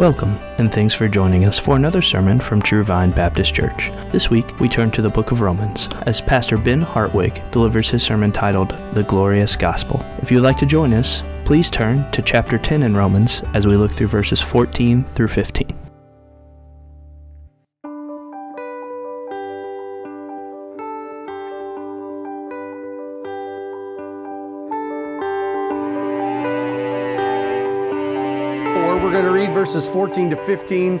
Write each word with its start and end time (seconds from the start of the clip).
Welcome, 0.00 0.38
and 0.56 0.72
thanks 0.72 0.94
for 0.94 1.08
joining 1.08 1.44
us 1.44 1.58
for 1.58 1.76
another 1.76 2.00
sermon 2.00 2.40
from 2.40 2.62
True 2.62 2.82
Vine 2.82 3.10
Baptist 3.10 3.52
Church. 3.52 3.90
This 4.10 4.30
week, 4.30 4.58
we 4.58 4.66
turn 4.66 4.90
to 4.92 5.02
the 5.02 5.10
book 5.10 5.30
of 5.30 5.42
Romans 5.42 5.90
as 6.06 6.22
Pastor 6.22 6.56
Ben 6.56 6.80
Hartwig 6.80 7.42
delivers 7.50 7.90
his 7.90 8.02
sermon 8.02 8.32
titled 8.32 8.70
The 8.94 9.02
Glorious 9.02 9.56
Gospel. 9.56 10.02
If 10.22 10.30
you'd 10.30 10.40
like 10.40 10.56
to 10.56 10.64
join 10.64 10.94
us, 10.94 11.22
please 11.44 11.68
turn 11.68 12.10
to 12.12 12.22
chapter 12.22 12.56
10 12.56 12.82
in 12.82 12.96
Romans 12.96 13.42
as 13.52 13.66
we 13.66 13.76
look 13.76 13.92
through 13.92 14.06
verses 14.06 14.40
14 14.40 15.04
through 15.14 15.28
15. 15.28 15.79
Verses 29.70 29.88
14 29.88 30.30
to 30.30 30.36
15. 30.36 31.00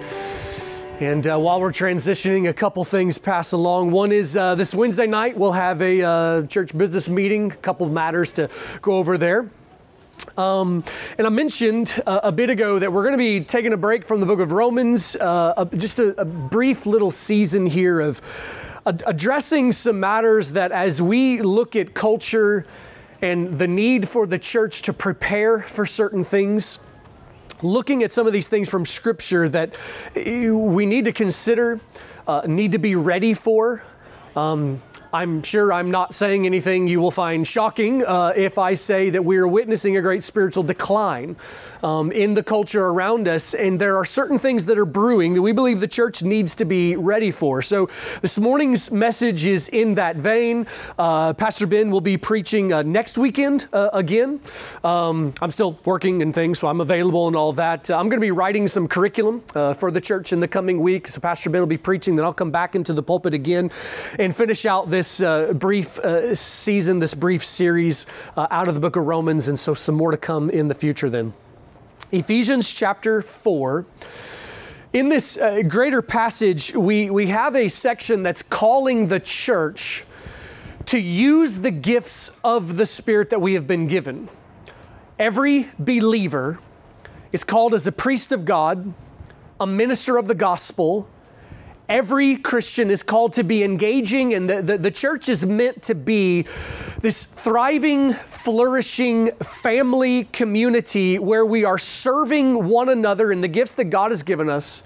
And 1.00 1.26
uh, 1.26 1.36
while 1.38 1.60
we're 1.60 1.72
transitioning, 1.72 2.48
a 2.48 2.52
couple 2.52 2.84
things 2.84 3.18
pass 3.18 3.50
along. 3.50 3.90
One 3.90 4.12
is 4.12 4.36
uh, 4.36 4.54
this 4.54 4.76
Wednesday 4.76 5.08
night, 5.08 5.36
we'll 5.36 5.50
have 5.50 5.82
a 5.82 6.00
uh, 6.00 6.42
church 6.46 6.78
business 6.78 7.08
meeting, 7.08 7.50
a 7.50 7.56
couple 7.56 7.84
of 7.84 7.92
matters 7.92 8.32
to 8.34 8.48
go 8.80 8.92
over 8.92 9.18
there. 9.18 9.50
Um, 10.38 10.84
and 11.18 11.26
I 11.26 11.30
mentioned 11.30 12.00
uh, 12.06 12.20
a 12.22 12.30
bit 12.30 12.48
ago 12.48 12.78
that 12.78 12.92
we're 12.92 13.02
going 13.02 13.14
to 13.14 13.18
be 13.18 13.40
taking 13.40 13.72
a 13.72 13.76
break 13.76 14.04
from 14.04 14.20
the 14.20 14.26
book 14.26 14.38
of 14.38 14.52
Romans, 14.52 15.16
uh, 15.16 15.54
a, 15.56 15.76
just 15.76 15.98
a, 15.98 16.20
a, 16.20 16.24
brief 16.24 16.86
little 16.86 17.10
season 17.10 17.66
here 17.66 17.98
of 17.98 18.22
addressing 18.86 19.72
some 19.72 19.98
matters 19.98 20.52
that 20.52 20.70
as 20.70 21.02
we 21.02 21.42
look 21.42 21.74
at 21.74 21.92
culture 21.92 22.64
and 23.20 23.52
the 23.52 23.66
need 23.66 24.08
for 24.08 24.28
the 24.28 24.38
church 24.38 24.82
to 24.82 24.92
prepare 24.92 25.58
for 25.58 25.84
certain 25.84 26.22
things, 26.22 26.78
looking 27.62 28.02
at 28.02 28.12
some 28.12 28.26
of 28.26 28.32
these 28.32 28.48
things 28.48 28.68
from 28.68 28.84
Scripture 28.84 29.48
that 29.48 29.76
we 30.14 30.86
need 30.86 31.04
to 31.04 31.12
consider, 31.12 31.80
uh, 32.26 32.42
need 32.46 32.72
to 32.72 32.78
be 32.78 32.94
ready 32.94 33.34
for. 33.34 33.82
Um, 34.36 34.80
I'm 35.12 35.42
sure 35.42 35.72
I'm 35.72 35.90
not 35.90 36.14
saying 36.14 36.46
anything 36.46 36.86
you 36.86 37.00
will 37.00 37.10
find 37.10 37.44
shocking 37.46 38.04
uh, 38.04 38.32
if 38.36 38.58
I 38.58 38.74
say 38.74 39.10
that 39.10 39.24
we 39.24 39.38
are 39.38 39.48
witnessing 39.48 39.96
a 39.96 40.00
great 40.00 40.22
spiritual 40.22 40.62
decline 40.62 41.36
um, 41.82 42.12
in 42.12 42.34
the 42.34 42.42
culture 42.42 42.86
around 42.86 43.28
us, 43.28 43.54
and 43.54 43.80
there 43.80 43.96
are 43.96 44.04
certain 44.04 44.38
things 44.38 44.66
that 44.66 44.78
are 44.78 44.84
brewing 44.84 45.34
that 45.34 45.42
we 45.42 45.52
believe 45.52 45.80
the 45.80 45.88
church 45.88 46.22
needs 46.22 46.54
to 46.56 46.64
be 46.64 46.96
ready 46.96 47.30
for. 47.30 47.62
So, 47.62 47.88
this 48.22 48.38
morning's 48.38 48.90
message 48.90 49.46
is 49.46 49.68
in 49.68 49.94
that 49.94 50.16
vein. 50.16 50.66
Uh, 50.98 51.32
Pastor 51.34 51.66
Ben 51.66 51.90
will 51.90 52.00
be 52.00 52.16
preaching 52.16 52.72
uh, 52.72 52.82
next 52.82 53.18
weekend 53.18 53.66
uh, 53.72 53.90
again. 53.92 54.40
Um, 54.84 55.34
I'm 55.40 55.50
still 55.50 55.78
working 55.84 56.22
and 56.22 56.34
things, 56.34 56.58
so 56.58 56.68
I'm 56.68 56.80
available 56.80 57.26
and 57.26 57.36
all 57.36 57.52
that. 57.54 57.90
I'm 57.90 58.08
going 58.08 58.20
to 58.20 58.26
be 58.26 58.30
writing 58.30 58.68
some 58.68 58.88
curriculum 58.88 59.42
uh, 59.54 59.74
for 59.74 59.90
the 59.90 60.00
church 60.00 60.32
in 60.32 60.40
the 60.40 60.48
coming 60.48 60.80
week. 60.80 61.06
So, 61.06 61.20
Pastor 61.20 61.50
Ben 61.50 61.60
will 61.60 61.66
be 61.66 61.76
preaching, 61.76 62.16
then 62.16 62.24
I'll 62.24 62.32
come 62.32 62.50
back 62.50 62.74
into 62.74 62.92
the 62.92 63.02
pulpit 63.02 63.34
again 63.34 63.70
and 64.18 64.34
finish 64.34 64.66
out 64.66 64.90
this 64.90 65.20
uh, 65.20 65.52
brief 65.52 65.98
uh, 66.00 66.34
season, 66.34 66.98
this 66.98 67.14
brief 67.14 67.44
series 67.44 68.06
out 68.36 68.68
of 68.68 68.74
the 68.74 68.80
book 68.80 68.96
of 68.96 69.06
Romans. 69.06 69.48
And 69.48 69.58
so, 69.58 69.74
some 69.74 69.94
more 69.94 70.10
to 70.10 70.16
come 70.16 70.50
in 70.50 70.68
the 70.68 70.74
future 70.74 71.10
then. 71.10 71.32
Ephesians 72.12 72.72
chapter 72.72 73.22
4. 73.22 73.86
In 74.92 75.08
this 75.08 75.36
uh, 75.36 75.62
greater 75.62 76.02
passage, 76.02 76.74
we, 76.74 77.08
we 77.08 77.28
have 77.28 77.54
a 77.54 77.68
section 77.68 78.24
that's 78.24 78.42
calling 78.42 79.06
the 79.06 79.20
church 79.20 80.04
to 80.86 80.98
use 80.98 81.58
the 81.58 81.70
gifts 81.70 82.36
of 82.42 82.74
the 82.74 82.86
Spirit 82.86 83.30
that 83.30 83.40
we 83.40 83.54
have 83.54 83.68
been 83.68 83.86
given. 83.86 84.28
Every 85.20 85.68
believer 85.78 86.58
is 87.30 87.44
called 87.44 87.74
as 87.74 87.86
a 87.86 87.92
priest 87.92 88.32
of 88.32 88.44
God, 88.44 88.92
a 89.60 89.66
minister 89.66 90.16
of 90.16 90.26
the 90.26 90.34
gospel, 90.34 91.08
every 91.90 92.36
Christian 92.36 92.88
is 92.88 93.02
called 93.02 93.32
to 93.34 93.42
be 93.42 93.64
engaging, 93.64 94.32
and 94.32 94.48
the, 94.48 94.62
the, 94.62 94.78
the, 94.78 94.90
church 94.90 95.28
is 95.28 95.44
meant 95.44 95.82
to 95.82 95.94
be 95.94 96.46
this 97.00 97.24
thriving, 97.24 98.14
flourishing 98.14 99.32
family 99.32 100.24
community 100.24 101.18
where 101.18 101.44
we 101.44 101.64
are 101.64 101.78
serving 101.78 102.68
one 102.68 102.88
another 102.88 103.32
in 103.32 103.40
the 103.40 103.48
gifts 103.48 103.74
that 103.74 103.86
God 103.86 104.12
has 104.12 104.22
given 104.22 104.48
us 104.48 104.84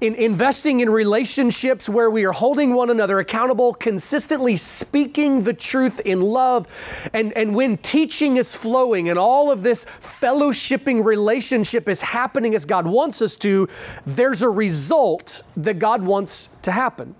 in 0.00 0.14
investing 0.14 0.80
in 0.80 0.90
relationships 0.90 1.88
where 1.88 2.10
we 2.10 2.24
are 2.24 2.32
holding 2.32 2.74
one 2.74 2.90
another 2.90 3.18
accountable, 3.18 3.74
consistently 3.74 4.56
speaking 4.56 5.42
the 5.42 5.52
truth 5.52 6.00
in 6.00 6.20
love, 6.20 6.66
and, 7.12 7.32
and 7.34 7.54
when 7.54 7.76
teaching 7.78 8.36
is 8.36 8.54
flowing 8.54 9.08
and 9.08 9.18
all 9.18 9.50
of 9.50 9.62
this 9.62 9.84
fellowshipping 9.84 11.04
relationship 11.04 11.88
is 11.88 12.00
happening 12.00 12.54
as 12.54 12.64
God 12.64 12.86
wants 12.86 13.22
us 13.22 13.36
to, 13.36 13.68
there's 14.06 14.42
a 14.42 14.50
result 14.50 15.42
that 15.56 15.78
God 15.78 16.02
wants 16.02 16.48
to 16.62 16.72
happen. 16.72 17.14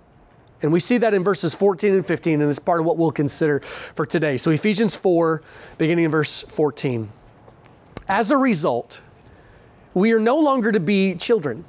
And 0.61 0.71
we 0.71 0.79
see 0.79 0.97
that 0.97 1.13
in 1.13 1.23
verses 1.23 1.53
14 1.53 1.93
and 1.93 2.05
15, 2.05 2.41
and 2.41 2.49
it's 2.49 2.59
part 2.59 2.79
of 2.79 2.85
what 2.85 2.97
we'll 2.97 3.11
consider 3.11 3.59
for 3.59 4.05
today. 4.05 4.37
So, 4.37 4.51
Ephesians 4.51 4.95
4, 4.95 5.43
beginning 5.77 6.05
in 6.05 6.11
verse 6.11 6.41
14. 6.43 7.09
As 8.07 8.31
a 8.31 8.37
result, 8.37 9.01
we 9.93 10.11
are 10.11 10.19
no 10.19 10.39
longer 10.39 10.71
to 10.71 10.79
be 10.79 11.15
children 11.15 11.65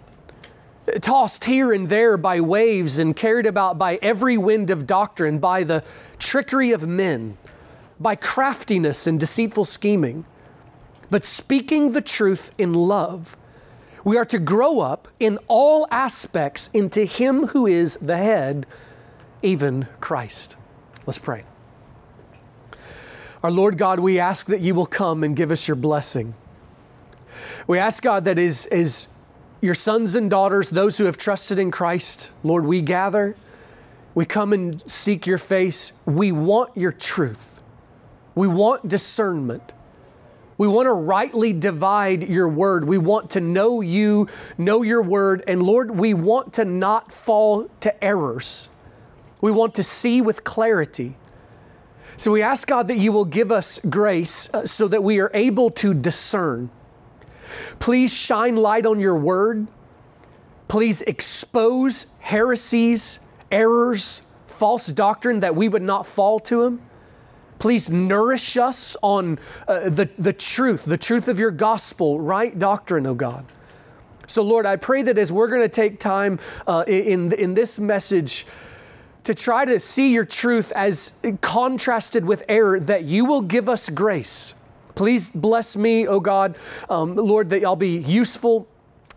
tossed 1.00 1.44
here 1.44 1.72
and 1.72 1.88
there 1.88 2.16
by 2.16 2.40
waves 2.40 2.98
and 2.98 3.14
carried 3.14 3.46
about 3.46 3.78
by 3.78 3.98
every 4.02 4.36
wind 4.36 4.70
of 4.70 4.86
doctrine, 4.86 5.38
by 5.38 5.64
the 5.64 5.82
trickery 6.18 6.72
of 6.72 6.86
men, 6.86 7.36
by 7.98 8.14
craftiness 8.14 9.06
and 9.06 9.18
deceitful 9.18 9.64
scheming. 9.64 10.24
But 11.10 11.24
speaking 11.24 11.92
the 11.92 12.00
truth 12.00 12.52
in 12.58 12.72
love, 12.72 13.36
we 14.04 14.16
are 14.16 14.24
to 14.26 14.38
grow 14.38 14.80
up 14.80 15.08
in 15.18 15.38
all 15.48 15.88
aspects 15.90 16.68
into 16.72 17.04
Him 17.04 17.48
who 17.48 17.66
is 17.66 17.96
the 17.96 18.16
head, 18.16 18.66
even 19.42 19.88
Christ. 20.00 20.56
Let's 21.06 21.18
pray. 21.18 21.44
Our 23.42 23.50
Lord 23.50 23.78
God, 23.78 24.00
we 24.00 24.18
ask 24.18 24.46
that 24.46 24.60
you 24.60 24.74
will 24.74 24.86
come 24.86 25.22
and 25.22 25.36
give 25.36 25.50
us 25.50 25.68
your 25.68 25.76
blessing. 25.76 26.34
We 27.66 27.78
ask 27.78 28.02
God 28.02 28.24
that 28.24 28.38
as, 28.38 28.66
as 28.66 29.08
your 29.60 29.74
sons 29.74 30.14
and 30.14 30.30
daughters, 30.30 30.70
those 30.70 30.98
who 30.98 31.04
have 31.04 31.16
trusted 31.16 31.58
in 31.58 31.70
Christ, 31.70 32.32
Lord, 32.42 32.64
we 32.64 32.82
gather. 32.82 33.36
We 34.14 34.24
come 34.24 34.52
and 34.52 34.88
seek 34.90 35.26
your 35.26 35.38
face. 35.38 36.00
We 36.06 36.32
want 36.32 36.76
your 36.76 36.92
truth. 36.92 37.62
We 38.34 38.46
want 38.46 38.88
discernment. 38.88 39.72
We 40.58 40.66
want 40.66 40.86
to 40.86 40.92
rightly 40.92 41.52
divide 41.52 42.28
your 42.28 42.48
word. 42.48 42.86
We 42.86 42.98
want 42.98 43.30
to 43.32 43.40
know 43.40 43.80
you, 43.80 44.28
know 44.56 44.82
your 44.82 45.02
word. 45.02 45.44
And 45.46 45.62
Lord, 45.62 45.90
we 45.90 46.14
want 46.14 46.54
to 46.54 46.64
not 46.64 47.12
fall 47.12 47.68
to 47.80 48.04
errors. 48.04 48.70
We 49.40 49.52
want 49.52 49.74
to 49.74 49.82
see 49.82 50.22
with 50.22 50.44
clarity. 50.44 51.16
So 52.16 52.32
we 52.32 52.42
ask 52.42 52.66
God 52.66 52.88
that 52.88 52.96
you 52.96 53.12
will 53.12 53.26
give 53.26 53.52
us 53.52 53.78
grace 53.80 54.52
uh, 54.54 54.64
so 54.64 54.88
that 54.88 55.02
we 55.02 55.20
are 55.20 55.30
able 55.34 55.70
to 55.72 55.92
discern. 55.92 56.70
Please 57.78 58.12
shine 58.16 58.56
light 58.56 58.86
on 58.86 59.00
your 59.00 59.16
word. 59.16 59.66
Please 60.68 61.02
expose 61.02 62.06
heresies, 62.20 63.20
errors, 63.50 64.22
false 64.46 64.88
doctrine 64.88 65.40
that 65.40 65.54
we 65.54 65.68
would 65.68 65.82
not 65.82 66.06
fall 66.06 66.40
to 66.40 66.62
them. 66.62 66.82
Please 67.58 67.90
nourish 67.90 68.56
us 68.56 68.96
on 69.02 69.38
uh, 69.66 69.88
the, 69.88 70.10
the 70.18 70.32
truth, 70.32 70.84
the 70.84 70.98
truth 70.98 71.28
of 71.28 71.38
your 71.38 71.50
gospel, 71.50 72.20
right 72.20 72.58
doctrine, 72.58 73.06
oh 73.06 73.14
God. 73.14 73.46
So, 74.26 74.42
Lord, 74.42 74.66
I 74.66 74.76
pray 74.76 75.02
that 75.02 75.16
as 75.18 75.32
we're 75.32 75.48
going 75.48 75.62
to 75.62 75.68
take 75.68 76.00
time 76.00 76.38
uh, 76.66 76.84
in, 76.86 77.32
in 77.32 77.54
this 77.54 77.78
message 77.78 78.46
to 79.24 79.34
try 79.34 79.64
to 79.64 79.80
see 79.80 80.12
your 80.12 80.24
truth 80.24 80.72
as 80.72 81.18
contrasted 81.40 82.24
with 82.24 82.42
error, 82.48 82.78
that 82.80 83.04
you 83.04 83.24
will 83.24 83.42
give 83.42 83.68
us 83.68 83.88
grace 83.88 84.54
Please 84.96 85.30
bless 85.30 85.76
me, 85.76 86.08
oh 86.08 86.18
God. 86.18 86.56
Um, 86.90 87.14
Lord, 87.14 87.50
that 87.50 87.62
I'll 87.62 87.76
be 87.76 87.98
useful. 87.98 88.66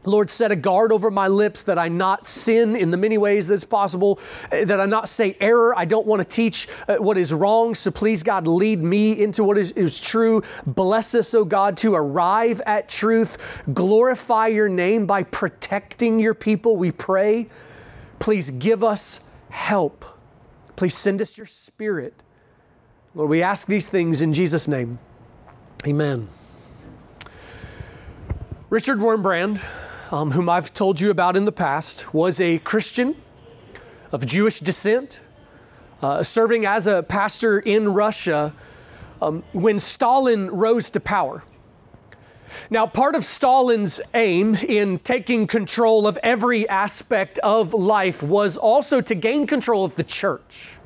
Lord, 0.05 0.29
set 0.29 0.51
a 0.51 0.55
guard 0.55 0.91
over 0.91 1.09
my 1.09 1.27
lips 1.27 1.63
that 1.63 1.77
I 1.77 1.87
not 1.87 2.25
sin 2.27 2.75
in 2.75 2.91
the 2.91 2.97
many 2.97 3.17
ways 3.17 3.47
that's 3.47 3.63
possible, 3.63 4.19
eh, 4.51 4.65
that 4.65 4.79
I 4.79 4.85
not 4.85 5.09
say 5.09 5.35
error. 5.39 5.77
I 5.77 5.85
don't 5.85 6.05
want 6.05 6.21
to 6.21 6.27
teach 6.27 6.67
uh, 6.87 6.97
what 6.97 7.17
is 7.17 7.33
wrong. 7.33 7.75
So 7.75 7.91
please, 7.91 8.23
God, 8.23 8.47
lead 8.47 8.81
me 8.81 9.21
into 9.21 9.43
what 9.43 9.57
is, 9.57 9.71
is 9.71 9.99
true. 9.99 10.43
Bless 10.65 11.15
us, 11.15 11.33
oh 11.33 11.45
God, 11.45 11.75
to 11.77 11.95
arrive 11.95 12.61
at 12.65 12.87
truth. 12.87 13.63
Glorify 13.73 14.47
your 14.47 14.69
name 14.69 15.05
by 15.05 15.23
protecting 15.23 16.19
your 16.19 16.33
people, 16.33 16.77
we 16.77 16.91
pray. 16.91 17.47
Please 18.19 18.49
give 18.49 18.83
us 18.83 19.31
help. 19.49 20.05
Please 20.75 20.95
send 20.95 21.21
us 21.21 21.37
your 21.37 21.47
spirit. 21.47 22.13
Lord, 23.15 23.29
we 23.29 23.41
ask 23.41 23.67
these 23.67 23.89
things 23.89 24.21
in 24.21 24.33
Jesus' 24.33 24.67
name. 24.67 24.99
Amen. 25.87 26.27
Richard 28.69 28.97
Wurmbrand, 28.97 29.63
um, 30.11 30.31
whom 30.31 30.49
I've 30.49 30.73
told 30.73 30.99
you 30.99 31.09
about 31.09 31.37
in 31.37 31.45
the 31.45 31.53
past, 31.53 32.13
was 32.13 32.41
a 32.41 32.59
Christian 32.59 33.15
of 34.11 34.25
Jewish 34.25 34.59
descent, 34.59 35.21
uh, 36.01 36.21
serving 36.21 36.65
as 36.65 36.85
a 36.85 37.01
pastor 37.03 37.59
in 37.59 37.93
Russia 37.93 38.53
um, 39.21 39.41
when 39.53 39.79
Stalin 39.79 40.49
rose 40.49 40.89
to 40.89 40.99
power. 40.99 41.43
Now, 42.69 42.85
part 42.85 43.15
of 43.15 43.23
Stalin's 43.23 44.01
aim 44.13 44.55
in 44.55 44.99
taking 44.99 45.47
control 45.47 46.07
of 46.07 46.19
every 46.21 46.67
aspect 46.67 47.39
of 47.39 47.73
life 47.73 48.21
was 48.21 48.57
also 48.57 48.99
to 48.99 49.15
gain 49.15 49.47
control 49.47 49.85
of 49.85 49.95
the 49.95 50.03
church. 50.03 50.77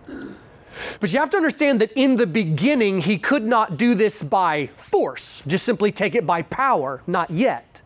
But 1.00 1.14
you 1.14 1.20
have 1.20 1.30
to 1.32 1.38
understand 1.38 1.82
that 1.82 1.92
in 1.94 2.16
the 2.16 2.28
beginning, 2.28 3.00
he 3.02 3.18
could 3.18 3.44
not 3.44 3.78
do 3.78 3.96
this 3.96 4.24
by 4.24 4.68
force, 4.76 5.44
just 5.46 5.66
simply 5.66 5.92
take 5.92 6.16
it 6.16 6.26
by 6.26 6.42
power, 6.44 7.04
not 7.08 7.30
yet. 7.30 7.82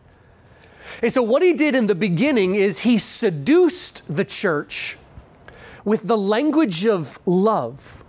And 1.02 1.12
so, 1.12 1.22
what 1.22 1.42
he 1.42 1.52
did 1.52 1.74
in 1.74 1.86
the 1.86 1.94
beginning 1.94 2.54
is 2.54 2.80
he 2.80 2.98
seduced 2.98 4.16
the 4.16 4.24
church 4.24 4.96
with 5.84 6.06
the 6.06 6.16
language 6.16 6.86
of 6.86 7.18
love. 7.26 8.04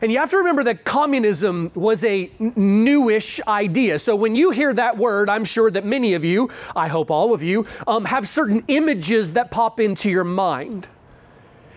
And 0.00 0.10
you 0.10 0.18
have 0.18 0.30
to 0.30 0.38
remember 0.38 0.64
that 0.64 0.84
communism 0.84 1.70
was 1.74 2.04
a 2.04 2.30
newish 2.38 3.40
idea. 3.46 3.98
So 3.98 4.16
when 4.16 4.34
you 4.34 4.50
hear 4.50 4.72
that 4.74 4.96
word, 4.96 5.28
I'm 5.28 5.44
sure 5.44 5.70
that 5.70 5.84
many 5.84 6.14
of 6.14 6.24
you, 6.24 6.50
I 6.74 6.88
hope 6.88 7.10
all 7.10 7.34
of 7.34 7.42
you, 7.42 7.66
um, 7.86 8.06
have 8.06 8.26
certain 8.26 8.64
images 8.68 9.32
that 9.34 9.50
pop 9.50 9.80
into 9.80 10.10
your 10.10 10.24
mind. 10.24 10.88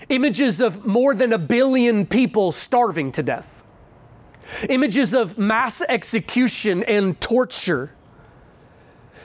Images 0.09 0.61
of 0.61 0.85
more 0.85 1.13
than 1.13 1.33
a 1.33 1.37
billion 1.37 2.05
people 2.05 2.51
starving 2.51 3.11
to 3.13 3.23
death. 3.23 3.63
Images 4.69 5.13
of 5.13 5.37
mass 5.37 5.81
execution 5.81 6.83
and 6.83 7.19
torture. 7.19 7.91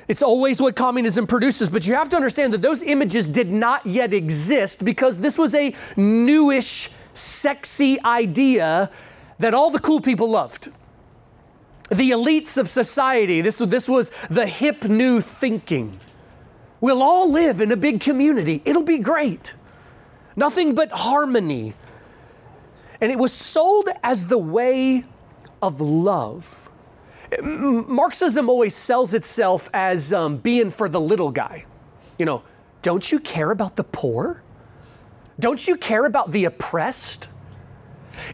It's 0.09 0.23
always 0.23 0.61
what 0.61 0.75
communism 0.75 1.29
produces, 1.29 1.71
but 1.71 1.87
you 1.87 1.95
have 1.95 2.09
to 2.09 2.17
understand 2.17 2.53
that 2.53 2.63
those 2.63 2.83
images 2.83 3.29
did 3.29 3.51
not 3.51 3.87
yet 3.87 4.13
exist 4.13 4.85
because 4.85 5.19
this 5.21 5.39
was 5.39 5.55
a 5.55 5.75
newish 5.97 6.91
sexy 7.15 8.03
idea 8.03 8.91
that 9.39 9.55
all 9.55 9.71
the 9.71 9.79
cool 9.79 10.01
people 10.01 10.29
loved. 10.29 10.71
The 11.91 12.11
elites 12.11 12.59
of 12.59 12.69
society, 12.69 13.41
this, 13.41 13.59
this 13.59 13.89
was 13.89 14.11
the 14.29 14.47
hip 14.47 14.85
new 14.85 15.21
thinking. 15.21 16.01
We'll 16.81 17.03
all 17.03 17.31
live 17.31 17.61
in 17.61 17.71
a 17.71 17.77
big 17.77 18.01
community, 18.01 18.61
it'll 18.65 18.83
be 18.83 18.99
great. 18.99 19.55
Nothing 20.37 20.75
but 20.75 20.91
harmony. 20.91 21.75
And 23.01 23.11
it 23.11 23.19
was 23.19 23.33
sold 23.33 23.89
as 24.03 24.27
the 24.27 24.39
way 24.39 25.05
of 25.61 25.81
love. 25.81 26.71
Marxism 27.43 28.49
always 28.49 28.75
sells 28.75 29.15
itself 29.15 29.69
as 29.73 30.13
um, 30.13 30.37
being 30.37 30.71
for 30.71 30.89
the 30.89 31.01
little 31.01 31.31
guy. 31.31 31.65
You 32.19 32.27
know, 32.27 32.43
don't 32.83 33.11
you 33.11 33.19
care 33.19 33.51
about 33.51 33.77
the 33.77 33.85
poor? 33.85 34.43
Don't 35.39 35.67
you 35.67 35.77
care 35.77 36.05
about 36.05 36.31
the 36.31 36.45
oppressed? 36.45 37.31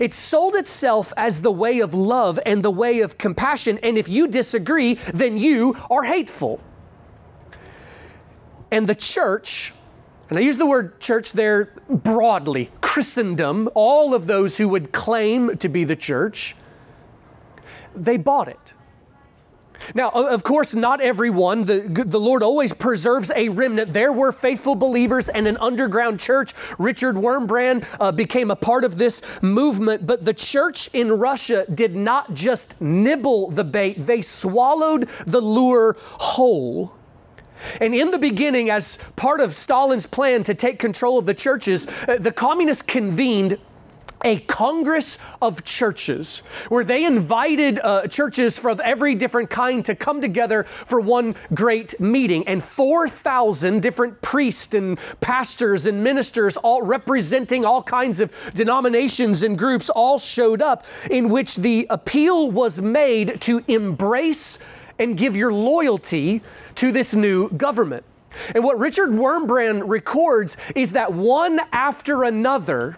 It 0.01 0.13
sold 0.13 0.57
itself 0.57 1.13
as 1.17 1.43
the 1.43 1.53
way 1.53 1.81
of 1.81 1.95
love 1.95 2.39
and 2.45 2.63
the 2.63 2.71
way 2.71 3.01
of 3.01 3.19
compassion, 3.19 3.79
and 3.83 3.97
if 3.97 4.09
you 4.09 4.27
disagree, 4.27 4.95
then 5.15 5.39
you 5.39 5.77
are 5.91 6.03
hateful. 6.03 6.61
And 8.71 8.87
the 8.87 8.95
church, 8.95 9.73
and 10.29 10.39
I 10.39 10.43
use 10.43 10.57
the 10.57 10.67
word 10.67 11.01
church 11.01 11.33
there 11.33 11.73
broadly, 11.89 12.71
Christendom, 12.81 13.69
all 13.75 14.15
of 14.15 14.27
those 14.27 14.59
who 14.59 14.69
would 14.69 14.93
claim 14.93 15.57
to 15.59 15.69
be 15.69 15.85
the 15.85 15.97
church, 15.97 16.55
they 17.95 18.17
bought 18.17 18.49
it. 18.49 18.75
Now, 19.95 20.11
of 20.11 20.43
course, 20.43 20.75
not 20.75 21.01
everyone. 21.01 21.65
The, 21.65 21.81
the 21.81 22.21
Lord 22.21 22.43
always 22.43 22.73
preserves 22.73 23.31
a 23.35 23.49
remnant. 23.49 23.93
There 23.93 24.13
were 24.13 24.33
faithful 24.33 24.75
believers 24.75 25.29
and 25.29 25.47
an 25.47 25.57
underground 25.59 26.21
church. 26.21 26.53
Richard 26.79 27.17
Wurmbrand 27.17 27.87
uh, 28.01 28.13
became 28.13 28.51
a 28.51 28.57
part 28.57 28.85
of 28.85 28.99
this 28.99 29.23
movement, 29.41 30.07
but 30.07 30.25
the 30.25 30.35
church 30.35 30.91
in 30.93 31.13
Russia 31.13 31.65
did 31.73 31.95
not 31.95 32.35
just 32.35 32.81
nibble 32.81 33.51
the 33.51 33.65
bait, 33.65 33.95
they 33.99 34.21
swallowed 34.21 35.09
the 35.27 35.41
lure 35.41 35.97
whole. 36.01 36.98
And 37.81 37.95
in 37.95 38.11
the 38.11 38.19
beginning, 38.19 38.71
as 38.71 38.99
part 39.17 39.41
of 39.41 39.55
Stalin's 39.55 40.07
plan 40.07 40.43
to 40.45 40.55
take 40.55 40.79
control 40.79 41.19
of 41.19 41.27
the 41.27 41.35
churches, 41.35 41.87
uh, 42.07 42.17
the 42.19 42.33
communists 42.33 42.83
convened 42.83 43.59
a 44.25 44.39
congress 44.41 45.19
of 45.41 45.65
churches 45.65 46.41
where 46.69 46.85
they 46.85 47.05
invited 47.05 47.79
uh, 47.79 48.07
churches 48.09 48.59
from 48.59 48.81
every 48.83 49.15
different 49.15 49.51
kind 49.51 49.85
to 49.85 49.95
come 49.95 50.21
together 50.21 50.65
for 50.65 51.01
one 51.01 51.35
great 51.55 51.99
meeting. 52.01 52.47
And 52.49 52.63
4000 52.63 53.81
different 53.81 54.21
priests 54.21 54.75
and 54.75 54.99
pastors 55.21 55.87
and 55.87 56.03
ministers 56.03 56.57
all 56.57 56.83
representing 56.83 57.65
all 57.65 57.83
kinds 57.83 58.21
of 58.21 58.33
denominations 58.55 59.43
and 59.43 59.57
groups 59.57 59.89
all 59.91 60.19
showed 60.19 60.63
up 60.63 60.85
in 61.11 61.29
which 61.29 61.57
the 61.57 61.87
appeal 61.91 62.51
was 62.51 62.81
made 62.81 63.41
to 63.43 63.63
embrace 63.69 64.59
and 64.99 65.17
give 65.17 65.37
your 65.37 65.53
loyalty 65.53 66.41
to 66.75 66.93
this 66.93 67.15
new 67.15 67.49
government 67.51 68.05
and 68.55 68.63
what 68.63 68.79
richard 68.79 69.11
wurmbrand 69.11 69.83
records 69.87 70.57
is 70.75 70.93
that 70.93 71.13
one 71.13 71.61
after 71.73 72.25
another 72.25 72.97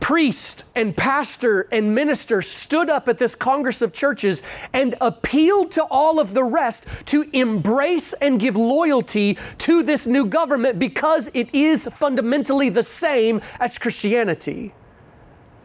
priest 0.00 0.70
and 0.74 0.96
pastor 0.96 1.62
and 1.72 1.94
minister 1.94 2.42
stood 2.42 2.90
up 2.90 3.08
at 3.08 3.18
this 3.18 3.34
Congress 3.34 3.82
of 3.82 3.92
Churches 3.92 4.42
and 4.72 4.94
appealed 5.00 5.72
to 5.72 5.84
all 5.84 6.20
of 6.20 6.34
the 6.34 6.44
rest 6.44 6.86
to 7.06 7.28
embrace 7.32 8.12
and 8.14 8.40
give 8.40 8.56
loyalty 8.56 9.38
to 9.58 9.82
this 9.82 10.06
new 10.06 10.26
government 10.26 10.78
because 10.78 11.30
it 11.34 11.54
is 11.54 11.86
fundamentally 11.86 12.68
the 12.68 12.82
same 12.82 13.40
as 13.60 13.78
Christianity. 13.78 14.74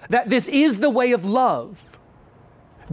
That 0.10 0.30
this 0.30 0.48
is 0.50 0.80
the 0.80 0.90
way 0.90 1.12
of 1.12 1.26
love. 1.26 1.91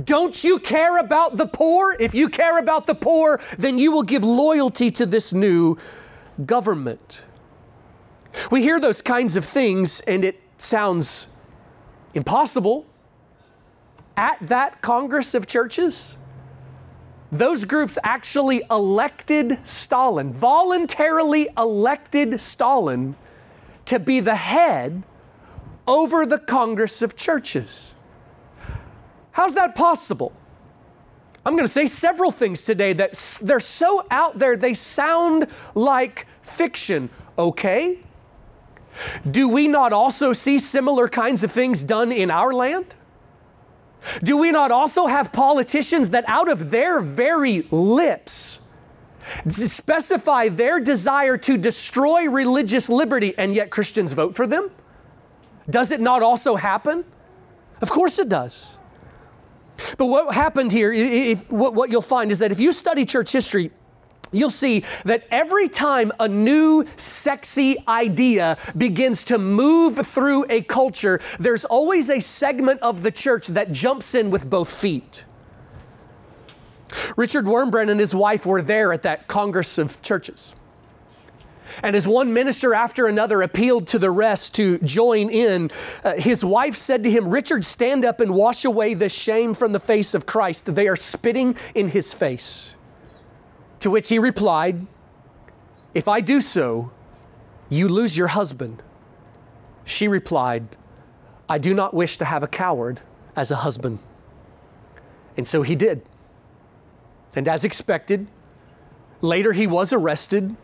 Don't 0.05 0.45
you 0.45 0.59
care 0.59 0.99
about 0.99 1.37
the 1.37 1.47
poor? 1.47 1.97
If 1.99 2.15
you 2.15 2.29
care 2.29 2.59
about 2.59 2.87
the 2.87 2.95
poor, 2.95 3.41
then 3.59 3.79
you 3.79 3.91
will 3.91 4.03
give 4.03 4.23
loyalty 4.23 4.91
to 4.93 5.07
this 5.07 5.33
new 5.33 5.77
government. 6.45 7.25
We 8.51 8.63
hear 8.63 8.79
those 8.79 9.03
kinds 9.03 9.37
of 9.37 9.45
things 9.45 10.01
and 10.01 10.25
it 10.25 10.41
sounds 10.59 11.35
impossible. 12.15 12.87
At 14.17 14.39
that 14.43 14.83
Congress 14.83 15.35
of 15.35 15.47
Churches, 15.47 16.17
those 17.31 17.65
groups 17.65 17.99
actually 18.03 18.63
elected 18.71 19.59
Stalin, 19.67 20.33
voluntarily 20.33 21.49
elected 21.57 22.41
Stalin 22.41 23.17
to 23.87 23.99
be 23.99 24.21
the 24.21 24.37
head 24.37 25.03
over 25.87 26.25
the 26.27 26.39
Congress 26.39 27.03
of 27.03 27.17
Churches. 27.17 27.95
How's 29.33 29.55
that 29.55 29.75
possible? 29.75 30.33
I'm 31.47 31.55
going 31.55 31.65
to 31.65 31.73
say 31.73 31.87
several 31.87 32.31
things 32.31 32.65
today 32.65 32.93
that 32.95 33.41
they're 33.43 33.61
so 33.61 34.07
out 34.11 34.39
there, 34.39 34.57
they 34.57 34.75
sound 34.75 35.47
like 35.75 36.27
fiction. 36.43 37.11
Okay, 37.39 38.01
do 39.29 39.49
we 39.49 39.69
not 39.69 39.93
also 39.93 40.33
see 40.33 40.59
similar 40.59 41.09
kinds 41.09 41.45
of 41.45 41.53
things 41.53 41.83
done 41.83 42.13
in 42.13 42.31
our 42.31 42.53
land? 42.53 42.95
Do 44.23 44.37
we 44.37 44.51
not 44.51 44.71
also 44.71 45.07
have 45.07 45.33
politicians 45.33 46.11
that 46.11 46.25
out 46.29 46.49
of 46.49 46.71
their 46.71 47.01
very 47.01 47.63
lips 47.71 48.69
specify 49.49 50.49
their 50.49 50.81
desire 50.81 51.37
to 51.37 51.59
destroy 51.59 52.29
religious 52.29 52.89
liberty 52.89 53.35
and 53.37 53.55
yet 53.55 53.71
Christians 53.71 54.13
vote 54.13 54.35
for 54.35 54.47
them? 54.47 54.71
Does 55.69 55.91
it 55.91 56.01
not 56.01 56.23
also 56.23 56.57
happen? 56.57 57.05
Of 57.83 57.91
course 57.91 58.19
it 58.19 58.29
does. 58.29 58.78
But 59.97 60.07
what 60.07 60.35
happened 60.35 60.73
here, 60.73 60.93
if, 60.93 61.51
what, 61.51 61.75
what 61.75 61.91
you'll 61.91 62.03
find 62.03 62.31
is 62.31 62.39
that 62.41 62.53
if 62.53 62.61
you 62.61 62.73
study 62.73 63.05
church 63.05 63.33
history, 63.33 63.71
you'll 64.33 64.51
see 64.51 64.85
that 65.05 65.27
every 65.31 65.69
time 65.69 66.13
a 66.21 66.29
new 66.29 66.85
sexy 66.97 67.77
idea 67.87 68.59
begins 68.77 69.25
to 69.25 69.39
move 69.39 70.07
through 70.07 70.47
a 70.51 70.63
culture, 70.63 71.21
there's 71.39 71.65
always 71.65 72.11
a 72.11 72.21
segment 72.21 72.81
of 72.83 73.03
the 73.03 73.11
church 73.11 73.49
that 73.49 73.73
jumps 73.73 74.15
in 74.15 74.31
with 74.31 74.49
both 74.49 74.73
feet. 74.73 75.25
Richard 77.17 77.45
Wurmbrand 77.45 77.91
and 77.91 78.01
his 78.01 78.15
wife 78.15 78.47
were 78.47 78.63
there 78.63 78.93
at 78.93 79.03
that 79.03 79.29
Congress 79.29 79.79
of 79.79 80.01
Churches. 80.03 80.55
And 81.83 81.95
as 81.95 82.07
one 82.07 82.33
minister 82.33 82.75
after 82.75 83.07
another 83.07 83.43
appealed 83.43 83.87
to 83.89 83.99
the 83.99 84.11
rest 84.11 84.55
to 84.57 84.79
join 84.79 85.31
in, 85.31 85.71
uh, 86.03 86.15
his 86.15 86.45
wife 86.45 86.75
said 86.75 87.03
to 87.05 87.11
him, 87.11 87.29
Richard, 87.29 87.65
stand 87.65 88.05
up 88.05 88.21
and 88.21 88.35
wash 88.35 88.65
away 88.65 88.95
the 88.95 89.09
shame 89.09 89.55
from 89.55 89.73
the 89.73 89.81
face 89.81 90.15
of 90.15 90.27
Christ. 90.27 90.75
They 90.75 90.89
are 90.89 90.97
spitting 90.97 91.57
in 91.75 91.89
his 91.89 92.13
face. 92.13 92.75
To 93.81 93.91
which 93.91 94.09
he 94.09 94.19
replied, 94.19 94.87
If 95.95 96.09
I 96.09 96.21
do 96.21 96.41
so, 96.41 96.91
you 97.69 97.89
lose 97.89 98.17
your 98.17 98.29
husband. 98.29 98.83
She 99.85 100.09
replied, 100.09 100.77
I 101.49 101.59
do 101.59 101.73
not 101.75 101.95
wish 101.95 102.19
to 102.19 102.25
have 102.25 102.43
a 102.43 102.49
coward 102.49 103.01
as 103.37 103.51
a 103.51 103.57
husband. 103.57 104.01
And 105.37 105.47
so 105.47 105.63
he 105.63 105.77
did. 105.77 106.03
And 107.37 107.47
as 107.47 107.65
expected, 107.65 108.27
later 109.21 109.53
he 109.53 109.67
was 109.67 109.93
arrested 109.93 110.57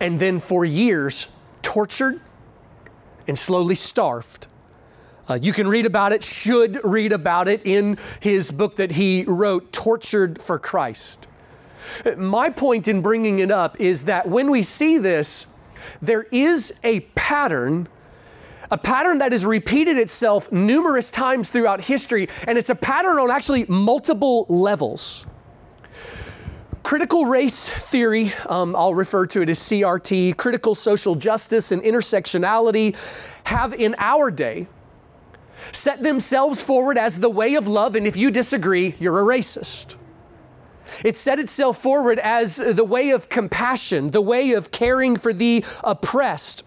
and 0.00 0.18
then 0.18 0.38
for 0.38 0.64
years 0.64 1.28
tortured 1.62 2.20
and 3.26 3.38
slowly 3.38 3.74
starved 3.74 4.46
Uh, 5.28 5.38
you 5.42 5.52
can 5.52 5.68
read 5.68 5.84
about 5.84 6.12
it, 6.12 6.24
should 6.24 6.80
read 6.82 7.12
about 7.12 7.48
it 7.48 7.60
in 7.66 7.98
his 8.20 8.50
book 8.50 8.76
that 8.76 8.92
he 8.92 9.24
wrote, 9.24 9.72
Tortured 9.72 10.40
for 10.40 10.58
Christ. 10.58 11.26
My 12.16 12.48
point 12.48 12.88
in 12.88 13.02
bringing 13.02 13.38
it 13.38 13.50
up 13.50 13.78
is 13.78 14.04
that 14.04 14.26
when 14.26 14.50
we 14.50 14.62
see 14.62 14.96
this, 14.98 15.54
there 16.00 16.22
is 16.32 16.80
a 16.82 17.00
pattern, 17.14 17.88
a 18.70 18.78
pattern 18.78 19.18
that 19.18 19.32
has 19.32 19.44
repeated 19.44 19.98
itself 19.98 20.50
numerous 20.50 21.10
times 21.10 21.50
throughout 21.50 21.82
history, 21.82 22.28
and 22.46 22.56
it's 22.56 22.70
a 22.70 22.74
pattern 22.74 23.18
on 23.18 23.30
actually 23.30 23.66
multiple 23.68 24.46
levels. 24.48 25.26
Critical 26.88 27.26
race 27.26 27.68
theory, 27.68 28.32
um, 28.46 28.74
I'll 28.74 28.94
refer 28.94 29.26
to 29.26 29.42
it 29.42 29.50
as 29.50 29.58
CRT, 29.58 30.38
critical 30.38 30.74
social 30.74 31.14
justice 31.14 31.70
and 31.70 31.82
intersectionality, 31.82 32.96
have 33.44 33.74
in 33.74 33.94
our 33.98 34.30
day 34.30 34.68
set 35.70 36.02
themselves 36.02 36.62
forward 36.62 36.96
as 36.96 37.20
the 37.20 37.28
way 37.28 37.56
of 37.56 37.68
love, 37.68 37.94
and 37.94 38.06
if 38.06 38.16
you 38.16 38.30
disagree, 38.30 38.94
you're 38.98 39.20
a 39.20 39.22
racist. 39.22 39.96
It 41.04 41.14
set 41.14 41.38
itself 41.38 41.76
forward 41.76 42.18
as 42.20 42.56
the 42.56 42.84
way 42.84 43.10
of 43.10 43.28
compassion, 43.28 44.12
the 44.12 44.22
way 44.22 44.52
of 44.52 44.70
caring 44.70 45.18
for 45.18 45.34
the 45.34 45.66
oppressed. 45.84 46.64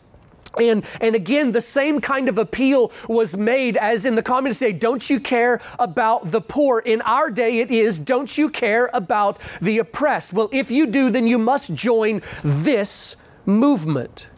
And, 0.60 0.86
and 1.00 1.16
again, 1.16 1.52
the 1.52 1.62
same 1.62 2.02
kind 2.02 2.28
of 2.28 2.38
appeal 2.38 2.92
was 3.08 3.38
made 3.38 3.78
as 3.78 4.06
in 4.06 4.16
the 4.16 4.24
communist 4.24 4.60
day 4.60 4.74
don't 4.74 5.10
you 5.10 5.20
care 5.20 5.62
about 5.80 6.32
the 6.32 6.42
poor? 6.42 6.80
In 6.80 7.02
our 7.02 7.30
day, 7.30 7.60
it 7.60 7.72
is 7.72 8.00
don't 8.00 8.38
you 8.38 8.50
care 8.50 8.90
about 8.94 9.40
the 9.62 9.78
oppressed? 9.78 10.34
Well, 10.34 10.50
if 10.52 10.72
you 10.72 10.88
do, 10.88 11.10
then 11.10 11.28
you 11.28 11.38
must 11.38 11.74
join 11.74 12.22
this 12.44 13.28
movement. 13.46 14.30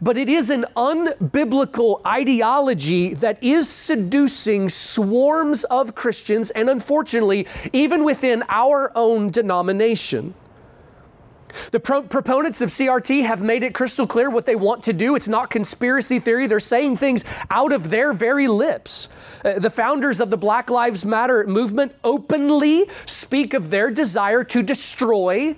But 0.00 0.16
it 0.16 0.28
is 0.28 0.50
an 0.50 0.64
unbiblical 0.76 2.04
ideology 2.04 3.14
that 3.14 3.42
is 3.42 3.68
seducing 3.68 4.68
swarms 4.68 5.64
of 5.64 5.94
Christians, 5.94 6.50
and 6.50 6.68
unfortunately, 6.68 7.46
even 7.72 8.04
within 8.04 8.42
our 8.48 8.90
own 8.94 9.30
denomination. 9.30 10.34
The 11.72 11.80
pro- 11.80 12.02
proponents 12.02 12.60
of 12.60 12.70
CRT 12.70 13.24
have 13.24 13.42
made 13.42 13.62
it 13.62 13.74
crystal 13.74 14.06
clear 14.06 14.30
what 14.30 14.44
they 14.44 14.56
want 14.56 14.82
to 14.84 14.92
do. 14.92 15.16
It's 15.16 15.28
not 15.28 15.50
conspiracy 15.50 16.18
theory. 16.18 16.46
They're 16.46 16.60
saying 16.60 16.96
things 16.96 17.24
out 17.50 17.72
of 17.72 17.90
their 17.90 18.12
very 18.12 18.48
lips. 18.48 19.08
Uh, 19.44 19.58
the 19.58 19.70
founders 19.70 20.20
of 20.20 20.30
the 20.30 20.36
Black 20.36 20.70
Lives 20.70 21.04
Matter 21.04 21.46
movement 21.46 21.94
openly 22.04 22.88
speak 23.04 23.54
of 23.54 23.70
their 23.70 23.90
desire 23.90 24.44
to 24.44 24.62
destroy 24.62 25.56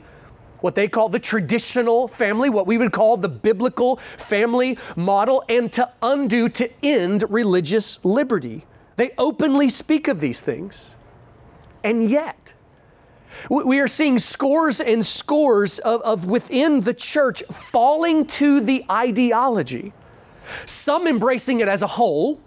what 0.61 0.75
they 0.75 0.89
call 0.89 1.09
the 1.09 1.19
traditional 1.19 2.09
family, 2.09 2.51
what 2.51 2.67
we 2.67 2.79
would 2.79 2.93
call 2.93 3.17
the 3.17 3.29
biblical 3.29 3.97
family 4.17 4.79
model, 4.97 5.45
and 5.49 5.73
to 5.73 5.89
undo, 6.03 6.49
to 6.49 6.71
end 6.83 7.25
religious 7.29 8.05
liberty. 8.05 8.65
They 8.97 9.13
openly 9.17 9.69
speak 9.69 10.09
of 10.09 10.21
these 10.21 10.41
things. 10.41 10.97
And 11.85 12.11
yet, 12.11 12.55
we 13.49 13.81
are 13.81 13.89
seeing 13.89 14.19
scores 14.19 14.81
and 14.81 15.05
scores 15.05 15.79
of, 15.81 16.03
of 16.03 16.27
within 16.27 16.81
the 16.81 16.95
church 16.95 17.43
falling 17.45 18.27
to 18.27 18.61
the 18.61 18.85
ideology, 18.91 19.93
some 20.67 21.07
embracing 21.07 21.61
it 21.61 21.69
as 21.69 21.83
a 21.83 21.87
whole, 21.87 22.41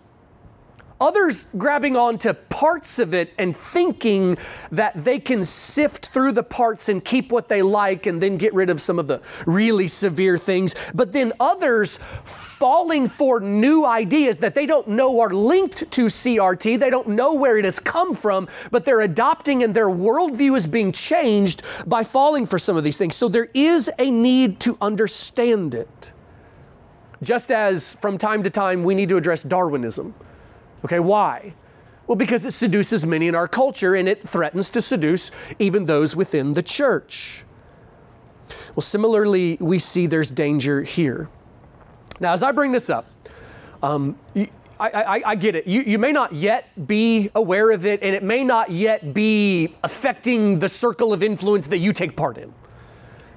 Others 1.01 1.47
grabbing 1.57 1.97
onto 1.97 2.31
parts 2.31 2.99
of 2.99 3.15
it 3.15 3.33
and 3.39 3.57
thinking 3.57 4.37
that 4.71 5.03
they 5.03 5.19
can 5.19 5.43
sift 5.43 6.09
through 6.09 6.31
the 6.31 6.43
parts 6.43 6.89
and 6.89 7.03
keep 7.03 7.31
what 7.31 7.47
they 7.47 7.63
like 7.63 8.05
and 8.05 8.21
then 8.21 8.37
get 8.37 8.53
rid 8.53 8.69
of 8.69 8.79
some 8.79 8.99
of 8.99 9.07
the 9.07 9.19
really 9.47 9.87
severe 9.87 10.37
things. 10.37 10.75
But 10.93 11.11
then 11.11 11.33
others 11.39 11.97
falling 12.23 13.09
for 13.09 13.39
new 13.39 13.83
ideas 13.83 14.37
that 14.37 14.53
they 14.53 14.67
don't 14.67 14.89
know 14.89 15.21
are 15.21 15.31
linked 15.31 15.89
to 15.91 16.05
CRT. 16.05 16.77
They 16.77 16.91
don't 16.91 17.07
know 17.07 17.33
where 17.33 17.57
it 17.57 17.65
has 17.65 17.79
come 17.79 18.13
from, 18.13 18.47
but 18.69 18.85
they're 18.85 19.01
adopting 19.01 19.63
and 19.63 19.73
their 19.73 19.89
worldview 19.89 20.55
is 20.55 20.67
being 20.67 20.91
changed 20.91 21.63
by 21.87 22.03
falling 22.03 22.45
for 22.45 22.59
some 22.59 22.77
of 22.77 22.83
these 22.83 22.97
things. 22.97 23.15
So 23.15 23.27
there 23.27 23.49
is 23.55 23.89
a 23.97 24.11
need 24.11 24.59
to 24.59 24.77
understand 24.79 25.73
it. 25.73 26.11
Just 27.23 27.51
as 27.51 27.95
from 27.95 28.19
time 28.19 28.43
to 28.43 28.51
time 28.51 28.83
we 28.83 28.93
need 28.93 29.09
to 29.09 29.17
address 29.17 29.41
Darwinism 29.41 30.13
Okay, 30.83 30.99
why? 30.99 31.53
Well, 32.07 32.15
because 32.15 32.45
it 32.45 32.51
seduces 32.51 33.05
many 33.05 33.27
in 33.27 33.35
our 33.35 33.47
culture 33.47 33.95
and 33.95 34.09
it 34.09 34.27
threatens 34.27 34.69
to 34.71 34.81
seduce 34.81 35.31
even 35.59 35.85
those 35.85 36.15
within 36.15 36.53
the 36.53 36.63
church. 36.63 37.45
Well, 38.75 38.81
similarly, 38.81 39.57
we 39.59 39.79
see 39.79 40.07
there's 40.07 40.31
danger 40.31 40.83
here. 40.83 41.29
Now, 42.19 42.33
as 42.33 42.43
I 42.43 42.51
bring 42.51 42.71
this 42.71 42.89
up, 42.89 43.07
um, 43.81 44.17
I, 44.79 44.89
I, 44.89 45.21
I, 45.25 45.35
get 45.35 45.55
it. 45.55 45.67
You, 45.67 45.81
you 45.81 45.99
may 45.99 46.11
not 46.11 46.33
yet 46.33 46.87
be 46.87 47.29
aware 47.35 47.71
of 47.71 47.85
it, 47.85 48.01
and 48.01 48.15
it 48.15 48.23
may 48.23 48.43
not 48.43 48.71
yet 48.71 49.13
be 49.13 49.75
affecting 49.83 50.59
the 50.59 50.69
circle 50.69 51.13
of 51.13 51.23
influence 51.23 51.67
that 51.67 51.77
you 51.77 51.93
take 51.93 52.15
part 52.15 52.37
in. 52.37 52.53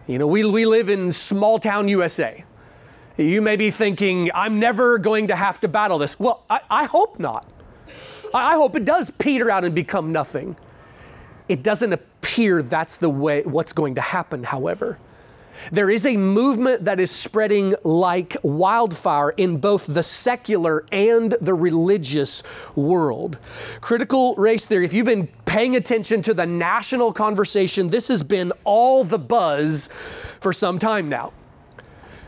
You 0.06 0.18
know, 0.18 0.26
we, 0.26 0.44
we 0.44 0.66
live 0.66 0.90
in 0.90 1.12
small 1.12 1.58
town 1.58 1.88
USA. 1.88 2.44
You 3.16 3.40
may 3.42 3.56
be 3.56 3.70
thinking, 3.70 4.30
I'm 4.34 4.58
never 4.58 4.98
going 4.98 5.28
to 5.28 5.36
have 5.36 5.60
to 5.60 5.68
battle 5.68 5.98
this. 5.98 6.18
Well, 6.18 6.42
I, 6.50 6.60
I 6.68 6.84
hope 6.84 7.20
not. 7.20 7.46
I, 8.32 8.52
I 8.52 8.54
hope 8.54 8.74
it 8.74 8.84
does 8.84 9.10
peter 9.10 9.50
out 9.50 9.64
and 9.64 9.74
become 9.74 10.10
nothing. 10.12 10.56
It 11.48 11.62
doesn't 11.62 11.92
appear 11.92 12.62
that's 12.62 12.96
the 12.96 13.10
way 13.10 13.42
what's 13.42 13.72
going 13.72 13.94
to 13.96 14.00
happen, 14.00 14.44
however. 14.44 14.98
There 15.70 15.90
is 15.90 16.04
a 16.04 16.16
movement 16.16 16.84
that 16.86 16.98
is 16.98 17.12
spreading 17.12 17.76
like 17.84 18.36
wildfire 18.42 19.30
in 19.30 19.58
both 19.58 19.86
the 19.86 20.02
secular 20.02 20.84
and 20.90 21.36
the 21.40 21.54
religious 21.54 22.42
world. 22.74 23.38
Critical 23.80 24.34
race 24.34 24.66
theory, 24.66 24.84
if 24.84 24.92
you've 24.92 25.06
been 25.06 25.28
paying 25.44 25.76
attention 25.76 26.22
to 26.22 26.34
the 26.34 26.46
national 26.46 27.12
conversation, 27.12 27.88
this 27.88 28.08
has 28.08 28.24
been 28.24 28.52
all 28.64 29.04
the 29.04 29.18
buzz 29.18 29.88
for 30.40 30.52
some 30.52 30.80
time 30.80 31.08
now. 31.08 31.32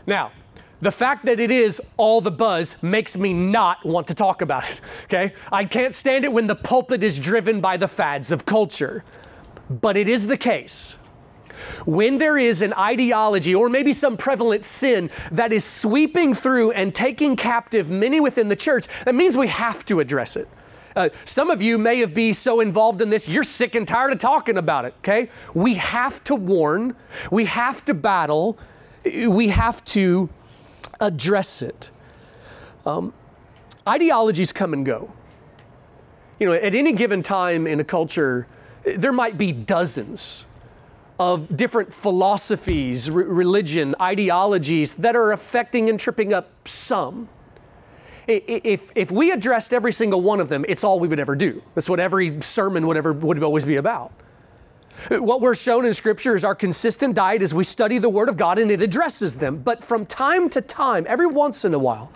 Now, 0.05 0.31
the 0.81 0.91
fact 0.91 1.25
that 1.25 1.39
it 1.39 1.51
is 1.51 1.81
all 1.97 2.21
the 2.21 2.31
buzz 2.31 2.81
makes 2.83 3.17
me 3.17 3.33
not 3.33 3.85
want 3.85 4.07
to 4.07 4.13
talk 4.13 4.41
about 4.41 4.69
it, 4.69 4.81
okay? 5.05 5.33
I 5.51 5.65
can't 5.65 5.93
stand 5.93 6.23
it 6.23 6.31
when 6.31 6.47
the 6.47 6.55
pulpit 6.55 7.03
is 7.03 7.19
driven 7.19 7.61
by 7.61 7.77
the 7.77 7.87
fads 7.87 8.31
of 8.31 8.45
culture. 8.45 9.03
But 9.69 9.97
it 9.97 10.07
is 10.07 10.27
the 10.27 10.37
case. 10.37 10.97
When 11.85 12.19
there 12.19 12.37
is 12.37 12.61
an 12.61 12.73
ideology 12.73 13.55
or 13.55 13.67
maybe 13.67 13.91
some 13.91 14.15
prevalent 14.15 14.63
sin 14.63 15.09
that 15.31 15.51
is 15.51 15.65
sweeping 15.65 16.33
through 16.33 16.71
and 16.71 16.93
taking 16.93 17.35
captive 17.35 17.89
many 17.89 18.19
within 18.19 18.47
the 18.47 18.55
church, 18.55 18.87
that 19.05 19.15
means 19.15 19.35
we 19.35 19.47
have 19.47 19.83
to 19.85 19.99
address 19.99 20.35
it. 20.35 20.47
Uh, 20.95 21.09
some 21.25 21.49
of 21.49 21.61
you 21.61 21.77
may 21.77 21.99
have 21.99 22.13
been 22.13 22.33
so 22.33 22.59
involved 22.59 23.01
in 23.01 23.09
this, 23.09 23.27
you're 23.27 23.43
sick 23.43 23.75
and 23.75 23.87
tired 23.87 24.11
of 24.11 24.19
talking 24.19 24.57
about 24.57 24.85
it, 24.85 24.95
okay? 24.99 25.29
We 25.53 25.75
have 25.75 26.23
to 26.25 26.35
warn, 26.35 26.95
we 27.31 27.45
have 27.45 27.85
to 27.85 27.93
battle, 27.93 28.57
we 29.03 29.49
have 29.49 29.83
to 29.85 30.29
address 30.99 31.61
it. 31.61 31.91
Um, 32.85 33.13
ideologies 33.87 34.53
come 34.53 34.73
and 34.73 34.85
go. 34.85 35.11
You 36.39 36.47
know, 36.47 36.53
at 36.53 36.75
any 36.75 36.91
given 36.93 37.23
time 37.23 37.65
in 37.67 37.79
a 37.79 37.83
culture, 37.83 38.47
there 38.83 39.11
might 39.11 39.37
be 39.37 39.51
dozens 39.51 40.45
of 41.19 41.57
different 41.57 41.91
philosophies, 41.91 43.09
religion, 43.09 43.95
ideologies 43.99 44.95
that 44.95 45.15
are 45.15 45.31
affecting 45.31 45.89
and 45.89 45.99
tripping 45.99 46.31
up 46.31 46.67
some. 46.67 47.27
If, 48.27 48.91
if 48.93 49.09
we 49.09 49.31
addressed 49.31 49.73
every 49.73 49.91
single 49.91 50.21
one 50.21 50.39
of 50.39 50.49
them, 50.49 50.65
it's 50.67 50.83
all 50.83 50.99
we 50.99 51.07
would 51.07 51.19
ever 51.19 51.35
do. 51.35 51.63
That's 51.75 51.89
what 51.89 51.99
every 51.99 52.41
sermon 52.41 52.85
would, 52.85 52.97
ever, 52.97 53.13
would 53.13 53.41
always 53.41 53.65
be 53.65 53.77
about. 53.77 54.11
What 55.09 55.41
we're 55.41 55.55
shown 55.55 55.85
in 55.85 55.93
Scripture 55.93 56.35
is 56.35 56.43
our 56.43 56.55
consistent 56.55 57.15
diet 57.15 57.41
as 57.41 57.53
we 57.53 57.63
study 57.63 57.97
the 57.97 58.09
Word 58.09 58.29
of 58.29 58.37
God 58.37 58.57
and 58.57 58.71
it 58.71 58.81
addresses 58.81 59.37
them. 59.37 59.57
But 59.57 59.83
from 59.83 60.05
time 60.05 60.49
to 60.49 60.61
time, 60.61 61.05
every 61.07 61.27
once 61.27 61.63
in 61.63 61.73
a 61.73 61.79
while, 61.79 62.11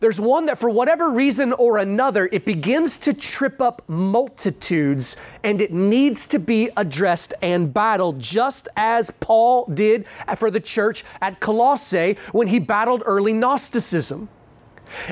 there's 0.00 0.18
one 0.18 0.46
that 0.46 0.58
for 0.58 0.70
whatever 0.70 1.10
reason 1.10 1.52
or 1.52 1.78
another, 1.78 2.28
it 2.32 2.44
begins 2.44 2.98
to 2.98 3.12
trip 3.12 3.60
up 3.60 3.82
multitudes 3.88 5.16
and 5.44 5.60
it 5.60 5.72
needs 5.72 6.26
to 6.28 6.38
be 6.38 6.70
addressed 6.76 7.34
and 7.42 7.72
battled, 7.72 8.18
just 8.18 8.68
as 8.76 9.10
Paul 9.10 9.66
did 9.66 10.06
for 10.36 10.50
the 10.50 10.60
church 10.60 11.04
at 11.20 11.40
Colossae 11.40 12.16
when 12.32 12.48
he 12.48 12.58
battled 12.58 13.02
early 13.04 13.32
Gnosticism. 13.32 14.28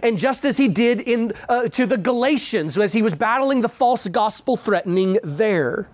And 0.02 0.16
just 0.18 0.44
as 0.44 0.56
he 0.56 0.68
did 0.68 1.00
in, 1.00 1.32
uh, 1.48 1.68
to 1.68 1.84
the 1.84 1.98
Galatians 1.98 2.78
as 2.78 2.92
he 2.92 3.02
was 3.02 3.14
battling 3.14 3.60
the 3.60 3.68
false 3.68 4.08
gospel 4.08 4.56
threatening 4.56 5.18
there. 5.22 5.88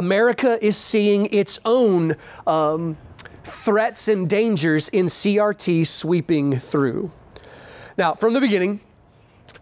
America 0.00 0.58
is 0.64 0.78
seeing 0.78 1.26
its 1.26 1.58
own 1.66 2.16
um, 2.46 2.96
threats 3.44 4.08
and 4.08 4.30
dangers 4.30 4.88
in 4.88 5.04
CRT 5.04 5.86
sweeping 5.86 6.56
through. 6.56 7.10
Now, 7.98 8.14
from 8.14 8.32
the 8.32 8.40
beginning, 8.40 8.80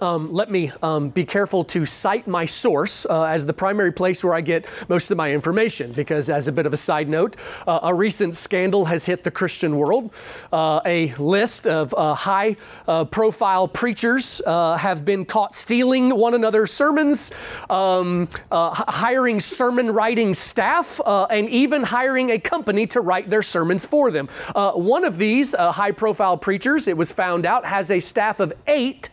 um, 0.01 0.33
let 0.33 0.51
me 0.51 0.73
um, 0.83 1.11
be 1.11 1.25
careful 1.25 1.65
to 1.65 1.85
cite 1.85 2.27
my 2.27 2.47
source 2.47 3.07
uh, 3.07 3.25
as 3.25 3.47
the 3.47 3.53
primary 3.53 3.93
place 3.93 4.23
where 4.23 4.35
I 4.35 4.41
get 4.41 4.67
most 4.89 5.11
of 5.11 5.17
my 5.17 5.33
information, 5.33 5.93
because, 5.93 6.31
as 6.31 6.49
a 6.49 6.53
bit 6.53 6.67
of 6.67 6.73
a 6.73 6.77
side 6.77 7.09
note, 7.09 7.37
uh, 7.67 7.81
a 7.83 7.95
recent 7.95 8.37
scandal 8.37 8.85
has 8.87 9.07
hit 9.07 9.25
the 9.25 9.31
Christian 9.31 9.77
world. 9.77 10.13
Uh, 10.53 10.81
a 10.85 11.15
list 11.15 11.67
of 11.67 11.95
uh, 11.95 12.15
high 12.15 12.57
uh, 12.87 13.05
profile 13.05 13.69
preachers 13.69 14.41
uh, 14.47 14.77
have 14.77 15.05
been 15.05 15.25
caught 15.25 15.55
stealing 15.55 16.17
one 16.17 16.35
another's 16.35 16.73
sermons, 16.73 17.33
um, 17.71 18.29
hiring 18.51 19.41
sermon 19.41 19.91
writing 19.91 20.35
staff, 20.35 21.01
and 21.07 21.49
even 21.49 21.83
hiring 21.83 22.31
a 22.31 22.39
company 22.39 22.87
to 22.87 23.01
write 23.01 23.31
their 23.31 23.43
sermons 23.43 23.85
for 23.85 24.11
them. 24.11 24.29
one 24.75 25.05
of 25.05 25.19
these 25.19 25.55
high 25.55 25.93
profile 25.93 26.37
preachers, 26.37 26.89
it 26.89 26.97
was 26.97 27.13
found 27.13 27.45
out, 27.47 27.65
has 27.65 27.91
a 27.91 28.01
staff 28.01 28.41
of 28.41 28.53
eight 28.67 29.11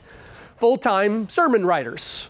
full 0.57 0.77
time 0.77 1.29
sermon 1.29 1.65
writers. 1.65 2.29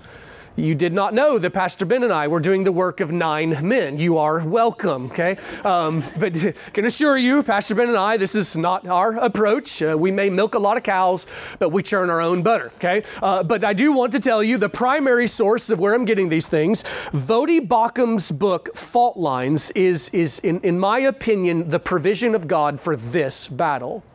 You 0.57 0.73
did 0.73 0.93
not 0.93 1.13
know 1.13 1.37
that 1.37 1.51
Pastor 1.51 1.85
Ben 1.85 2.01
and 2.03 2.13
I 2.13 2.29
were 2.29 2.39
doing 2.39 2.63
the 2.63 2.71
work 2.71 3.01
of 3.01 3.11
nine 3.11 3.67
men. 3.67 3.97
You 3.97 4.17
are 4.19 4.47
welcome, 4.47 5.07
okay? 5.07 5.35
Um, 5.65 6.01
but 6.17 6.33
can 6.73 6.85
assure 6.85 7.17
you, 7.17 7.43
Pastor 7.43 7.75
Ben 7.75 7.89
and 7.89 7.97
I, 7.97 8.15
this 8.15 8.35
is 8.35 8.55
not 8.55 8.87
our 8.87 9.17
approach. 9.17 9.81
Uh, 9.81 9.97
we 9.99 10.11
may 10.11 10.29
milk 10.29 10.55
a 10.55 10.59
lot 10.59 10.77
of 10.77 10.83
cows, 10.83 11.27
but 11.59 11.69
we 11.69 11.83
churn 11.83 12.09
our 12.09 12.21
own 12.21 12.41
butter, 12.41 12.71
okay? 12.77 13.03
Uh, 13.21 13.43
but 13.43 13.65
I 13.65 13.73
do 13.73 13.91
want 13.91 14.13
to 14.13 14.19
tell 14.21 14.41
you 14.41 14.57
the 14.57 14.69
primary 14.69 15.27
source 15.27 15.69
of 15.69 15.81
where 15.81 15.93
I'm 15.93 16.05
getting 16.05 16.29
these 16.29 16.47
things. 16.47 16.83
Voddie 17.11 17.65
Baucham's 17.65 18.31
book, 18.31 18.73
Fault 18.77 19.17
Lines, 19.17 19.71
is, 19.71 20.07
is 20.09 20.39
in, 20.39 20.61
in 20.61 20.79
my 20.79 20.99
opinion, 20.99 21.67
the 21.67 21.79
provision 21.79 22.33
of 22.33 22.47
God 22.47 22.79
for 22.79 22.95
this 22.95 23.49
battle. 23.49 24.05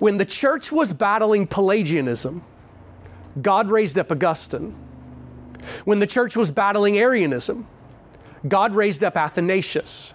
When 0.00 0.16
the 0.16 0.24
church 0.24 0.72
was 0.72 0.92
battling 0.92 1.46
Pelagianism, 1.46 2.42
God 3.40 3.70
raised 3.70 3.98
up 3.98 4.10
Augustine. 4.10 4.74
When 5.84 5.98
the 5.98 6.06
church 6.06 6.36
was 6.36 6.50
battling 6.50 6.98
Arianism, 6.98 7.66
God 8.46 8.74
raised 8.74 9.02
up 9.02 9.16
Athanasius. 9.16 10.14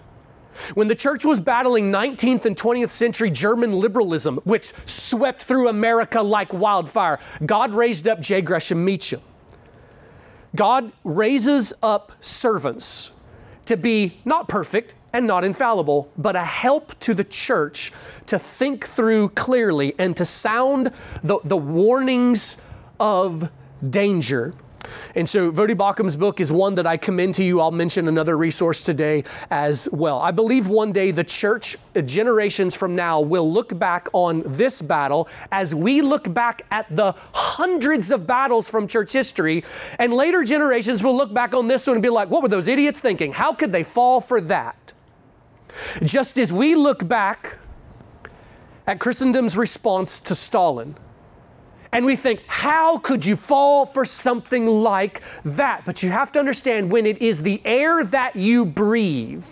When 0.74 0.88
the 0.88 0.94
church 0.94 1.24
was 1.24 1.40
battling 1.40 1.90
19th 1.90 2.44
and 2.44 2.56
20th 2.56 2.90
century 2.90 3.30
German 3.30 3.72
liberalism, 3.72 4.38
which 4.44 4.66
swept 4.86 5.42
through 5.42 5.68
America 5.68 6.20
like 6.20 6.52
wildfire, 6.52 7.18
God 7.44 7.74
raised 7.74 8.06
up 8.06 8.20
J. 8.20 8.42
Gresham 8.42 8.84
Machen. 8.84 9.20
God 10.54 10.92
raises 11.04 11.72
up 11.82 12.12
servants 12.20 13.12
to 13.64 13.76
be 13.76 14.20
not 14.24 14.48
perfect 14.48 14.94
and 15.12 15.26
not 15.26 15.44
infallible, 15.44 16.10
but 16.16 16.36
a 16.36 16.44
help 16.44 16.98
to 17.00 17.14
the 17.14 17.24
church 17.24 17.92
to 18.26 18.38
think 18.38 18.86
through 18.86 19.30
clearly 19.30 19.94
and 19.98 20.16
to 20.16 20.24
sound 20.24 20.90
the, 21.22 21.38
the 21.44 21.56
warnings 21.56 22.66
of 22.98 23.50
danger. 23.88 24.54
And 25.14 25.28
so, 25.28 25.52
Voddie 25.52 25.76
Baucham's 25.76 26.16
book 26.16 26.40
is 26.40 26.50
one 26.50 26.74
that 26.76 26.86
I 26.86 26.96
commend 26.96 27.34
to 27.36 27.44
you. 27.44 27.60
I'll 27.60 27.70
mention 27.70 28.08
another 28.08 28.36
resource 28.36 28.82
today 28.82 29.24
as 29.50 29.88
well. 29.92 30.18
I 30.18 30.30
believe 30.30 30.68
one 30.68 30.92
day 30.92 31.10
the 31.10 31.24
church, 31.24 31.76
generations 32.04 32.74
from 32.74 32.96
now, 32.96 33.20
will 33.20 33.50
look 33.50 33.78
back 33.78 34.08
on 34.12 34.42
this 34.44 34.82
battle 34.82 35.28
as 35.50 35.74
we 35.74 36.00
look 36.00 36.32
back 36.32 36.62
at 36.70 36.94
the 36.94 37.14
hundreds 37.32 38.10
of 38.10 38.26
battles 38.26 38.68
from 38.68 38.88
church 38.88 39.12
history. 39.12 39.64
And 39.98 40.12
later 40.12 40.44
generations 40.44 41.02
will 41.02 41.16
look 41.16 41.32
back 41.32 41.54
on 41.54 41.68
this 41.68 41.86
one 41.86 41.96
and 41.96 42.02
be 42.02 42.08
like, 42.08 42.30
what 42.30 42.42
were 42.42 42.48
those 42.48 42.68
idiots 42.68 43.00
thinking? 43.00 43.32
How 43.32 43.52
could 43.52 43.72
they 43.72 43.82
fall 43.82 44.20
for 44.20 44.40
that? 44.42 44.92
Just 46.02 46.38
as 46.38 46.52
we 46.52 46.74
look 46.74 47.06
back 47.06 47.58
at 48.86 48.98
Christendom's 48.98 49.56
response 49.56 50.18
to 50.20 50.34
Stalin 50.34 50.96
and 51.92 52.06
we 52.06 52.16
think, 52.16 52.42
how 52.46 52.98
could 52.98 53.24
you 53.24 53.36
fall 53.36 53.84
for 53.84 54.04
something 54.04 54.66
like 54.66 55.20
that? 55.44 55.84
But 55.84 56.02
you 56.02 56.10
have 56.10 56.32
to 56.32 56.38
understand 56.38 56.90
when 56.90 57.04
it 57.04 57.20
is 57.20 57.42
the 57.42 57.60
air 57.64 58.02
that 58.04 58.34
you 58.34 58.64
breathe, 58.64 59.46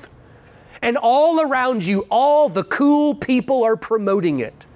and 0.82 0.96
all 0.96 1.42
around 1.42 1.86
you, 1.86 2.06
all 2.10 2.48
the 2.48 2.64
cool 2.64 3.14
people 3.14 3.62
are 3.62 3.76
promoting 3.76 4.40
it, 4.40 4.66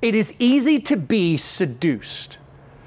it 0.00 0.14
is 0.14 0.32
easy 0.38 0.78
to 0.78 0.96
be 0.96 1.36
seduced. 1.36 2.38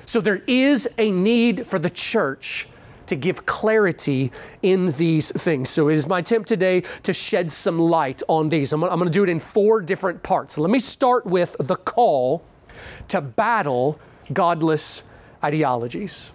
So 0.06 0.22
there 0.22 0.42
is 0.48 0.94
a 0.98 1.12
need 1.12 1.68
for 1.68 1.78
the 1.78 1.90
church 1.90 2.70
to 3.08 3.16
give 3.18 3.46
clarity 3.46 4.32
in 4.62 4.92
these 4.94 5.32
things. 5.32 5.70
So 5.70 5.90
it 5.90 5.96
is 5.96 6.08
my 6.08 6.20
attempt 6.20 6.48
today 6.48 6.82
to 7.04 7.12
shed 7.12 7.52
some 7.52 7.78
light 7.78 8.24
on 8.30 8.48
these. 8.48 8.72
I'm, 8.72 8.82
I'm 8.84 9.00
going 9.00 9.06
to 9.06 9.10
do 9.10 9.24
it 9.24 9.30
in 9.30 9.40
four 9.40 9.82
different 9.82 10.24
parts. 10.24 10.58
Let 10.58 10.72
me 10.72 10.80
start 10.80 11.26
with 11.26 11.58
the 11.60 11.76
call 11.76 12.46
to 13.12 13.22
battle 13.22 14.00
godless 14.34 15.12
ideologies. 15.44 16.32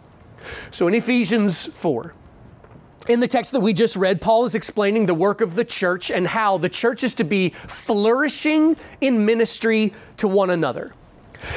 So 0.71 0.87
in 0.89 0.95
Ephesians 0.95 1.67
4, 1.67 2.15
in 3.09 3.21
the 3.21 3.29
text 3.29 3.53
that 3.53 3.61
we 3.61 3.73
just 3.73 3.97
read, 3.97 4.21
Paul 4.21 4.45
is 4.45 4.55
explaining 4.55 5.07
the 5.07 5.15
work 5.15 5.41
of 5.41 5.55
the 5.55 5.65
church 5.65 6.11
and 6.11 6.27
how 6.27 6.59
the 6.59 6.69
church 6.69 7.05
is 7.05 7.15
to 7.17 7.25
be 7.25 7.51
flourishing 7.51 8.77
in 9.01 9.25
ministry 9.25 9.93
to 10.19 10.29
one 10.29 10.51
another. 10.51 10.93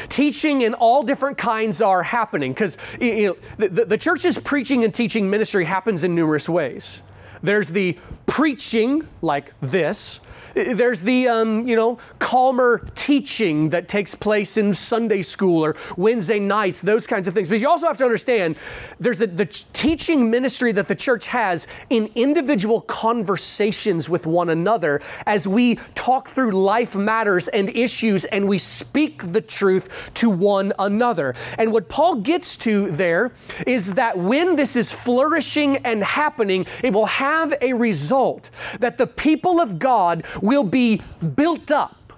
Teaching 0.09 0.61
in 0.61 0.73
all 0.73 1.03
different 1.03 1.37
kinds 1.37 1.81
are 1.81 2.03
happening 2.03 2.53
because 2.53 2.77
you 2.99 3.37
know, 3.57 3.67
the, 3.67 3.85
the 3.85 3.97
church's 3.97 4.37
preaching 4.37 4.83
and 4.83 4.93
teaching 4.93 5.29
ministry 5.29 5.65
happens 5.65 6.03
in 6.03 6.13
numerous 6.13 6.47
ways. 6.47 7.01
There's 7.41 7.69
the 7.69 7.97
preaching, 8.25 9.07
like 9.21 9.53
this, 9.61 10.19
there's 10.53 11.01
the, 11.01 11.27
um, 11.27 11.67
you 11.67 11.75
know, 11.75 11.97
calmer 12.19 12.87
teaching 12.95 13.69
that 13.69 13.87
takes 13.87 14.15
place 14.15 14.57
in 14.57 14.73
Sunday 14.73 15.21
school 15.21 15.63
or 15.63 15.75
Wednesday 15.97 16.39
nights, 16.39 16.81
those 16.81 17.07
kinds 17.07 17.27
of 17.27 17.33
things. 17.33 17.49
But 17.49 17.59
you 17.59 17.69
also 17.69 17.87
have 17.87 17.97
to 17.97 18.03
understand 18.03 18.57
there's 18.99 19.21
a, 19.21 19.27
the 19.27 19.45
teaching 19.45 20.29
ministry 20.29 20.71
that 20.73 20.87
the 20.87 20.95
church 20.95 21.27
has 21.27 21.67
in 21.89 22.09
individual 22.15 22.81
conversations 22.81 24.09
with 24.09 24.25
one 24.27 24.49
another 24.49 25.01
as 25.25 25.47
we 25.47 25.75
talk 25.95 26.27
through 26.27 26.51
life 26.51 26.95
matters 26.95 27.47
and 27.47 27.69
issues 27.69 28.25
and 28.25 28.47
we 28.47 28.57
speak 28.57 29.31
the 29.31 29.41
truth 29.41 30.11
to 30.15 30.29
one 30.29 30.73
another. 30.79 31.35
And 31.57 31.71
what 31.71 31.89
Paul 31.89 32.15
gets 32.15 32.57
to 32.57 32.91
there 32.91 33.31
is 33.65 33.93
that 33.93 34.17
when 34.17 34.55
this 34.55 34.75
is 34.75 34.91
flourishing 34.91 35.77
and 35.77 36.03
happening, 36.03 36.65
it 36.83 36.93
will 36.93 37.05
have 37.05 37.53
a 37.61 37.73
result 37.73 38.49
that 38.79 38.97
the 38.97 39.07
people 39.07 39.59
of 39.59 39.79
God 39.79 40.25
will 40.41 40.63
be 40.63 41.01
built 41.35 41.71
up, 41.71 42.13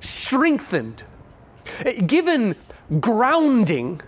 strengthened, 0.00 1.04
given 2.06 2.56
grounding, 3.00 4.00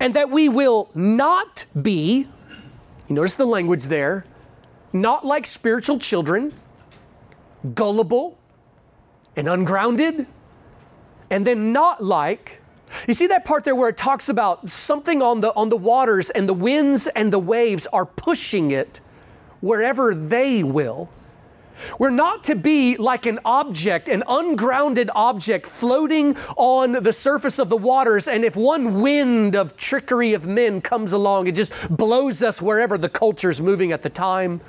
and 0.00 0.14
that 0.14 0.30
we 0.30 0.48
will 0.48 0.90
not 0.94 1.66
be, 1.80 2.28
you 3.08 3.14
notice 3.14 3.34
the 3.34 3.46
language 3.46 3.84
there, 3.84 4.24
not 4.92 5.24
like 5.24 5.46
spiritual 5.46 5.98
children, 5.98 6.52
gullible 7.74 8.38
and 9.36 9.48
ungrounded, 9.48 10.26
and 11.30 11.46
then 11.46 11.72
not 11.72 12.02
like 12.02 12.60
you 13.08 13.14
see 13.14 13.26
that 13.26 13.44
part 13.44 13.64
there 13.64 13.74
where 13.74 13.88
it 13.88 13.96
talks 13.96 14.28
about 14.28 14.70
something 14.70 15.22
on 15.22 15.40
the 15.40 15.52
on 15.54 15.68
the 15.68 15.76
waters 15.76 16.30
and 16.30 16.48
the 16.48 16.54
winds 16.54 17.06
and 17.08 17.32
the 17.32 17.38
waves 17.38 17.86
are 17.88 18.06
pushing 18.06 18.70
it 18.70 19.00
wherever 19.60 20.14
they 20.14 20.62
will. 20.62 21.08
We're 21.98 22.10
not 22.10 22.44
to 22.44 22.54
be 22.54 22.96
like 22.96 23.26
an 23.26 23.38
object, 23.44 24.08
an 24.08 24.22
ungrounded 24.28 25.10
object 25.14 25.66
floating 25.66 26.36
on 26.56 26.92
the 26.92 27.12
surface 27.12 27.58
of 27.58 27.68
the 27.68 27.76
waters, 27.76 28.28
and 28.28 28.44
if 28.44 28.56
one 28.56 29.00
wind 29.00 29.54
of 29.54 29.76
trickery 29.76 30.34
of 30.34 30.46
men 30.46 30.80
comes 30.80 31.12
along, 31.12 31.46
it 31.46 31.52
just 31.52 31.72
blows 31.90 32.42
us 32.42 32.60
wherever 32.60 32.96
the 32.98 33.08
culture's 33.08 33.60
moving 33.60 33.92
at 33.92 34.02
the 34.02 34.10
time. 34.10 34.60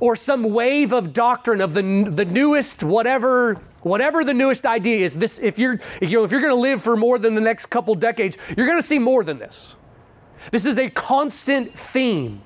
Or 0.00 0.14
some 0.14 0.52
wave 0.52 0.92
of 0.92 1.12
doctrine 1.12 1.60
of 1.60 1.72
the, 1.74 1.82
the 1.82 2.24
newest 2.24 2.84
whatever 2.84 3.60
whatever 3.82 4.22
the 4.24 4.34
newest 4.34 4.66
idea 4.66 5.04
is 5.04 5.16
this 5.16 5.38
if 5.38 5.58
you're 5.58 5.80
if, 6.02 6.10
you 6.10 6.18
know, 6.18 6.24
if 6.24 6.30
you're 6.30 6.42
going 6.42 6.54
to 6.54 6.60
live 6.60 6.82
for 6.82 6.98
more 6.98 7.18
than 7.18 7.34
the 7.34 7.40
next 7.40 7.66
couple 7.66 7.94
decades 7.94 8.36
you're 8.54 8.66
going 8.66 8.78
to 8.78 8.86
see 8.86 8.98
more 8.98 9.24
than 9.24 9.38
this 9.38 9.74
this 10.50 10.66
is 10.66 10.78
a 10.78 10.90
constant 10.90 11.72
theme 11.72 12.42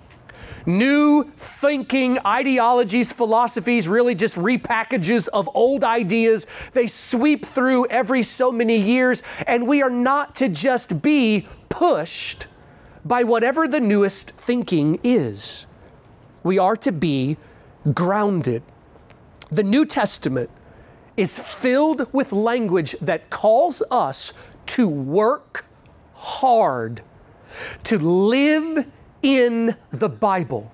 new 0.66 1.24
thinking, 1.37 2.18
ideologies, 2.24 3.12
philosophies, 3.12 3.88
really 3.88 4.14
just 4.14 4.37
repackages 4.37 5.29
of 5.29 5.48
old 5.55 5.85
ideas. 5.85 6.46
They 6.72 6.87
sweep 6.87 7.44
through 7.44 7.87
every 7.88 8.22
so 8.22 8.50
many 8.50 8.77
years, 8.77 9.22
and 9.46 9.66
we 9.66 9.83
are 9.83 9.90
not 9.90 10.35
to 10.37 10.48
just 10.48 11.03
be 11.03 11.46
pushed 11.68 12.46
by 13.05 13.22
whatever 13.24 13.68
the 13.68 13.81
newest 13.81 14.31
thinking 14.31 14.98
is. 15.03 15.66
We 16.42 16.59
are 16.59 16.77
to 16.79 16.92
be 16.92 17.37
grounded. 17.92 18.62
The 19.50 19.62
New 19.62 19.85
Testament 19.85 20.50
is 21.16 21.38
filled 21.38 22.12
with 22.12 22.33
language 22.33 22.92
that 23.00 23.31
calls 23.31 23.83
us 23.90 24.33
to 24.66 24.88
work 24.88 25.64
hard, 26.14 27.03
to 27.85 27.98
live 27.98 28.87
in 29.25 29.75
the 29.91 30.09
Bible. 30.09 30.71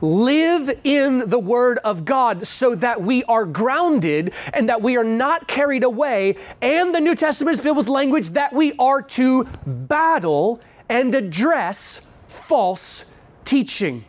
live 0.00 0.70
in 0.84 1.28
the 1.28 1.38
Word 1.38 1.78
of 1.84 2.06
God 2.06 2.46
so 2.46 2.74
that 2.76 3.02
we 3.02 3.22
are 3.24 3.44
grounded 3.44 4.32
and 4.54 4.70
that 4.70 4.80
we 4.80 4.96
are 4.96 5.04
not 5.04 5.46
carried 5.46 5.84
away. 5.84 6.36
And 6.62 6.94
the 6.94 7.00
New 7.00 7.14
Testament 7.14 7.58
is 7.58 7.62
filled 7.62 7.76
with 7.76 7.88
language 7.88 8.30
that 8.30 8.54
we 8.54 8.72
are 8.78 9.02
to 9.02 9.44
battle 9.66 10.60
and 10.88 11.14
address 11.14 12.16
false 12.28 13.20
teaching, 13.44 14.04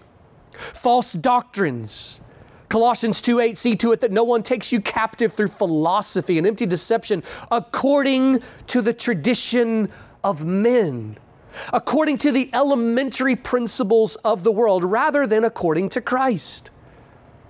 false 0.54 1.12
doctrines. 1.12 2.22
Colossians 2.70 3.20
2 3.20 3.42
8, 3.42 3.58
see 3.58 3.76
to 3.76 3.92
it 3.92 4.00
that 4.00 4.12
no 4.12 4.24
one 4.24 4.44
takes 4.44 4.72
you 4.72 4.80
captive 4.80 5.34
through 5.34 5.50
philosophy 5.50 6.38
and 6.38 6.48
empty 6.48 6.66
deception 6.66 7.24
according 7.52 8.42
to 8.68 8.82
the 8.82 8.94
tradition 8.94 9.90
of 10.24 10.46
men 10.46 11.18
according 11.74 12.18
to 12.18 12.32
the 12.32 12.50
elementary 12.54 13.36
principles 13.36 14.16
of 14.18 14.44
the 14.44 14.52
world 14.52 14.84
rather 14.84 15.26
than 15.26 15.44
according 15.44 15.90
to 15.90 16.02
Christ. 16.02 16.72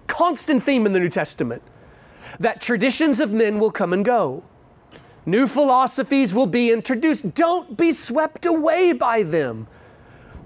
Constant 0.07 0.63
theme 0.63 0.85
in 0.85 0.93
the 0.93 0.99
New 0.99 1.09
Testament 1.09 1.61
that 2.39 2.61
traditions 2.61 3.19
of 3.19 3.31
men 3.31 3.59
will 3.59 3.71
come 3.71 3.93
and 3.93 4.03
go. 4.03 4.43
New 5.25 5.47
philosophies 5.47 6.33
will 6.33 6.47
be 6.47 6.71
introduced. 6.71 7.33
Don't 7.33 7.77
be 7.77 7.91
swept 7.91 8.45
away 8.45 8.93
by 8.93 9.23
them. 9.23 9.67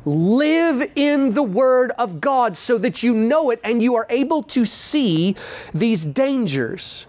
Live 0.06 0.92
in 0.96 1.36
the 1.36 1.44
Word 1.44 1.92
of 2.00 2.20
God 2.20 2.58
so 2.58 2.80
that 2.80 3.04
you 3.04 3.14
know 3.14 3.52
it 3.52 3.60
and 3.64 3.84
you 3.84 3.96
are 3.96 4.08
able 4.10 4.42
to 4.44 4.66
see 4.66 5.36
these 5.74 6.04
dangers. 6.04 7.06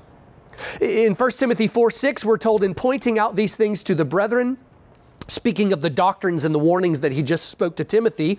In 0.80 1.14
1 1.14 1.30
Timothy 1.32 1.66
4 1.66 1.90
6, 1.90 2.24
we're 2.26 2.36
told 2.36 2.62
in 2.62 2.74
pointing 2.74 3.18
out 3.18 3.36
these 3.36 3.56
things 3.56 3.82
to 3.84 3.94
the 3.94 4.04
brethren, 4.04 4.58
speaking 5.28 5.72
of 5.72 5.82
the 5.82 5.90
doctrines 5.90 6.44
and 6.44 6.54
the 6.54 6.58
warnings 6.58 7.00
that 7.00 7.12
he 7.12 7.22
just 7.22 7.46
spoke 7.46 7.76
to 7.76 7.85
Timothy, 7.85 8.38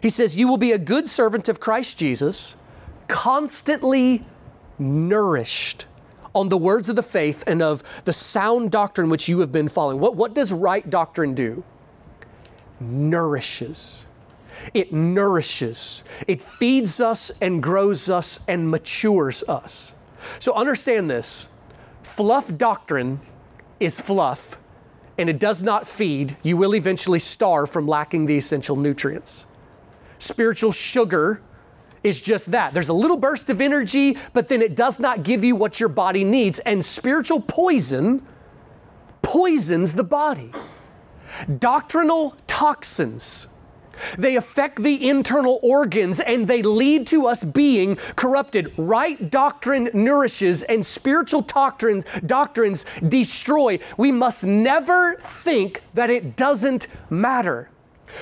he 0.00 0.10
says, 0.10 0.36
You 0.36 0.48
will 0.48 0.56
be 0.56 0.72
a 0.72 0.78
good 0.78 1.08
servant 1.08 1.48
of 1.48 1.60
Christ 1.60 1.98
Jesus, 1.98 2.56
constantly 3.08 4.24
nourished 4.78 5.86
on 6.34 6.48
the 6.48 6.58
words 6.58 6.88
of 6.88 6.96
the 6.96 7.02
faith 7.02 7.44
and 7.46 7.62
of 7.62 7.82
the 8.04 8.12
sound 8.12 8.70
doctrine 8.70 9.08
which 9.08 9.28
you 9.28 9.40
have 9.40 9.52
been 9.52 9.68
following. 9.68 10.00
What, 10.00 10.16
what 10.16 10.34
does 10.34 10.52
right 10.52 10.88
doctrine 10.88 11.34
do? 11.34 11.62
Nourishes. 12.80 14.06
It 14.72 14.92
nourishes. 14.92 16.02
It 16.26 16.42
feeds 16.42 17.00
us 17.00 17.30
and 17.40 17.62
grows 17.62 18.10
us 18.10 18.44
and 18.48 18.70
matures 18.70 19.44
us. 19.44 19.94
So 20.38 20.54
understand 20.54 21.08
this 21.08 21.48
fluff 22.02 22.56
doctrine 22.56 23.20
is 23.78 24.00
fluff 24.00 24.58
and 25.18 25.28
it 25.28 25.38
does 25.38 25.62
not 25.62 25.86
feed, 25.86 26.36
you 26.42 26.56
will 26.56 26.74
eventually 26.74 27.18
starve 27.18 27.70
from 27.70 27.86
lacking 27.86 28.26
the 28.26 28.36
essential 28.36 28.76
nutrients. 28.76 29.46
Spiritual 30.18 30.72
sugar 30.72 31.40
is 32.02 32.20
just 32.20 32.50
that. 32.50 32.74
There's 32.74 32.88
a 32.88 32.94
little 32.94 33.16
burst 33.16 33.48
of 33.50 33.60
energy, 33.60 34.18
but 34.32 34.48
then 34.48 34.60
it 34.60 34.76
does 34.76 35.00
not 35.00 35.22
give 35.22 35.44
you 35.44 35.56
what 35.56 35.80
your 35.80 35.88
body 35.88 36.24
needs. 36.24 36.58
And 36.60 36.84
spiritual 36.84 37.40
poison 37.40 38.26
poisons 39.22 39.94
the 39.94 40.04
body. 40.04 40.52
Doctrinal 41.58 42.36
toxins 42.46 43.48
they 44.18 44.36
affect 44.36 44.82
the 44.82 45.08
internal 45.08 45.58
organs 45.62 46.20
and 46.20 46.46
they 46.46 46.62
lead 46.62 47.06
to 47.08 47.26
us 47.26 47.44
being 47.44 47.96
corrupted. 48.16 48.72
Right 48.76 49.30
doctrine 49.30 49.90
nourishes 49.92 50.62
and 50.64 50.84
spiritual 50.84 51.42
doctrines, 51.42 52.04
doctrines 52.26 52.84
destroy. 53.06 53.78
We 53.96 54.12
must 54.12 54.44
never 54.44 55.16
think 55.16 55.82
that 55.94 56.10
it 56.10 56.36
doesn't 56.36 56.86
matter. 57.10 57.70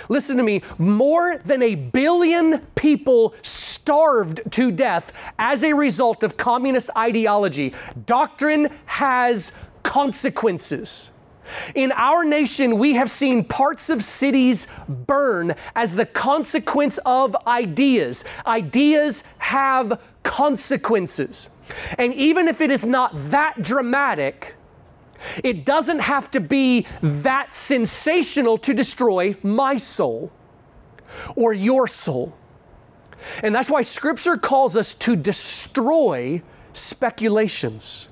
Listen 0.08 0.36
to 0.38 0.42
me, 0.42 0.62
more 0.78 1.38
than 1.44 1.62
a 1.62 1.74
billion 1.74 2.60
people 2.74 3.34
starved 3.42 4.40
to 4.52 4.70
death 4.70 5.12
as 5.38 5.64
a 5.64 5.72
result 5.72 6.22
of 6.22 6.36
communist 6.36 6.90
ideology. 6.96 7.74
Doctrine 8.06 8.70
has 8.86 9.52
consequences. 9.82 11.10
In 11.74 11.92
our 11.92 12.24
nation, 12.24 12.78
we 12.78 12.94
have 12.94 13.10
seen 13.10 13.44
parts 13.44 13.90
of 13.90 14.02
cities 14.04 14.66
burn 14.88 15.54
as 15.74 15.94
the 15.94 16.06
consequence 16.06 16.98
of 17.04 17.36
ideas. 17.46 18.24
Ideas 18.46 19.24
have 19.38 20.00
consequences. 20.22 21.50
And 21.98 22.14
even 22.14 22.48
if 22.48 22.60
it 22.60 22.70
is 22.70 22.84
not 22.84 23.12
that 23.14 23.62
dramatic, 23.62 24.56
it 25.42 25.64
doesn't 25.64 26.00
have 26.00 26.30
to 26.32 26.40
be 26.40 26.86
that 27.00 27.54
sensational 27.54 28.58
to 28.58 28.74
destroy 28.74 29.36
my 29.42 29.76
soul 29.76 30.32
or 31.36 31.52
your 31.52 31.86
soul. 31.86 32.36
And 33.42 33.54
that's 33.54 33.70
why 33.70 33.82
Scripture 33.82 34.36
calls 34.36 34.76
us 34.76 34.94
to 34.94 35.14
destroy 35.14 36.42
speculations 36.72 38.08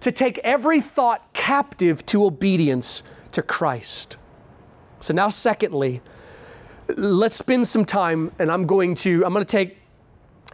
to 0.00 0.12
take 0.12 0.38
every 0.38 0.80
thought 0.80 1.31
captive 1.42 2.06
to 2.06 2.24
obedience 2.24 3.02
to 3.32 3.42
Christ. 3.42 4.16
So 5.00 5.12
now 5.12 5.28
secondly, 5.28 6.00
let's 6.96 7.34
spend 7.34 7.66
some 7.66 7.84
time 7.84 8.30
and 8.38 8.48
I'm 8.48 8.64
going 8.64 8.94
to 9.06 9.26
I'm 9.26 9.32
going 9.32 9.44
to 9.44 9.50
take 9.50 9.78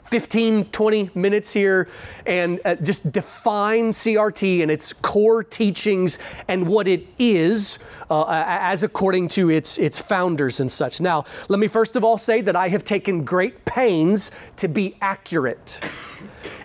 15 0.05 0.65
20 0.65 1.11
minutes 1.15 1.53
here 1.53 1.89
and 2.25 2.59
uh, 2.65 2.77
just 2.77 3.13
define 3.13 3.91
CRT 3.91 4.63
and 4.63 4.71
its 4.71 4.95
core 4.95 5.45
teachings 5.45 6.19
and 6.49 6.67
what 6.67 6.89
it 6.89 7.07
is 7.19 7.85
uh, 8.09 8.25
as 8.47 8.83
according 8.83 9.29
to 9.29 9.51
its 9.51 9.77
its 9.77 9.99
founders 9.99 10.59
and 10.59 10.73
such. 10.73 11.03
Now, 11.03 11.27
let 11.51 11.59
me 11.59 11.67
first 11.67 11.97
of 11.97 12.03
all 12.03 12.17
say 12.17 12.41
that 12.41 12.57
I 12.57 12.69
have 12.69 12.83
taken 12.83 13.27
great 13.27 13.67
pains 13.67 14.31
to 14.57 14.69
be 14.69 14.97
accurate. 15.03 15.83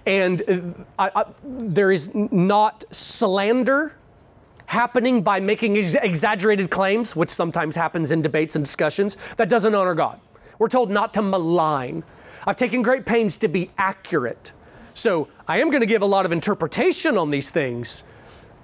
And 0.05 0.41
uh, 0.47 0.61
I, 0.97 1.11
I, 1.13 1.25
there 1.43 1.91
is 1.91 2.15
not 2.15 2.85
slander 2.91 3.95
happening 4.67 5.21
by 5.21 5.39
making 5.39 5.77
ex- 5.77 5.95
exaggerated 5.95 6.69
claims, 6.69 7.15
which 7.15 7.29
sometimes 7.29 7.75
happens 7.75 8.11
in 8.11 8.21
debates 8.21 8.55
and 8.55 8.65
discussions. 8.65 9.17
That 9.37 9.49
doesn't 9.49 9.73
honor 9.73 9.95
God. 9.95 10.19
We're 10.59 10.69
told 10.69 10.89
not 10.89 11.13
to 11.15 11.21
malign. 11.21 12.03
I've 12.45 12.55
taken 12.55 12.81
great 12.81 13.05
pains 13.05 13.37
to 13.39 13.47
be 13.47 13.71
accurate. 13.77 14.53
So 14.93 15.27
I 15.47 15.59
am 15.59 15.69
going 15.69 15.81
to 15.81 15.87
give 15.87 16.01
a 16.01 16.07
lot 16.07 16.25
of 16.25 16.31
interpretation 16.31 17.17
on 17.17 17.31
these 17.31 17.51
things, 17.51 18.03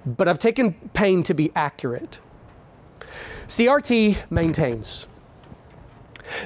but 0.06 0.28
I've 0.28 0.38
taken 0.38 0.74
pain 0.92 1.22
to 1.24 1.34
be 1.34 1.50
accurate. 1.54 2.20
CRT 3.46 4.30
maintains 4.30 5.08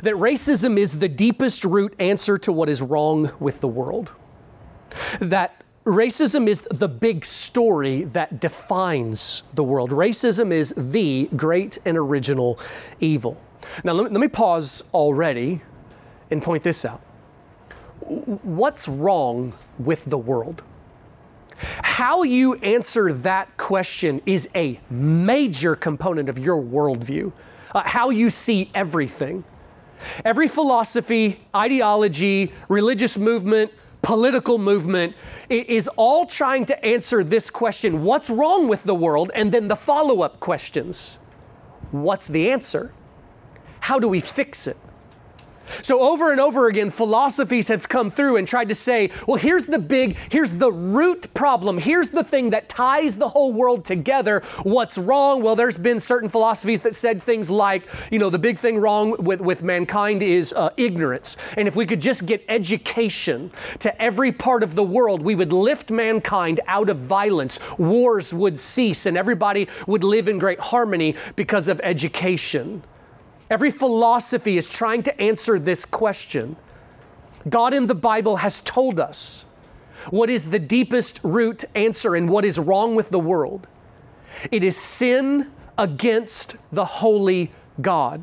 that 0.03 0.15
racism 0.15 0.79
is 0.79 0.99
the 0.99 1.09
deepest 1.09 1.65
root 1.65 1.95
answer 1.99 2.39
to 2.39 2.53
what 2.53 2.69
is 2.69 2.81
wrong 2.81 3.31
with 3.39 3.61
the 3.61 3.69
world 3.69 4.13
that 5.21 5.64
racism 5.85 6.49
is 6.49 6.63
the 6.71 6.89
big 6.89 7.25
story 7.25 8.05
that 8.05 8.41
defines 8.41 9.43
the 9.55 9.63
world. 9.63 9.91
Racism 9.91 10.51
is 10.51 10.75
the 10.77 11.29
great 11.37 11.79
and 11.85 11.97
original 11.97 12.59
evil. 13.01 13.41
Now, 13.83 13.93
let 13.93 14.05
me, 14.05 14.11
let 14.11 14.21
me 14.21 14.29
pause 14.29 14.85
already 14.95 15.61
and 16.31 16.43
point 16.43 16.63
this 16.63 16.85
out. 16.85 17.01
What's 18.01 18.89
wrong 18.89 19.53
with 19.79 20.05
the 20.07 20.19
world? 20.19 20.63
How 21.57 22.23
you 22.23 22.55
answer 22.57 23.13
that 23.13 23.57
question 23.57 24.21
is 24.27 24.49
a 24.55 24.81
major 24.91 25.77
component 25.77 26.29
of 26.29 26.39
your 26.39 26.61
worldview, 26.61 27.33
uh, 27.75 27.83
how 27.85 28.11
you 28.11 28.31
see 28.31 28.71
everything. 28.75 29.45
Every 30.25 30.49
philosophy, 30.49 31.41
ideology, 31.55 32.53
religious 32.69 33.17
movement, 33.17 33.71
political 34.05 34.59
movement 34.59 35.17
is 35.49 35.89
all 35.97 36.27
trying 36.27 36.67
to 36.67 36.85
answer 36.85 37.25
this 37.25 37.49
question 37.49 38.05
what's 38.05 38.29
wrong 38.29 38.69
with 38.69 38.85
the 38.85 38.95
world? 38.95 39.31
And 39.35 39.51
then 39.51 39.67
the 39.67 39.77
follow 39.77 40.21
up 40.21 40.39
questions 40.41 41.19
what's 41.91 42.27
the 42.27 42.51
answer? 42.51 42.93
How 43.81 43.99
do 43.99 44.09
we 44.09 44.21
fix 44.21 44.67
it? 44.67 44.77
So, 45.83 46.01
over 46.01 46.33
and 46.33 46.41
over 46.41 46.69
again, 46.69 46.91
philosophies 46.91 47.69
have 47.69 47.89
come 47.89 48.11
through 48.11 48.37
and 48.37 48.47
tried 48.47 48.69
to 48.69 48.75
say, 48.75 49.11
well, 49.27 49.37
here's 49.37 49.67
the 49.67 49.79
big, 49.79 50.17
here's 50.31 50.59
the 50.59 50.73
root 50.73 51.33
problem. 51.35 51.79
Here's 51.79 52.11
the 52.11 52.25
thing 52.25 52.51
that 52.51 52.69
ties 52.69 53.17
the 53.17 53.29
whole 53.29 53.53
world 53.53 53.85
together. 53.85 54.43
What's 54.63 54.99
wrong? 54.99 55.43
Well, 55.43 55.57
there's 55.57 55.79
been 55.79 56.01
certain 56.01 56.29
philosophies 56.29 56.81
that 56.83 56.95
said 56.95 57.23
things 57.23 57.51
like, 57.51 57.89
you 58.11 58.19
know, 58.19 58.31
the 58.31 58.39
big 58.39 58.59
thing 58.59 58.79
wrong 58.79 59.17
with, 59.19 59.41
with 59.41 59.63
mankind 59.63 60.23
is 60.23 60.53
uh, 60.53 60.71
ignorance. 60.77 61.37
And 61.57 61.69
if 61.69 61.77
we 61.77 61.87
could 61.87 62.01
just 62.01 62.27
get 62.27 62.45
education 62.49 63.51
to 63.81 64.03
every 64.03 64.33
part 64.33 64.63
of 64.63 64.75
the 64.75 64.85
world, 64.85 65.23
we 65.23 65.35
would 65.35 65.53
lift 65.53 65.91
mankind 65.91 66.61
out 66.67 66.89
of 66.89 66.99
violence. 66.99 67.59
Wars 67.79 68.33
would 68.33 68.59
cease 68.59 69.07
and 69.07 69.17
everybody 69.17 69.69
would 69.87 70.05
live 70.05 70.29
in 70.29 70.39
great 70.39 70.61
harmony 70.61 71.15
because 71.37 71.69
of 71.69 71.81
education. 71.83 72.83
Every 73.51 73.71
philosophy 73.71 74.57
is 74.57 74.71
trying 74.71 75.03
to 75.05 75.21
answer 75.21 75.59
this 75.59 75.85
question. 75.85 76.57
God 77.49 77.75
in 77.75 77.87
the 77.87 77.95
Bible 77.95 78.37
has 78.37 78.61
told 78.63 78.99
us 78.99 79.45
what 80.11 80.31
is 80.31 80.51
the 80.51 80.59
deepest 80.59 81.21
root 81.23 81.65
answer 81.75 82.15
and 82.15 82.29
what 82.29 82.45
is 82.45 82.59
wrong 82.59 82.95
with 82.95 83.11
the 83.11 83.19
world. 83.19 83.67
It 84.51 84.65
is 84.65 84.77
sin 84.77 85.51
against 85.79 86.57
the 86.73 86.85
holy 86.85 87.51
God. 87.81 88.23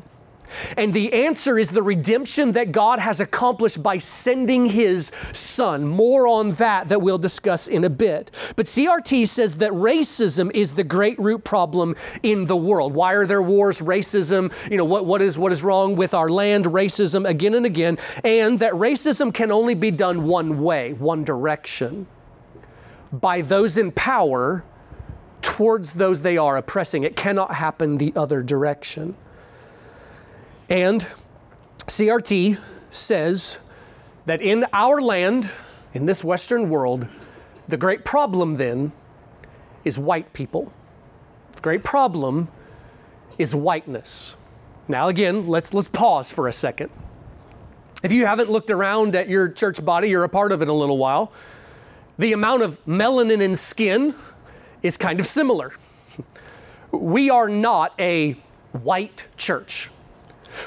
And 0.76 0.92
the 0.92 1.12
answer 1.12 1.58
is 1.58 1.70
the 1.70 1.82
redemption 1.82 2.52
that 2.52 2.72
God 2.72 2.98
has 2.98 3.20
accomplished 3.20 3.82
by 3.82 3.98
sending 3.98 4.66
his 4.66 5.12
son. 5.32 5.86
More 5.86 6.26
on 6.26 6.52
that 6.52 6.88
that 6.88 7.00
we'll 7.00 7.18
discuss 7.18 7.68
in 7.68 7.84
a 7.84 7.90
bit. 7.90 8.30
But 8.56 8.66
CRT 8.66 9.28
says 9.28 9.58
that 9.58 9.72
racism 9.72 10.50
is 10.54 10.74
the 10.74 10.84
great 10.84 11.18
root 11.18 11.44
problem 11.44 11.96
in 12.22 12.44
the 12.44 12.56
world. 12.56 12.94
Why 12.94 13.12
are 13.14 13.26
there 13.26 13.42
wars? 13.42 13.80
Racism, 13.80 14.52
you 14.70 14.76
know, 14.76 14.84
what, 14.84 15.06
what 15.06 15.22
is 15.22 15.38
what 15.38 15.52
is 15.52 15.64
wrong 15.64 15.96
with 15.96 16.14
our 16.14 16.30
land? 16.30 16.66
Racism 16.66 17.28
again 17.28 17.54
and 17.54 17.66
again. 17.66 17.98
And 18.24 18.58
that 18.58 18.72
racism 18.74 19.32
can 19.32 19.50
only 19.50 19.74
be 19.74 19.90
done 19.90 20.24
one 20.26 20.62
way, 20.62 20.92
one 20.92 21.24
direction. 21.24 22.06
By 23.12 23.42
those 23.42 23.76
in 23.76 23.92
power 23.92 24.64
towards 25.42 25.94
those 25.94 26.22
they 26.22 26.38
are 26.38 26.56
oppressing. 26.56 27.02
It 27.02 27.16
cannot 27.16 27.54
happen 27.54 27.98
the 27.98 28.12
other 28.16 28.42
direction. 28.42 29.16
And 30.68 31.06
CRT 31.86 32.58
says 32.90 33.60
that 34.26 34.40
in 34.40 34.66
our 34.72 35.00
land, 35.00 35.50
in 35.94 36.06
this 36.06 36.22
Western 36.22 36.70
world, 36.70 37.06
the 37.68 37.76
great 37.76 38.04
problem 38.04 38.56
then 38.56 38.92
is 39.84 39.98
white 39.98 40.32
people. 40.32 40.72
The 41.52 41.60
great 41.60 41.82
problem 41.82 42.48
is 43.38 43.54
whiteness. 43.54 44.36
Now 44.88 45.08
again, 45.08 45.46
let's 45.46 45.72
let's 45.74 45.88
pause 45.88 46.32
for 46.32 46.48
a 46.48 46.52
second. 46.52 46.90
If 48.02 48.12
you 48.12 48.26
haven't 48.26 48.50
looked 48.50 48.70
around 48.70 49.14
at 49.14 49.28
your 49.28 49.48
church 49.48 49.84
body, 49.84 50.08
you're 50.08 50.24
a 50.24 50.28
part 50.28 50.52
of 50.52 50.60
it 50.60 50.68
a 50.68 50.72
little 50.72 50.98
while. 50.98 51.32
The 52.18 52.32
amount 52.32 52.62
of 52.62 52.84
melanin 52.84 53.40
in 53.40 53.56
skin 53.56 54.14
is 54.82 54.96
kind 54.96 55.20
of 55.20 55.26
similar. 55.26 55.72
We 56.90 57.30
are 57.30 57.48
not 57.48 57.94
a 57.98 58.32
white 58.72 59.26
church. 59.38 59.90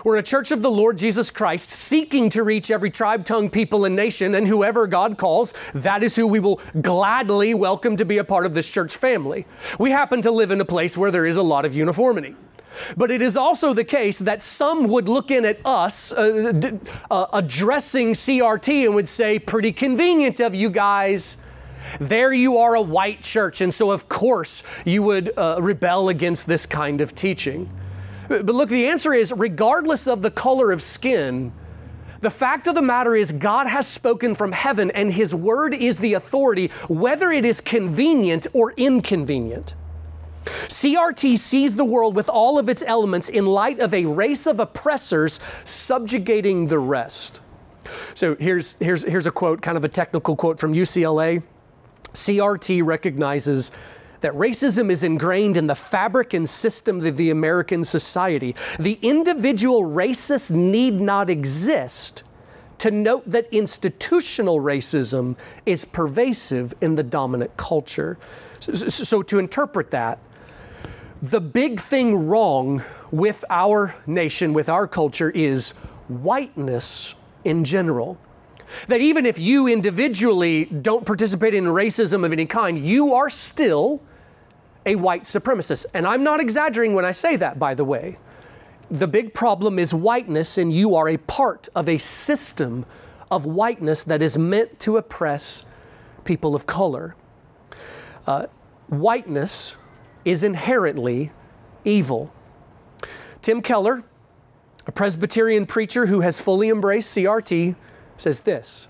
We're 0.04 0.18
a 0.18 0.24
church 0.24 0.52
of 0.52 0.62
the 0.62 0.72
Lord 0.72 0.98
Jesus 0.98 1.32
Christ 1.32 1.70
seeking 1.70 2.30
to 2.30 2.44
reach 2.44 2.72
every 2.72 2.92
tribe, 2.92 3.26
tongue, 3.26 3.50
people, 3.50 3.86
and 3.86 3.96
nation, 3.96 4.36
and 4.36 4.48
whoever 4.48 4.88
God 4.88 5.18
calls, 5.18 5.54
that 5.74 6.04
is 6.04 6.16
who 6.16 6.28
we 6.28 6.40
will 6.40 6.60
gladly 6.82 7.54
welcome 7.54 7.96
to 7.98 8.06
be 8.06 8.18
a 8.18 8.24
part 8.24 8.46
of 8.46 8.54
this 8.54 8.70
church 8.70 8.96
family. 8.96 9.46
We 9.80 9.92
happen 9.92 10.22
to 10.24 10.32
live 10.32 10.52
in 10.52 10.62
a 10.62 10.66
place 10.66 10.98
where 10.98 11.12
there 11.12 11.26
is 11.26 11.38
a 11.38 11.44
lot 11.44 11.66
of 11.66 11.74
uniformity. 11.74 12.36
But 12.98 13.12
it 13.12 13.22
is 13.22 13.38
also 13.38 13.74
the 13.74 13.84
case 13.84 14.20
that 14.20 14.42
some 14.42 14.88
would 14.90 15.08
look 15.08 15.32
in 15.32 15.46
at 15.46 15.60
us 15.66 16.12
uh, 16.12 16.52
d- 16.52 16.80
uh, 17.10 17.28
addressing 17.32 18.14
CRT 18.14 18.86
and 18.86 18.96
would 18.96 19.08
say, 19.08 19.40
pretty 19.40 19.72
convenient 19.72 20.40
of 20.40 20.54
you 20.54 20.70
guys. 20.70 21.38
There 22.00 22.34
you 22.34 22.58
are, 22.58 22.76
a 22.76 22.82
white 22.82 23.22
church, 23.22 23.62
and 23.62 23.74
so 23.74 23.92
of 23.92 24.10
course 24.10 24.64
you 24.84 25.04
would 25.04 25.32
uh, 25.38 25.60
rebel 25.62 26.10
against 26.10 26.48
this 26.48 26.66
kind 26.66 27.00
of 27.00 27.16
teaching. 27.16 27.70
But 28.28 28.46
look, 28.46 28.70
the 28.70 28.88
answer 28.88 29.14
is 29.14 29.32
regardless 29.32 30.08
of 30.08 30.22
the 30.22 30.32
color 30.32 30.72
of 30.72 30.82
skin, 30.82 31.52
the 32.22 32.30
fact 32.32 32.68
of 32.68 32.76
the 32.76 32.82
matter 32.82 33.16
is, 33.16 33.32
God 33.32 33.68
has 33.68 33.88
spoken 33.88 34.34
from 34.34 34.52
heaven, 34.52 34.90
and 34.92 35.14
His 35.14 35.36
word 35.36 35.74
is 35.74 35.98
the 35.98 36.14
authority, 36.14 36.70
whether 36.88 37.32
it 37.32 37.46
is 37.46 37.62
convenient 37.62 38.48
or 38.54 38.72
inconvenient. 38.78 39.76
CRT 40.46 41.38
sees 41.38 41.76
the 41.76 41.86
world 41.86 42.16
with 42.16 42.30
all 42.30 42.58
of 42.58 42.70
its 42.70 42.84
elements 42.86 43.30
in 43.30 43.46
light 43.46 43.80
of 43.80 43.94
a 43.94 44.06
race 44.06 44.48
of 44.48 44.60
oppressors 44.60 45.40
subjugating 45.64 46.68
the 46.68 46.80
rest. 46.80 47.42
So 48.14 48.36
here's, 48.36 48.74
here's, 48.76 49.04
here's 49.04 49.28
a 49.28 49.32
quote, 49.32 49.62
kind 49.62 49.78
of 49.78 49.84
a 49.84 49.90
technical 49.90 50.36
quote 50.36 50.60
from 50.60 50.74
UCLA. 50.74 51.44
CRT 52.14 52.84
recognizes 52.86 53.72
that 54.26 54.34
racism 54.34 54.90
is 54.90 55.04
ingrained 55.04 55.56
in 55.56 55.68
the 55.68 55.76
fabric 55.76 56.34
and 56.34 56.50
system 56.50 57.06
of 57.06 57.16
the 57.16 57.30
American 57.30 57.84
society. 57.84 58.56
The 58.80 58.98
individual 59.04 59.84
racist 59.84 60.50
need 60.50 61.00
not 61.00 61.30
exist 61.30 62.24
to 62.80 62.90
note 62.90 63.30
that 63.30 63.48
institutional 63.54 64.62
racism 64.62 65.38
is 65.68 65.86
pervasive 65.86 66.74
in 66.82 66.96
the 66.96 67.04
dominant 67.04 67.56
culture. 67.56 68.18
So, 68.58 68.74
so, 68.74 69.22
to 69.22 69.38
interpret 69.38 69.92
that, 69.92 70.18
the 71.22 71.40
big 71.40 71.80
thing 71.80 72.28
wrong 72.28 72.82
with 73.12 73.46
our 73.52 73.96
nation, 74.08 74.54
with 74.54 74.70
our 74.70 74.88
culture, 74.88 75.30
is 75.30 75.74
whiteness 76.08 77.14
in 77.44 77.64
general. 77.64 78.18
That 78.88 79.02
even 79.02 79.28
if 79.28 79.38
you 79.38 79.68
individually 79.68 80.66
don't 80.66 81.06
participate 81.06 81.54
in 81.54 81.66
racism 81.66 82.26
of 82.26 82.34
any 82.34 82.48
kind, 82.48 82.84
you 82.84 83.14
are 83.14 83.30
still 83.30 84.02
a 84.86 84.96
white 84.96 85.24
supremacist. 85.24 85.86
And 85.94 86.06
I'm 86.06 86.24
not 86.24 86.40
exaggerating 86.40 86.96
when 86.96 87.06
I 87.06 87.12
say 87.12 87.36
that, 87.38 87.58
by 87.58 87.74
the 87.74 87.84
way. 87.84 88.18
The 88.90 89.08
big 89.08 89.34
problem 89.34 89.80
is 89.80 89.94
whiteness, 89.94 90.58
and 90.58 90.72
you 90.72 90.96
are 90.96 91.10
a 91.10 91.18
part 91.18 91.68
of 91.76 91.90
a 91.90 91.98
system 91.98 92.86
of 93.32 93.46
whiteness 93.46 94.04
that 94.04 94.22
is 94.22 94.38
meant 94.38 94.80
to 94.82 94.98
oppress 94.98 95.66
people 96.24 96.56
of 96.56 96.68
color. 96.68 97.16
Uh, 98.28 98.46
whiteness 98.88 99.76
is 100.24 100.44
inherently 100.44 101.32
evil. 101.84 102.34
Tim 103.42 103.62
Keller, 103.62 104.04
a 104.88 104.92
Presbyterian 104.92 105.66
preacher 105.66 106.08
who 106.08 106.22
has 106.22 106.40
fully 106.40 106.70
embraced 106.70 107.16
CRT, 107.16 107.76
says 108.18 108.42
this 108.42 108.88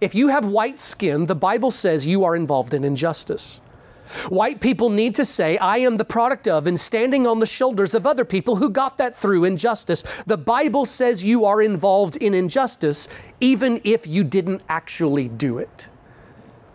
If 0.00 0.14
you 0.14 0.28
have 0.28 0.44
white 0.44 0.78
skin, 0.78 1.26
the 1.26 1.34
Bible 1.34 1.70
says 1.70 2.06
you 2.06 2.24
are 2.24 2.34
involved 2.34 2.74
in 2.74 2.84
injustice. 2.84 3.60
White 4.28 4.60
people 4.60 4.90
need 4.90 5.14
to 5.16 5.24
say, 5.24 5.58
I 5.58 5.78
am 5.78 5.96
the 5.96 6.04
product 6.04 6.46
of 6.48 6.66
and 6.66 6.78
standing 6.78 7.26
on 7.26 7.38
the 7.38 7.46
shoulders 7.46 7.94
of 7.94 8.06
other 8.06 8.24
people 8.24 8.56
who 8.56 8.70
got 8.70 8.98
that 8.98 9.16
through 9.16 9.44
injustice. 9.44 10.04
The 10.26 10.36
Bible 10.36 10.86
says 10.86 11.24
you 11.24 11.44
are 11.44 11.62
involved 11.62 12.16
in 12.16 12.34
injustice 12.34 13.08
even 13.40 13.80
if 13.84 14.06
you 14.06 14.24
didn't 14.24 14.62
actually 14.68 15.28
do 15.28 15.58
it. 15.58 15.88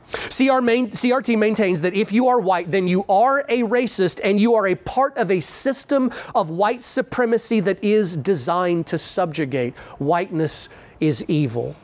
CR 0.09 0.61
main, 0.61 0.91
CRT 0.91 1.37
maintains 1.37 1.81
that 1.81 1.93
if 1.93 2.13
you 2.13 2.29
are 2.29 2.39
white, 2.39 2.71
then 2.71 2.87
you 2.87 3.03
are 3.09 3.41
a 3.49 3.63
racist 3.63 4.21
and 4.23 4.39
you 4.39 4.55
are 4.55 4.67
a 4.67 4.75
part 4.75 5.17
of 5.17 5.29
a 5.29 5.39
system 5.41 6.11
of 6.33 6.49
white 6.49 6.81
supremacy 6.81 7.59
that 7.59 7.83
is 7.83 8.15
designed 8.15 8.87
to 8.87 8.97
subjugate. 8.97 9.75
Whiteness 9.99 10.69
is 10.99 11.29
evil. 11.29 11.75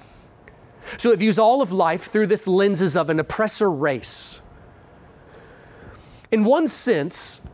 So 0.98 1.12
it 1.12 1.20
views 1.20 1.38
all 1.38 1.62
of 1.62 1.72
life 1.72 2.06
through 2.06 2.28
this 2.28 2.48
lenses 2.48 2.96
of 2.96 3.10
an 3.10 3.20
oppressor 3.20 3.70
race. 3.70 4.42
In 6.34 6.46
one 6.46 6.68
sense, 6.68 7.48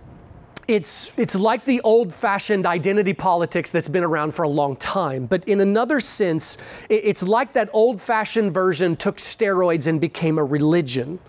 it's, 0.66 1.12
it's 1.20 1.36
like 1.36 1.66
the 1.66 1.82
old 1.82 2.16
fashioned 2.16 2.66
identity 2.66 3.12
politics 3.12 3.72
that's 3.72 3.90
been 3.90 4.06
around 4.06 4.34
for 4.34 4.44
a 4.44 4.48
long 4.48 4.78
time. 4.78 5.26
But 5.26 5.46
in 5.50 5.60
another 5.60 6.00
sense, 6.00 6.58
it's 6.88 7.22
like 7.22 7.52
that 7.54 7.70
old 7.74 8.00
fashioned 8.00 8.54
version 8.54 8.96
took 8.96 9.18
steroids 9.18 9.88
and 9.88 10.00
became 10.00 10.38
a 10.38 10.46
religion. 10.46 11.20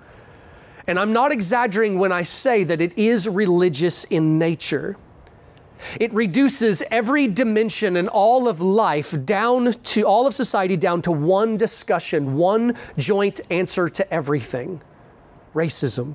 And 0.86 0.96
I'm 0.96 1.12
not 1.12 1.32
exaggerating 1.32 1.98
when 1.98 2.12
I 2.12 2.22
say 2.22 2.62
that 2.62 2.80
it 2.80 2.96
is 2.96 3.28
religious 3.28 4.04
in 4.04 4.38
nature. 4.38 4.96
It 5.98 6.14
reduces 6.14 6.84
every 6.88 7.26
dimension 7.26 7.96
and 7.96 8.08
all 8.08 8.46
of 8.46 8.60
life 8.60 9.12
down 9.24 9.72
to 9.72 10.02
all 10.04 10.28
of 10.28 10.36
society 10.36 10.76
down 10.76 11.02
to 11.02 11.10
one 11.10 11.56
discussion, 11.56 12.36
one 12.36 12.76
joint 12.96 13.40
answer 13.50 13.88
to 13.88 14.14
everything 14.14 14.82
racism. 15.52 16.14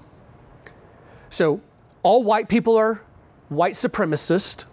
So, 1.36 1.60
all 2.02 2.24
white 2.24 2.48
people 2.48 2.78
are 2.78 3.02
white 3.50 3.74
supremacist. 3.74 4.64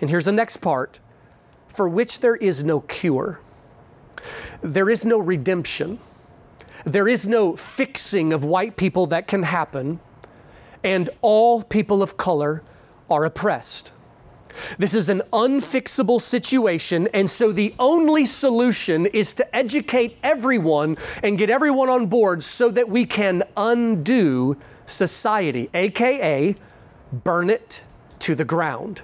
And 0.00 0.08
here's 0.08 0.26
the 0.26 0.30
next 0.30 0.58
part 0.58 1.00
for 1.66 1.88
which 1.88 2.20
there 2.20 2.36
is 2.36 2.62
no 2.62 2.82
cure, 2.82 3.40
there 4.60 4.88
is 4.88 5.04
no 5.04 5.18
redemption, 5.18 5.98
there 6.84 7.08
is 7.08 7.26
no 7.26 7.56
fixing 7.56 8.32
of 8.32 8.44
white 8.44 8.76
people 8.76 9.06
that 9.06 9.26
can 9.26 9.42
happen, 9.42 9.98
and 10.84 11.10
all 11.20 11.64
people 11.64 12.00
of 12.00 12.16
color 12.16 12.62
are 13.10 13.24
oppressed. 13.24 13.90
This 14.78 14.94
is 14.94 15.08
an 15.08 15.22
unfixable 15.32 16.20
situation, 16.20 17.08
and 17.12 17.28
so 17.28 17.50
the 17.50 17.74
only 17.76 18.24
solution 18.24 19.06
is 19.06 19.32
to 19.32 19.56
educate 19.56 20.16
everyone 20.22 20.96
and 21.24 21.36
get 21.36 21.50
everyone 21.50 21.88
on 21.88 22.06
board 22.06 22.44
so 22.44 22.70
that 22.70 22.88
we 22.88 23.04
can 23.04 23.42
undo 23.56 24.56
society, 24.88 25.70
aka 25.74 26.56
burn 27.12 27.50
it 27.50 27.82
to 28.20 28.34
the 28.34 28.44
ground. 28.44 29.02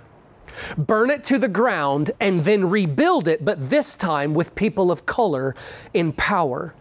Burn 0.78 1.10
it 1.10 1.24
to 1.24 1.38
the 1.38 1.48
ground 1.48 2.12
and 2.20 2.44
then 2.44 2.70
rebuild 2.70 3.26
it, 3.28 3.44
but 3.44 3.70
this 3.70 3.96
time 3.96 4.34
with 4.34 4.54
people 4.54 4.90
of 4.90 5.04
color 5.06 5.54
in 5.92 6.12
power. 6.12 6.74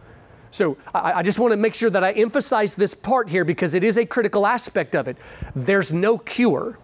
So 0.50 0.76
I, 0.94 1.14
I 1.14 1.22
just 1.22 1.38
want 1.38 1.52
to 1.52 1.56
make 1.56 1.74
sure 1.74 1.90
that 1.90 2.04
I 2.04 2.12
emphasize 2.12 2.76
this 2.76 2.94
part 2.94 3.28
here 3.28 3.44
because 3.44 3.74
it 3.74 3.82
is 3.82 3.98
a 3.98 4.06
critical 4.06 4.46
aspect 4.46 4.94
of 4.94 5.08
it. 5.08 5.16
There's 5.56 5.92
no 5.92 6.18
cure. 6.18 6.78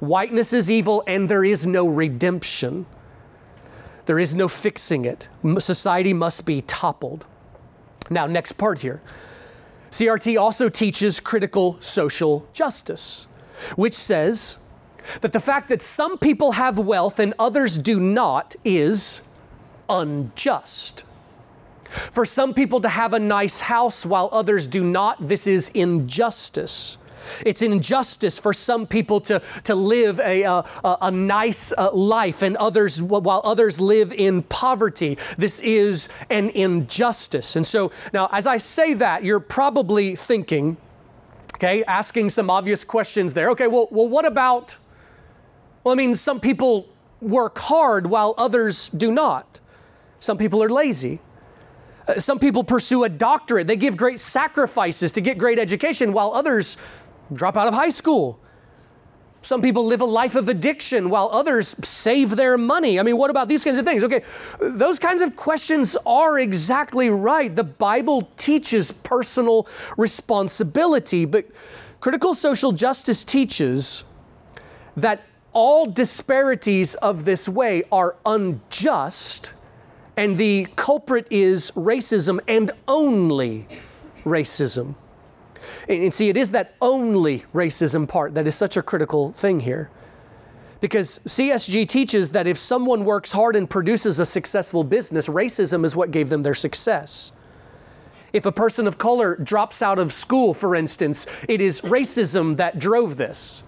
Whiteness 0.00 0.52
is 0.52 0.70
evil 0.70 1.02
and 1.06 1.28
there 1.28 1.44
is 1.44 1.66
no 1.66 1.88
redemption. 1.88 2.84
There 4.04 4.18
is 4.18 4.34
no 4.34 4.48
fixing 4.48 5.06
it. 5.06 5.28
Society 5.58 6.12
must 6.12 6.44
be 6.44 6.60
toppled. 6.60 7.24
Now, 8.10 8.26
next 8.26 8.52
part 8.52 8.80
here. 8.80 9.00
CRT 9.94 10.40
also 10.40 10.68
teaches 10.68 11.20
critical 11.20 11.76
social 11.78 12.48
justice, 12.52 13.28
which 13.76 13.94
says 13.94 14.58
that 15.20 15.32
the 15.32 15.38
fact 15.38 15.68
that 15.68 15.80
some 15.80 16.18
people 16.18 16.50
have 16.52 16.80
wealth 16.80 17.20
and 17.20 17.32
others 17.38 17.78
do 17.78 18.00
not 18.00 18.56
is 18.64 19.22
unjust. 19.88 21.04
For 22.10 22.24
some 22.24 22.54
people 22.54 22.80
to 22.80 22.88
have 22.88 23.14
a 23.14 23.20
nice 23.20 23.60
house 23.60 24.04
while 24.04 24.28
others 24.32 24.66
do 24.66 24.82
not, 24.82 25.28
this 25.28 25.46
is 25.46 25.68
injustice. 25.68 26.98
It's 27.44 27.62
injustice 27.62 28.38
for 28.38 28.52
some 28.52 28.86
people 28.86 29.20
to, 29.22 29.42
to 29.64 29.74
live 29.74 30.20
a, 30.20 30.42
a, 30.42 30.64
a 30.84 31.10
nice 31.10 31.72
uh, 31.72 31.92
life 31.92 32.42
and 32.42 32.56
others, 32.56 33.00
while 33.00 33.40
others 33.44 33.80
live 33.80 34.12
in 34.12 34.42
poverty. 34.42 35.18
This 35.36 35.60
is 35.60 36.08
an 36.30 36.50
injustice. 36.50 37.56
And 37.56 37.66
so 37.66 37.90
now, 38.12 38.28
as 38.32 38.46
I 38.46 38.58
say 38.58 38.94
that, 38.94 39.24
you're 39.24 39.40
probably 39.40 40.16
thinking, 40.16 40.76
okay, 41.56 41.84
asking 41.84 42.30
some 42.30 42.50
obvious 42.50 42.84
questions 42.84 43.34
there. 43.34 43.50
Okay, 43.50 43.66
well, 43.66 43.88
well 43.90 44.08
what 44.08 44.26
about, 44.26 44.78
well, 45.82 45.92
I 45.92 45.96
mean, 45.96 46.14
some 46.14 46.40
people 46.40 46.88
work 47.20 47.58
hard 47.58 48.06
while 48.06 48.34
others 48.36 48.88
do 48.90 49.10
not. 49.10 49.60
Some 50.18 50.38
people 50.38 50.62
are 50.62 50.68
lazy. 50.68 51.20
Uh, 52.06 52.18
some 52.18 52.38
people 52.38 52.64
pursue 52.64 53.04
a 53.04 53.08
doctorate. 53.08 53.66
They 53.66 53.76
give 53.76 53.96
great 53.96 54.20
sacrifices 54.20 55.12
to 55.12 55.20
get 55.20 55.38
great 55.38 55.58
education, 55.58 56.12
while 56.12 56.34
others 56.34 56.76
drop 57.32 57.56
out 57.56 57.68
of 57.68 57.74
high 57.74 57.88
school. 57.88 58.40
Some 59.42 59.60
people 59.60 59.84
live 59.84 60.00
a 60.00 60.06
life 60.06 60.36
of 60.36 60.48
addiction 60.48 61.10
while 61.10 61.28
others 61.30 61.76
save 61.86 62.34
their 62.34 62.56
money. 62.56 62.98
I 62.98 63.02
mean, 63.02 63.18
what 63.18 63.28
about 63.28 63.46
these 63.46 63.62
kinds 63.62 63.76
of 63.76 63.84
things? 63.84 64.02
Okay, 64.02 64.22
those 64.58 64.98
kinds 64.98 65.20
of 65.20 65.36
questions 65.36 65.98
are 66.06 66.38
exactly 66.38 67.10
right. 67.10 67.54
The 67.54 67.64
Bible 67.64 68.30
teaches 68.38 68.90
personal 68.90 69.68
responsibility, 69.98 71.26
but 71.26 71.46
critical 72.00 72.32
social 72.32 72.72
justice 72.72 73.22
teaches 73.22 74.04
that 74.96 75.26
all 75.52 75.84
disparities 75.86 76.94
of 76.96 77.26
this 77.26 77.46
way 77.46 77.84
are 77.92 78.16
unjust 78.24 79.52
and 80.16 80.36
the 80.36 80.66
culprit 80.76 81.26
is 81.30 81.70
racism 81.72 82.40
and 82.46 82.70
only 82.86 83.66
racism. 84.24 84.94
And 85.88 86.12
see, 86.12 86.28
it 86.28 86.36
is 86.36 86.52
that 86.52 86.74
only 86.80 87.44
racism 87.54 88.08
part 88.08 88.34
that 88.34 88.46
is 88.46 88.54
such 88.54 88.76
a 88.76 88.82
critical 88.82 89.32
thing 89.32 89.60
here. 89.60 89.90
Because 90.80 91.20
CSJ 91.20 91.88
teaches 91.88 92.30
that 92.30 92.46
if 92.46 92.58
someone 92.58 93.04
works 93.04 93.32
hard 93.32 93.56
and 93.56 93.68
produces 93.68 94.20
a 94.20 94.26
successful 94.26 94.84
business, 94.84 95.28
racism 95.28 95.84
is 95.84 95.96
what 95.96 96.10
gave 96.10 96.28
them 96.28 96.42
their 96.42 96.54
success. 96.54 97.32
If 98.32 98.46
a 98.46 98.52
person 98.52 98.86
of 98.86 98.98
color 98.98 99.36
drops 99.36 99.80
out 99.80 99.98
of 99.98 100.12
school, 100.12 100.52
for 100.52 100.74
instance, 100.74 101.26
it 101.48 101.60
is 101.60 101.80
racism 101.82 102.56
that 102.56 102.78
drove 102.78 103.16
this. 103.16 103.62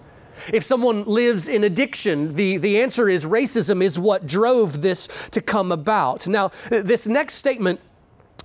If 0.53 0.63
someone 0.63 1.05
lives 1.05 1.47
in 1.47 1.63
addiction, 1.63 2.35
the, 2.35 2.57
the 2.57 2.81
answer 2.81 3.09
is 3.09 3.25
racism 3.25 3.81
is 3.81 3.97
what 3.97 4.27
drove 4.27 4.81
this 4.81 5.07
to 5.31 5.41
come 5.41 5.71
about. 5.71 6.27
Now, 6.27 6.51
this 6.69 7.07
next 7.07 7.35
statement 7.35 7.79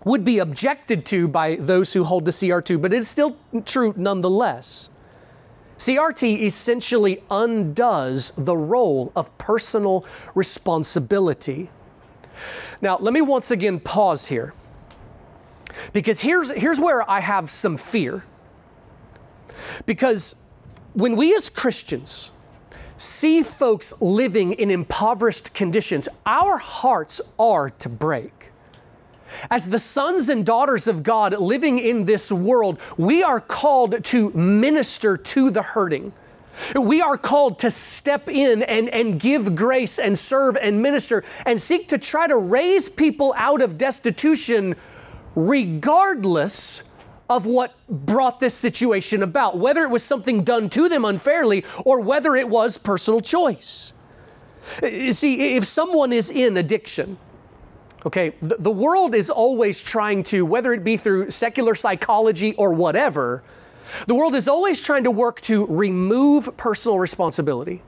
would 0.05 0.25
be 0.25 0.39
objected 0.39 1.07
to 1.07 1.29
by 1.29 1.57
those 1.57 1.93
who 1.93 2.05
hold 2.05 2.25
to 2.25 2.31
CRT, 2.31 2.81
but 2.81 2.93
it 2.93 2.99
is 2.99 3.09
still 3.09 3.37
true 3.65 3.95
nonetheless. 3.97 4.91
CRT 5.79 6.43
essentially 6.43 7.23
undoes 7.31 8.33
the 8.37 8.57
role 8.57 9.13
of 9.17 9.37
personal 9.39 10.05
responsibility. 10.35 11.71
Now, 12.81 12.99
let 12.99 13.13
me 13.13 13.21
once 13.21 13.51
again 13.51 13.81
pause 13.81 14.27
here. 14.27 14.55
Because 15.93 16.21
here's, 16.21 16.51
here's 16.51 16.79
where 16.79 17.09
I 17.11 17.21
have 17.21 17.51
some 17.51 17.77
fear. 17.77 18.25
Because 19.87 20.37
when 20.93 21.17
we 21.17 21.35
as 21.35 21.49
Christians 21.49 22.33
see 22.97 23.43
folks 23.43 24.01
living 24.01 24.53
in 24.53 24.71
impoverished 24.71 25.55
conditions, 25.55 26.09
our 26.27 26.59
hearts 26.59 27.21
are 27.39 27.71
to 27.71 27.89
break. 27.89 28.42
As 29.51 29.69
the 29.69 29.79
sons 29.79 30.29
and 30.29 30.45
daughters 30.45 30.87
of 30.89 31.03
God 31.03 31.39
living 31.39 31.79
in 31.79 32.05
this 32.05 32.31
world, 32.31 32.79
we 32.97 33.23
are 33.23 33.41
called 33.41 34.05
to 34.05 34.31
minister 34.31 35.17
to 35.17 35.51
the 35.51 35.63
hurting. 35.63 36.13
We 36.75 37.01
are 37.01 37.17
called 37.17 37.59
to 37.61 37.71
step 37.71 38.29
in 38.29 38.63
and, 38.63 38.89
and 38.91 39.19
give 39.19 39.55
grace 39.55 39.99
and 39.99 40.19
serve 40.19 40.57
and 40.57 40.83
minister 40.83 41.25
and 41.47 41.61
seek 41.61 41.89
to 41.89 41.99
try 41.99 42.27
to 42.27 42.37
raise 42.37 42.89
people 42.89 43.35
out 43.37 43.63
of 43.63 43.79
destitution 43.79 44.77
regardless 45.35 46.85
of 47.31 47.47
what 47.47 47.75
brought 47.89 48.41
this 48.41 48.55
situation 48.55 49.23
about, 49.23 49.57
whether 49.57 49.83
it 49.83 49.91
was 49.91 50.03
something 50.03 50.45
done 50.45 50.69
to 50.69 50.89
them 50.89 51.05
unfairly 51.05 51.65
or 51.85 52.01
whether 52.01 52.37
it 52.37 52.49
was 52.49 52.77
personal 52.77 53.21
choice. 53.21 53.95
See, 54.81 55.57
if 55.57 55.65
someone 55.65 56.13
is 56.13 56.31
in 56.31 56.57
addiction, 56.57 57.17
okay, 58.07 58.35
the, 58.41 58.57
the 58.59 58.71
world 58.71 59.15
is 59.15 59.31
always 59.31 59.83
trying 59.83 60.23
to, 60.25 60.45
whether 60.45 60.73
it 60.73 60.85
be 60.85 60.97
through 60.97 61.31
secular 61.31 61.75
psychology 61.75 62.55
or 62.55 62.73
whatever, 62.73 63.43
the 64.07 64.15
world 64.15 64.35
is 64.35 64.49
always 64.49 64.83
trying 64.83 65.05
to 65.05 65.11
work 65.11 65.41
to 65.43 65.67
remove 65.67 66.57
personal 66.57 66.99
responsibility. 66.99 67.83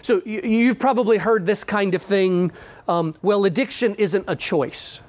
So 0.00 0.20
you, 0.24 0.68
have 0.68 0.80
probably 0.80 1.18
heard 1.18 1.46
this 1.46 1.62
kind 1.62 1.94
of 1.94 2.02
thing 2.02 2.50
um, 2.88 3.14
well, 3.22 3.44
addiction 3.44 3.94
isn't 3.94 4.24
a 4.26 4.34
choice. 4.34 5.00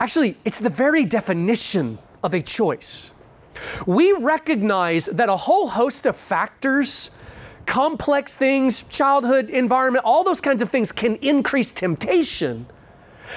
Actually, 0.00 0.36
it's 0.44 0.58
the 0.58 0.68
very 0.68 1.04
definition 1.04 1.98
of 2.24 2.34
a 2.34 2.42
choice. 2.42 3.12
We 3.86 4.12
recognize 4.12 5.06
that 5.06 5.28
a 5.28 5.36
whole 5.36 5.68
host 5.68 6.06
of 6.06 6.16
factors, 6.16 7.10
complex 7.66 8.36
things, 8.36 8.82
childhood, 8.82 9.50
environment, 9.50 10.04
all 10.04 10.24
those 10.24 10.40
kinds 10.40 10.62
of 10.62 10.68
things 10.68 10.90
can 10.90 11.16
increase 11.16 11.70
temptation. 11.70 12.66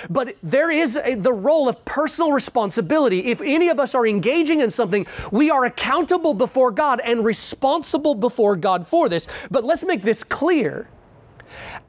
But 0.10 0.36
there 0.44 0.72
is 0.72 0.98
a, 0.98 1.16
the 1.16 1.34
role 1.34 1.68
of 1.68 1.84
personal 1.86 2.32
responsibility. 2.32 3.26
If 3.26 3.42
any 3.42 3.70
of 3.70 3.80
us 3.80 3.96
are 3.96 4.08
engaging 4.08 4.62
in 4.62 4.72
something, 4.72 5.06
we 5.32 5.50
are 5.50 5.66
accountable 5.66 6.34
before 6.34 6.72
God 6.72 7.02
and 7.04 7.24
responsible 7.26 8.16
before 8.16 8.56
God 8.56 8.88
for 8.88 9.10
this. 9.10 9.28
But 9.52 9.64
let's 9.64 9.84
make 9.84 10.02
this 10.02 10.24
clear 10.24 10.90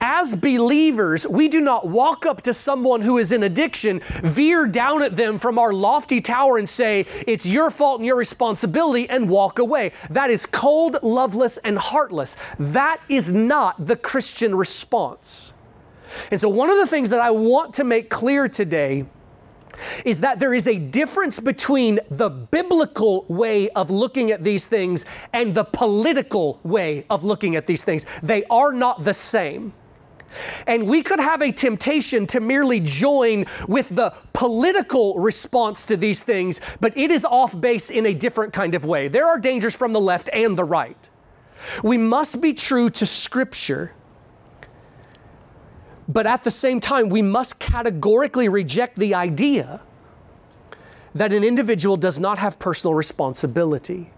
as 0.00 0.34
believers, 0.34 1.26
we 1.26 1.48
do 1.48 1.60
not 1.60 1.88
walk 1.88 2.26
up 2.26 2.42
to 2.42 2.54
someone 2.54 3.02
who 3.02 3.18
is 3.18 3.32
in 3.32 3.42
addiction, 3.42 4.00
veer 4.22 4.66
down 4.66 5.02
at 5.02 5.16
them 5.16 5.38
from 5.38 5.58
our 5.58 5.72
lofty 5.72 6.20
tower 6.20 6.58
and 6.58 6.68
say, 6.68 7.06
It's 7.26 7.46
your 7.46 7.70
fault 7.70 8.00
and 8.00 8.06
your 8.06 8.16
responsibility, 8.16 9.08
and 9.08 9.28
walk 9.28 9.58
away. 9.58 9.92
That 10.10 10.30
is 10.30 10.46
cold, 10.46 10.98
loveless, 11.02 11.56
and 11.58 11.78
heartless. 11.78 12.36
That 12.58 13.00
is 13.08 13.32
not 13.32 13.86
the 13.86 13.96
Christian 13.96 14.54
response. 14.54 15.52
And 16.30 16.40
so, 16.40 16.48
one 16.48 16.70
of 16.70 16.76
the 16.76 16.86
things 16.86 17.10
that 17.10 17.20
I 17.20 17.30
want 17.30 17.74
to 17.74 17.84
make 17.84 18.10
clear 18.10 18.48
today 18.48 19.06
is 20.04 20.20
that 20.20 20.38
there 20.38 20.54
is 20.54 20.66
a 20.66 20.78
difference 20.78 21.40
between 21.40 22.00
the 22.10 22.28
biblical 22.30 23.24
way 23.28 23.68
of 23.70 23.90
looking 23.90 24.30
at 24.30 24.42
these 24.42 24.66
things 24.66 25.04
and 25.32 25.54
the 25.54 25.64
political 25.64 26.60
way 26.62 27.04
of 27.10 27.24
looking 27.24 27.56
at 27.56 27.66
these 27.66 27.84
things. 27.84 28.06
They 28.22 28.44
are 28.44 28.72
not 28.72 29.04
the 29.04 29.14
same. 29.14 29.72
And 30.66 30.86
we 30.86 31.02
could 31.02 31.20
have 31.20 31.40
a 31.40 31.50
temptation 31.50 32.26
to 32.28 32.40
merely 32.40 32.80
join 32.80 33.46
with 33.68 33.88
the 33.88 34.12
political 34.32 35.18
response 35.18 35.86
to 35.86 35.96
these 35.96 36.22
things, 36.22 36.60
but 36.80 36.96
it 36.96 37.10
is 37.10 37.24
off 37.24 37.58
base 37.58 37.90
in 37.90 38.06
a 38.06 38.14
different 38.14 38.52
kind 38.52 38.74
of 38.74 38.84
way. 38.84 39.08
There 39.08 39.26
are 39.26 39.38
dangers 39.38 39.74
from 39.74 39.92
the 39.92 40.00
left 40.00 40.28
and 40.32 40.56
the 40.56 40.64
right. 40.64 41.10
We 41.82 41.96
must 41.96 42.40
be 42.42 42.52
true 42.52 42.90
to 42.90 43.06
Scripture 43.06 43.92
but 46.08 46.26
at 46.26 46.44
the 46.44 46.50
same 46.50 46.80
time, 46.80 47.08
we 47.08 47.22
must 47.22 47.58
categorically 47.58 48.48
reject 48.48 48.96
the 48.96 49.14
idea 49.14 49.80
that 51.14 51.32
an 51.32 51.42
individual 51.42 51.96
does 51.96 52.20
not 52.20 52.38
have 52.38 52.58
personal 52.58 52.94
responsibility. 52.94 54.10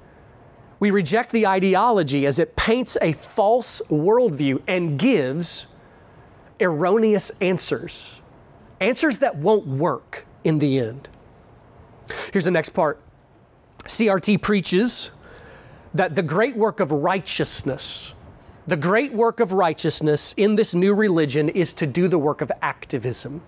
We 0.81 0.91
reject 0.91 1.31
the 1.33 1.47
ideology 1.47 2.27
as 2.27 2.39
it 2.39 2.57
paints 2.57 2.97
a 3.01 3.13
false 3.13 3.81
worldview 3.89 4.63
and 4.67 4.99
gives 4.99 5.69
erroneous 6.61 7.31
answers, 7.41 8.21
answers 8.81 9.21
that 9.21 9.37
won't 9.37 9.67
work 9.67 10.27
in 10.45 10.59
the 10.59 10.79
end. 10.79 11.09
Here's 12.33 12.45
the 12.45 12.51
next 12.51 12.71
part 12.71 13.01
CRT 13.85 14.43
preaches 14.43 15.13
that 15.95 16.15
the 16.15 16.23
great 16.23 16.57
work 16.57 16.81
of 16.81 16.93
righteousness 16.93 18.15
the 18.69 18.77
great 18.77 19.15
work 19.15 19.41
of 19.41 19.55
righteousness 19.55 20.35
in 20.37 20.55
this 20.55 20.75
new 20.75 20.95
religion 20.95 21.49
is 21.49 21.73
to 21.73 21.87
do 21.87 22.07
the 22.07 22.19
work 22.19 22.43
of 22.43 22.53
activism. 22.61 23.41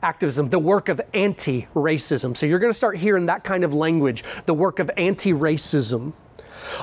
Activism, 0.00 0.48
the 0.48 0.60
work 0.60 0.88
of 0.88 1.00
anti 1.12 1.66
racism. 1.74 2.36
So 2.36 2.46
you're 2.46 2.60
going 2.60 2.70
to 2.70 2.76
start 2.76 2.96
hearing 2.96 3.26
that 3.26 3.42
kind 3.42 3.64
of 3.64 3.74
language, 3.74 4.22
the 4.46 4.54
work 4.54 4.78
of 4.78 4.92
anti 4.96 5.32
racism. 5.32 6.12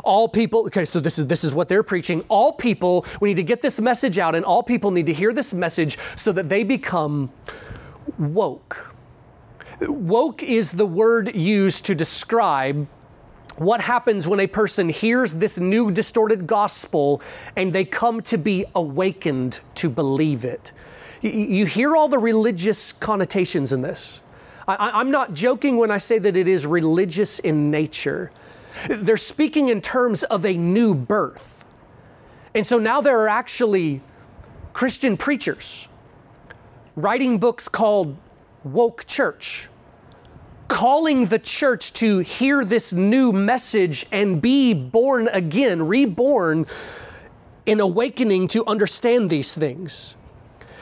All 0.04 0.28
people, 0.28 0.66
okay, 0.66 0.84
so 0.84 1.00
this 1.00 1.18
is 1.18 1.28
this 1.28 1.46
is 1.46 1.54
what 1.54 1.70
they're 1.70 1.82
preaching. 1.82 2.26
All 2.28 2.52
people, 2.52 3.06
we 3.22 3.30
need 3.30 3.38
to 3.38 3.44
get 3.44 3.62
this 3.62 3.80
message 3.80 4.18
out, 4.18 4.36
and 4.36 4.44
all 4.44 4.64
people 4.64 4.92
need 4.92 5.06
to 5.06 5.14
hear 5.14 5.32
this 5.32 5.54
message 5.54 5.98
so 6.18 6.34
that 6.34 6.50
they 6.50 6.64
become 6.64 7.32
woke. 8.20 8.94
Woke 9.80 10.44
is 10.44 10.74
the 10.74 10.86
word 10.86 11.34
used 11.34 11.86
to 11.86 11.96
describe 11.96 12.86
what 13.58 13.82
happens 13.82 14.28
when 14.28 14.40
a 14.40 14.48
person 14.48 14.90
hears 14.90 15.34
this 15.34 15.58
new 15.58 15.92
distorted 15.92 16.48
gospel 16.48 17.22
and 17.56 17.74
they 17.74 17.86
come 17.86 18.22
to 18.24 18.38
be 18.38 18.66
awakened 18.76 19.60
to 19.76 19.90
believe 19.90 20.46
it? 20.46 20.72
You 21.22 21.66
hear 21.66 21.96
all 21.96 22.08
the 22.08 22.18
religious 22.18 22.92
connotations 22.92 23.74
in 23.74 23.82
this. 23.82 24.22
I'm 24.68 25.12
not 25.12 25.34
joking 25.34 25.78
when 25.78 25.92
I 25.92 25.98
say 25.98 26.18
that 26.20 26.38
it 26.38 26.48
is 26.48 26.66
religious 26.66 27.40
in 27.40 27.70
nature. 27.70 28.32
They're 28.90 29.18
speaking 29.18 29.68
in 29.68 29.82
terms 29.82 30.24
of 30.24 30.46
a 30.46 30.54
new 30.54 30.96
birth. 30.96 31.66
And 32.56 32.66
so 32.66 32.80
now 32.80 33.02
there 33.02 33.20
are 33.20 33.28
actually 33.28 34.02
Christian 34.74 35.18
preachers 35.18 35.90
writing 36.96 37.38
books 37.38 37.68
called 37.68 38.16
Woke 38.64 39.06
Church 39.06 39.68
calling 40.72 41.26
the 41.26 41.38
church 41.38 41.92
to 41.92 42.20
hear 42.20 42.64
this 42.64 42.94
new 42.94 43.34
message 43.34 44.06
and 44.10 44.42
be 44.42 44.74
born 44.74 45.28
again, 45.28 45.86
reborn 45.86 46.66
in 47.66 47.82
awakening 47.82 48.48
to 48.48 48.66
understand 48.66 49.30
these 49.30 49.54
things. 49.58 50.16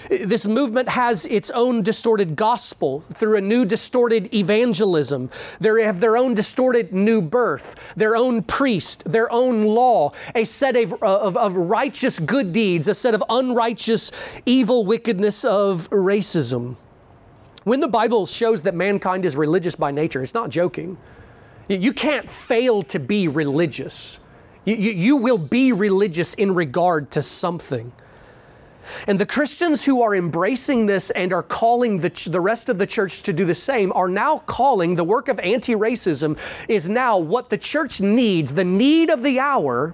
This 0.08 0.46
movement 0.46 0.90
has 0.90 1.26
its 1.26 1.50
own 1.50 1.82
distorted 1.82 2.36
gospel 2.36 3.04
through 3.16 3.38
a 3.38 3.42
new 3.42 3.66
distorted 3.66 4.32
evangelism. 4.32 5.32
They 5.60 5.84
have 5.84 6.00
their 6.00 6.16
own 6.16 6.36
distorted 6.36 6.94
new 6.94 7.20
birth, 7.20 7.76
their 7.96 8.16
own 8.16 8.44
priest, 8.44 9.12
their 9.12 9.32
own 9.32 9.64
law, 9.64 10.12
a 10.36 10.44
set 10.44 10.76
of, 10.76 10.94
uh, 11.02 11.20
of, 11.20 11.36
of 11.36 11.56
righteous 11.56 12.20
good 12.20 12.54
deeds, 12.54 12.88
a 12.88 12.94
set 12.94 13.16
of 13.16 13.24
unrighteous 13.28 14.12
evil 14.46 14.86
wickedness 14.86 15.44
of 15.44 15.90
racism. 15.90 16.76
When 17.64 17.80
the 17.80 17.88
Bible 17.88 18.26
shows 18.26 18.62
that 18.64 18.74
mankind 18.74 19.26
is 19.26 19.36
religious 19.36 19.76
by 19.76 19.92
nature, 19.92 20.24
it's 20.24 20.34
not 20.34 20.50
joking. 20.50 20.98
You 21.68 21.94
can't 21.94 22.28
fail 22.28 22.84
to 22.84 23.00
be 23.00 23.28
religious. 23.28 24.20
You, 24.66 24.76
you, 24.76 24.92
you, 24.92 25.18
will 25.18 25.38
be 25.38 25.72
religious 25.72 26.34
in 26.34 26.56
regard 26.56 27.12
to 27.12 27.22
something. 27.22 27.92
And 29.08 29.20
the 29.20 29.26
Christians 29.26 29.86
who 29.86 30.02
are 30.02 30.16
embracing 30.16 30.88
this 30.88 31.12
and 31.12 31.32
are 31.32 31.44
calling 31.44 32.00
the, 32.00 32.10
the 32.30 32.42
rest 32.42 32.70
of 32.70 32.80
the 32.80 32.88
church 32.88 33.22
to 33.24 33.34
do 33.34 33.46
the 33.46 33.54
same 33.54 33.94
are 33.94 34.08
now 34.08 34.40
calling 34.40 34.96
the 34.96 35.04
work 35.04 35.28
of 35.28 35.40
anti 35.40 35.74
racism 35.74 36.38
is 36.68 36.90
now 36.90 37.18
what 37.18 37.50
the 37.50 37.58
church 37.58 38.02
needs. 38.02 38.54
The 38.54 38.66
need 38.66 39.10
of 39.10 39.22
the 39.22 39.40
hour 39.40 39.94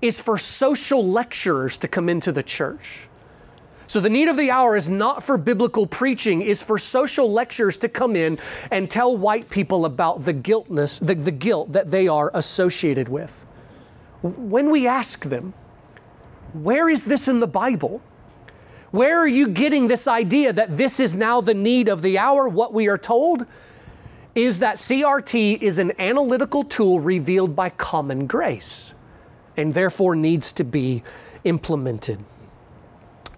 is 0.00 0.20
for 0.20 0.36
social 0.36 1.06
lecturers 1.06 1.78
to 1.78 1.88
come 1.88 2.08
into 2.08 2.32
the 2.32 2.42
church. 2.42 3.08
So 3.92 4.00
the 4.00 4.08
need 4.08 4.28
of 4.28 4.38
the 4.38 4.50
hour 4.50 4.74
is 4.74 4.88
not 4.88 5.22
for 5.22 5.36
biblical 5.36 5.86
preaching, 5.86 6.40
is 6.40 6.62
for 6.62 6.78
social 6.78 7.30
lectures 7.30 7.76
to 7.76 7.90
come 7.90 8.16
in 8.16 8.38
and 8.70 8.88
tell 8.88 9.14
white 9.14 9.50
people 9.50 9.84
about 9.84 10.24
the 10.24 10.32
guiltness, 10.32 10.98
the, 10.98 11.14
the 11.14 11.30
guilt 11.30 11.72
that 11.72 11.90
they 11.90 12.08
are 12.08 12.30
associated 12.32 13.10
with. 13.10 13.44
When 14.22 14.70
we 14.70 14.86
ask 14.86 15.26
them, 15.26 15.52
where 16.54 16.88
is 16.88 17.04
this 17.04 17.28
in 17.28 17.40
the 17.40 17.46
Bible? 17.46 18.00
Where 18.92 19.18
are 19.18 19.28
you 19.28 19.48
getting 19.48 19.88
this 19.88 20.08
idea 20.08 20.54
that 20.54 20.78
this 20.78 20.98
is 20.98 21.12
now 21.12 21.42
the 21.42 21.52
need 21.52 21.90
of 21.90 22.00
the 22.00 22.16
hour? 22.16 22.48
What 22.48 22.72
we 22.72 22.88
are 22.88 22.96
told 22.96 23.44
is 24.34 24.60
that 24.60 24.76
CRT 24.76 25.60
is 25.60 25.78
an 25.78 25.92
analytical 26.00 26.64
tool 26.64 26.98
revealed 26.98 27.54
by 27.54 27.68
common 27.68 28.26
grace 28.26 28.94
and 29.58 29.74
therefore 29.74 30.16
needs 30.16 30.50
to 30.54 30.64
be 30.64 31.02
implemented 31.44 32.24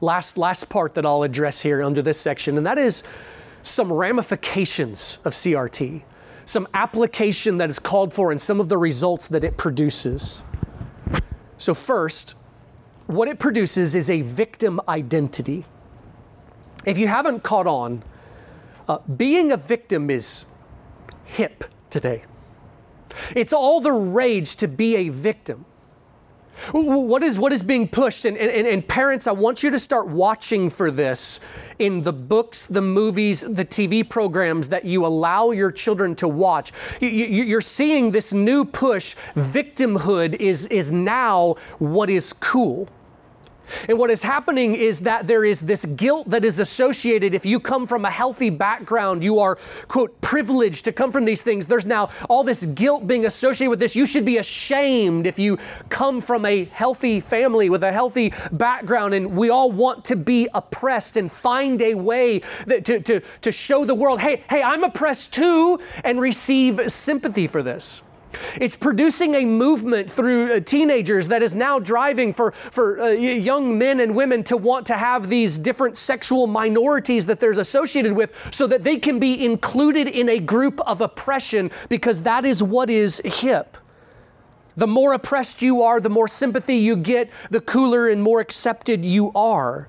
last, 0.05 0.39
last 0.39 0.69
part 0.69 0.95
that 0.95 1.05
I'll 1.05 1.23
address 1.23 1.63
here 1.63 1.83
under 1.83 2.03
this 2.03 2.21
section, 2.21 2.57
and 2.57 2.67
that 2.67 2.79
is 2.79 3.03
some 3.63 3.93
ramifications 3.93 5.19
of 5.25 5.33
CRT, 5.33 6.03
some 6.45 6.69
application 6.75 7.59
that 7.59 7.71
is 7.71 7.79
called 7.79 8.13
for, 8.13 8.31
and 8.31 8.41
some 8.41 8.61
of 8.61 8.69
the 8.69 8.77
results 8.77 9.29
that 9.29 9.43
it 9.43 9.57
produces. 9.57 10.43
So, 11.57 11.75
first, 11.75 12.37
what 13.07 13.29
it 13.29 13.39
produces 13.39 13.95
is 13.95 14.11
a 14.11 14.21
victim 14.21 14.81
identity. 14.89 15.65
If 16.85 16.99
you 16.99 17.09
haven't 17.09 17.43
caught 17.43 17.67
on, 17.67 18.03
uh, 18.89 18.99
being 19.17 19.51
a 19.51 19.57
victim 19.57 20.11
is 20.11 20.47
hip 21.25 21.65
today. 21.89 22.23
It's 23.35 23.53
all 23.53 23.81
the 23.81 23.93
rage 23.93 24.57
to 24.57 24.69
be 24.69 24.97
a 24.97 25.09
victim. 25.09 25.65
What 26.73 27.23
is, 27.23 27.39
what 27.39 27.53
is 27.53 27.63
being 27.63 27.89
pushed? 27.89 28.25
And, 28.25 28.37
and, 28.37 28.67
and 28.67 28.87
parents, 28.87 29.27
I 29.27 29.33
want 29.33 29.63
you 29.63 29.71
to 29.71 29.79
start 29.79 30.07
watching 30.07 30.71
for 30.71 30.91
this 30.91 31.41
in 31.79 32.03
the 32.03 32.13
books, 32.13 32.67
the 32.67 32.83
movies, 32.83 33.41
the 33.41 33.65
TV 33.65 34.09
programs 34.09 34.69
that 34.69 34.85
you 34.85 35.05
allow 35.05 35.51
your 35.51 35.71
children 35.71 36.15
to 36.17 36.29
watch. 36.29 36.73
You, 37.01 37.09
you're 37.09 37.61
seeing 37.61 38.11
this 38.11 38.33
new 38.33 38.65
push. 38.65 39.17
Victimhood 39.35 40.35
is, 40.37 40.67
is 40.69 40.91
now 40.93 41.57
what 41.79 42.11
is 42.11 42.33
cool. 42.33 42.89
And 43.89 43.99
what 43.99 44.11
is 44.11 44.23
happening 44.23 44.75
is 44.75 45.01
that 45.01 45.27
there 45.27 45.45
is 45.45 45.61
this 45.61 45.85
guilt 45.85 46.31
that 46.31 46.45
is 46.45 46.59
associated. 46.59 47.35
If 47.35 47.47
you 47.47 47.61
come 47.61 47.87
from 47.87 48.05
a 48.05 48.11
healthy 48.11 48.51
background, 48.51 49.25
you 49.25 49.39
are, 49.39 49.57
quote, 49.89 50.21
privileged 50.21 50.85
to 50.87 50.93
come 50.93 51.13
from 51.13 51.25
these 51.25 51.43
things. 51.43 51.67
There's 51.67 51.87
now 51.87 52.11
all 52.29 52.45
this 52.45 52.67
guilt 52.67 53.07
being 53.07 53.27
associated 53.27 53.71
with 53.71 53.81
this. 53.81 53.97
You 53.97 54.07
should 54.07 54.25
be 54.25 54.39
ashamed 54.39 55.27
if 55.27 55.39
you 55.39 55.59
come 55.89 56.21
from 56.21 56.45
a 56.45 56.65
healthy 56.65 57.21
family 57.21 57.71
with 57.71 57.83
a 57.83 57.93
healthy 57.93 58.33
background. 58.53 59.15
And 59.15 59.37
we 59.37 59.51
all 59.51 59.71
want 59.71 60.05
to 60.07 60.17
be 60.17 60.49
oppressed 60.55 61.17
and 61.17 61.31
find 61.31 61.81
a 61.83 61.95
way 61.95 62.41
that, 62.67 62.85
to, 62.87 63.01
to, 63.01 63.21
to 63.43 63.53
show 63.53 63.85
the 63.85 63.95
world, 63.95 64.21
hey, 64.21 64.43
hey, 64.49 64.63
I'm 64.63 64.85
oppressed 64.85 65.35
too, 65.35 65.81
and 66.03 66.21
receive 66.21 66.81
sympathy 66.91 67.47
for 67.47 67.63
this. 67.63 68.03
It's 68.61 68.77
producing 68.77 69.35
a 69.35 69.45
movement 69.45 70.11
through 70.11 70.53
uh, 70.53 70.61
teenagers 70.61 71.29
that 71.29 71.43
is 71.43 71.55
now 71.55 71.79
driving 71.79 72.33
for, 72.33 72.53
for 72.53 73.01
uh, 73.01 73.09
young 73.09 73.79
men 73.79 74.01
and 74.01 74.15
women 74.15 74.45
to 74.45 74.57
want 74.57 74.87
to 74.87 74.95
have 74.95 75.29
these 75.29 75.59
different 75.59 75.97
sexual 75.97 76.47
minorities 76.47 77.27
that 77.27 77.41
there's 77.41 77.59
associated 77.59 78.13
with 78.13 78.35
so 78.51 78.67
that 78.67 78.83
they 78.83 78.97
can 78.97 79.19
be 79.19 79.45
included 79.45 80.09
in 80.09 80.29
a 80.29 80.39
group 80.39 80.81
of 80.81 81.01
oppression 81.01 81.71
because 81.89 82.23
that 82.23 82.45
is 82.45 82.63
what 82.63 82.91
is 82.91 83.21
hip. 83.25 83.77
The 84.77 84.87
more 84.87 85.13
oppressed 85.13 85.63
you 85.63 85.83
are, 85.83 86.01
the 86.01 86.09
more 86.09 86.29
sympathy 86.29 86.77
you 86.77 86.97
get, 86.97 87.31
the 87.51 87.61
cooler 87.61 88.09
and 88.09 88.23
more 88.23 88.41
accepted 88.41 89.05
you 89.05 89.31
are. 89.35 89.89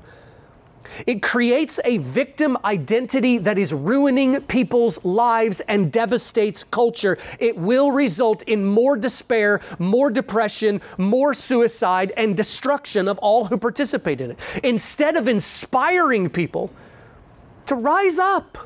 It 1.06 1.22
creates 1.22 1.80
a 1.84 1.98
victim 1.98 2.58
identity 2.64 3.38
that 3.40 3.58
is 3.58 3.74
ruining 3.74 4.42
people's 4.42 5.04
lives 5.04 5.60
and 5.62 5.92
devastates 5.92 6.64
culture. 6.64 7.18
It 7.40 7.58
will 7.58 7.92
result 7.92 8.44
in 8.44 8.66
more 8.66 8.98
despair, 8.98 9.62
more 9.80 10.10
depression, 10.10 10.82
more 10.98 11.34
suicide, 11.34 12.14
and 12.16 12.36
destruction 12.36 13.08
of 13.08 13.18
all 13.20 13.46
who 13.46 13.58
participate 13.58 14.22
in 14.22 14.32
it. 14.32 14.40
Instead 14.64 15.18
of 15.18 15.28
inspiring 15.28 16.30
people 16.30 16.72
to 17.66 17.76
rise 17.76 18.20
up, 18.20 18.58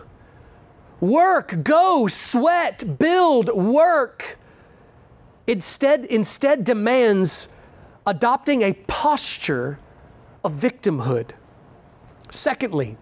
work, 0.99 1.63
go, 1.63 2.07
sweat, 2.07 2.99
build, 2.99 3.49
work, 3.55 4.37
instead, 5.47 6.05
instead 6.05 6.63
demands 6.63 7.49
adopting 8.05 8.61
a 8.61 8.73
posture 8.73 9.79
of 10.43 10.53
victimhood. 10.53 11.31
Secondly, 12.29 12.97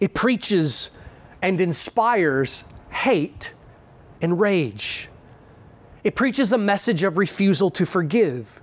it 0.00 0.14
preaches 0.14 0.96
and 1.42 1.60
inspires 1.60 2.64
hate 2.90 3.52
and 4.20 4.38
rage. 4.40 5.08
It 6.02 6.14
preaches 6.14 6.52
a 6.52 6.58
message 6.58 7.02
of 7.02 7.16
refusal 7.16 7.70
to 7.70 7.86
forgive. 7.86 8.60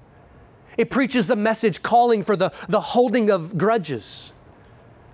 It 0.78 0.90
preaches 0.90 1.30
a 1.30 1.36
message 1.36 1.84
calling 1.84 2.24
for 2.24 2.36
the, 2.36 2.52
the 2.70 2.80
holding 2.80 3.30
of 3.30 3.58
grudges. 3.58 4.34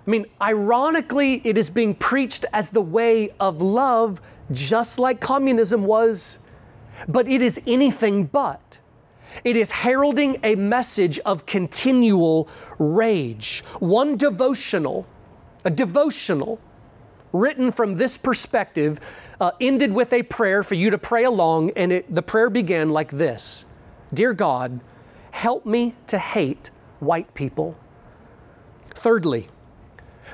I 0.06 0.10
mean, 0.10 0.26
ironically, 0.40 1.42
it 1.44 1.58
is 1.58 1.68
being 1.68 1.94
preached 1.94 2.44
as 2.52 2.70
the 2.70 2.80
way 2.80 3.34
of 3.40 3.60
love, 3.60 4.20
just 4.50 4.98
like 4.98 5.20
communism 5.20 5.84
was, 5.84 6.38
but 7.06 7.28
it 7.28 7.42
is 7.42 7.60
anything 7.66 8.24
but. 8.24 8.78
It 9.44 9.56
is 9.56 9.70
heralding 9.70 10.38
a 10.42 10.54
message 10.54 11.18
of 11.20 11.46
continual 11.46 12.48
rage. 12.78 13.62
One 13.80 14.16
devotional, 14.16 15.06
a 15.64 15.70
devotional 15.70 16.60
written 17.32 17.70
from 17.72 17.96
this 17.96 18.16
perspective, 18.16 19.00
uh, 19.40 19.52
ended 19.60 19.92
with 19.92 20.12
a 20.12 20.22
prayer 20.24 20.62
for 20.62 20.74
you 20.74 20.90
to 20.90 20.98
pray 20.98 21.24
along, 21.24 21.70
and 21.76 21.92
it, 21.92 22.14
the 22.14 22.22
prayer 22.22 22.50
began 22.50 22.88
like 22.88 23.10
this 23.10 23.64
Dear 24.12 24.32
God, 24.32 24.80
help 25.30 25.66
me 25.66 25.94
to 26.06 26.18
hate 26.18 26.70
white 27.00 27.32
people. 27.34 27.76
Thirdly, 28.86 29.48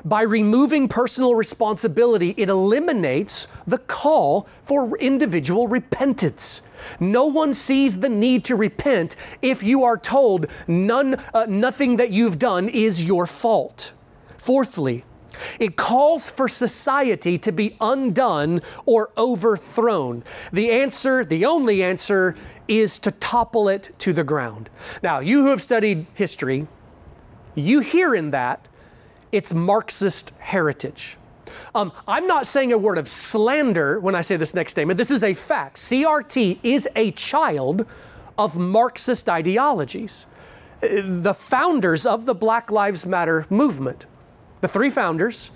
by 0.05 0.22
removing 0.22 0.88
personal 0.88 1.34
responsibility, 1.34 2.34
it 2.36 2.49
eliminates 2.49 3.49
the 3.66 3.78
call 3.78 4.47
for 4.62 4.97
individual 4.99 5.68
repentance. 5.68 6.62
No 7.01 7.26
one 7.26 7.55
sees 7.55 8.01
the 8.01 8.09
need 8.09 8.45
to 8.45 8.57
repent 8.57 9.16
if 9.42 9.62
you 9.62 9.84
are 9.84 9.99
told 9.99 10.47
none, 10.66 11.16
uh, 11.32 11.47
nothing 11.49 11.97
that 11.97 12.11
you've 12.11 12.38
done 12.38 12.68
is 12.68 13.05
your 13.05 13.26
fault. 13.26 13.92
Fourthly, 14.36 15.05
It 15.59 15.76
calls 15.76 16.28
for 16.28 16.49
society 16.49 17.38
to 17.38 17.53
be 17.53 17.76
undone 17.80 18.62
or 18.86 19.11
overthrown. 19.16 20.24
The 20.53 20.70
answer, 20.70 21.24
the 21.24 21.45
only 21.45 21.82
answer, 21.82 22.36
is 22.68 22.99
to 23.01 23.11
topple 23.11 23.68
it 23.68 23.90
to 23.99 24.12
the 24.12 24.24
ground. 24.24 24.70
Now, 25.03 25.20
you 25.20 25.42
who 25.42 25.51
have 25.51 25.62
studied 25.62 26.07
history, 26.14 26.66
you 27.55 27.80
hear 27.80 28.14
in 28.14 28.30
that 28.30 28.68
it's 29.35 29.53
Marxist 29.53 30.32
heritage. 30.39 31.16
Um, 31.74 31.91
I'm 32.07 32.28
not 32.28 32.47
saying 32.47 32.72
a 32.72 32.78
word 32.78 32.99
of 32.99 33.09
slander 33.09 33.99
when 33.99 34.14
I 34.14 34.20
say 34.20 34.37
this 34.37 34.55
next 34.55 34.70
statement. 34.70 34.97
This 34.97 35.11
is 35.11 35.24
a 35.24 35.35
fact. 35.35 35.76
CRT 35.76 36.61
is 36.62 36.89
a 36.95 37.11
child 37.11 37.85
of 38.39 38.57
Marxist 38.57 39.28
ideologies. 39.28 40.26
The 40.80 41.35
founders 41.35 42.07
of 42.07 42.26
the 42.26 42.35
Black 42.35 42.70
Lives 42.70 43.07
Matter 43.07 43.45
movement, 43.51 44.07
the 44.61 44.68
three 44.68 44.91
founders, 44.91 45.51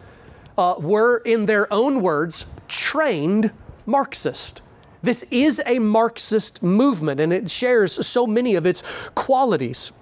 uh, 0.57 0.74
were, 0.81 1.18
in 1.18 1.45
their 1.45 1.72
own 1.72 2.03
words, 2.03 2.53
trained 2.66 3.53
Marxist. 3.87 4.61
This 5.05 5.24
is 5.31 5.62
a 5.66 5.79
Marxist 5.79 6.64
movement 6.64 7.20
and 7.20 7.33
it 7.33 7.49
shares 7.49 8.05
so 8.05 8.26
many 8.26 8.57
of 8.57 8.66
its 8.66 8.83
qualities. 9.14 9.93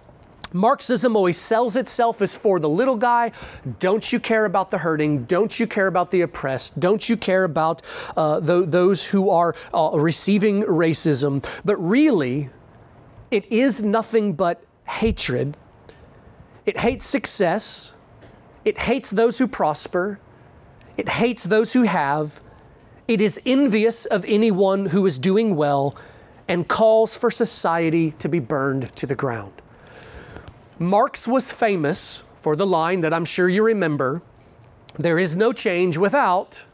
Marxism 0.57 1.14
always 1.14 1.36
sells 1.36 1.76
itself 1.76 2.22
as 2.22 2.34
for 2.34 2.59
the 2.59 2.68
little 2.68 2.96
guy. 2.96 3.32
Don't 3.78 4.11
you 4.12 4.18
care 4.18 4.46
about 4.46 4.70
the 4.70 4.78
hurting? 4.78 5.24
Don't 5.24 5.61
you 5.61 5.66
care 5.66 5.86
about 5.86 6.11
the 6.11 6.22
oppressed? 6.22 6.80
Don't 6.80 7.09
you 7.09 7.16
care 7.16 7.44
about 7.44 7.82
uh, 8.16 8.40
th- 8.40 8.68
those 8.68 9.04
who 9.04 9.28
are 9.28 9.54
uh, 9.74 9.90
receiving 9.94 10.62
racism? 10.62 11.46
But 11.64 11.76
really, 11.76 12.48
it 13.30 13.50
is 13.52 13.82
nothing 13.82 14.32
but 14.32 14.64
hatred. 14.88 15.57
It 16.64 16.78
hates 16.78 17.04
success. 17.04 17.94
It 18.64 18.78
hates 18.78 19.11
those 19.11 19.38
who 19.38 19.46
prosper. 19.46 20.18
It 20.96 21.09
hates 21.11 21.44
those 21.44 21.74
who 21.74 21.82
have. 21.82 22.40
It 23.07 23.20
is 23.20 23.40
envious 23.44 24.07
of 24.07 24.24
anyone 24.24 24.86
who 24.86 25.04
is 25.04 25.18
doing 25.18 25.54
well 25.54 25.94
and 26.48 26.66
calls 26.66 27.16
for 27.16 27.30
society 27.30 28.12
to 28.12 28.28
be 28.28 28.38
burned 28.38 28.94
to 28.96 29.07
the 29.07 29.14
ground. 29.14 29.52
Marx 30.79 31.27
was 31.27 31.53
famous 31.53 32.24
for 32.41 32.55
the 32.55 32.66
line 32.66 33.01
that 33.01 33.14
I'm 33.14 33.24
sure 33.24 33.49
you 33.49 33.64
remember 33.64 34.20
there 34.99 35.18
is 35.18 35.35
no 35.35 35.53
change 35.53 35.97
without 35.97 36.66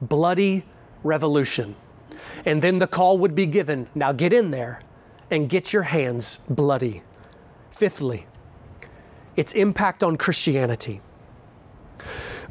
bloody 0.00 0.64
revolution. 1.02 1.76
And 2.44 2.60
then 2.60 2.78
the 2.78 2.86
call 2.86 3.18
would 3.18 3.34
be 3.34 3.46
given 3.46 3.88
now 3.94 4.12
get 4.12 4.32
in 4.32 4.50
there 4.50 4.80
and 5.30 5.48
get 5.48 5.72
your 5.72 5.82
hands 5.82 6.38
bloody. 6.48 7.02
Fifthly, 7.70 8.26
its 9.36 9.52
impact 9.52 10.02
on 10.02 10.16
Christianity. 10.16 11.00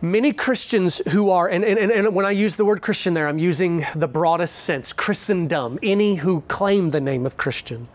Many 0.02 0.34
Christians 0.34 1.02
who 1.12 1.30
are, 1.30 1.48
and, 1.48 1.64
and, 1.64 1.92
and 1.92 2.14
when 2.14 2.26
I 2.26 2.32
use 2.32 2.58
the 2.58 2.66
word 2.66 2.82
Christian 2.82 3.14
there, 3.14 3.28
I'm 3.28 3.40
using 3.40 3.86
the 3.96 4.08
broadest 4.08 4.56
sense 4.56 4.94
Christendom, 4.94 5.80
any 5.82 6.16
who 6.16 6.42
claim 6.42 6.90
the 6.90 7.02
name 7.02 7.26
of 7.26 7.38
Christian. 7.38 7.88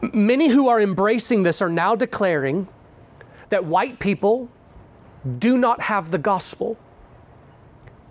Many 0.00 0.48
who 0.48 0.68
are 0.68 0.80
embracing 0.80 1.42
this 1.42 1.62
are 1.62 1.68
now 1.68 1.94
declaring 1.94 2.68
that 3.48 3.64
white 3.64 3.98
people 3.98 4.48
do 5.38 5.58
not 5.58 5.82
have 5.82 6.10
the 6.10 6.18
gospel 6.18 6.78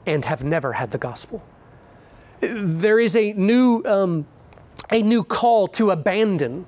and 0.05 0.25
have 0.25 0.43
never 0.43 0.73
had 0.73 0.91
the 0.91 0.97
gospel. 0.97 1.43
There 2.39 2.99
is 2.99 3.15
a 3.15 3.33
new, 3.33 3.83
um, 3.85 4.27
a 4.91 5.01
new 5.01 5.23
call 5.23 5.67
to 5.69 5.91
abandon 5.91 6.65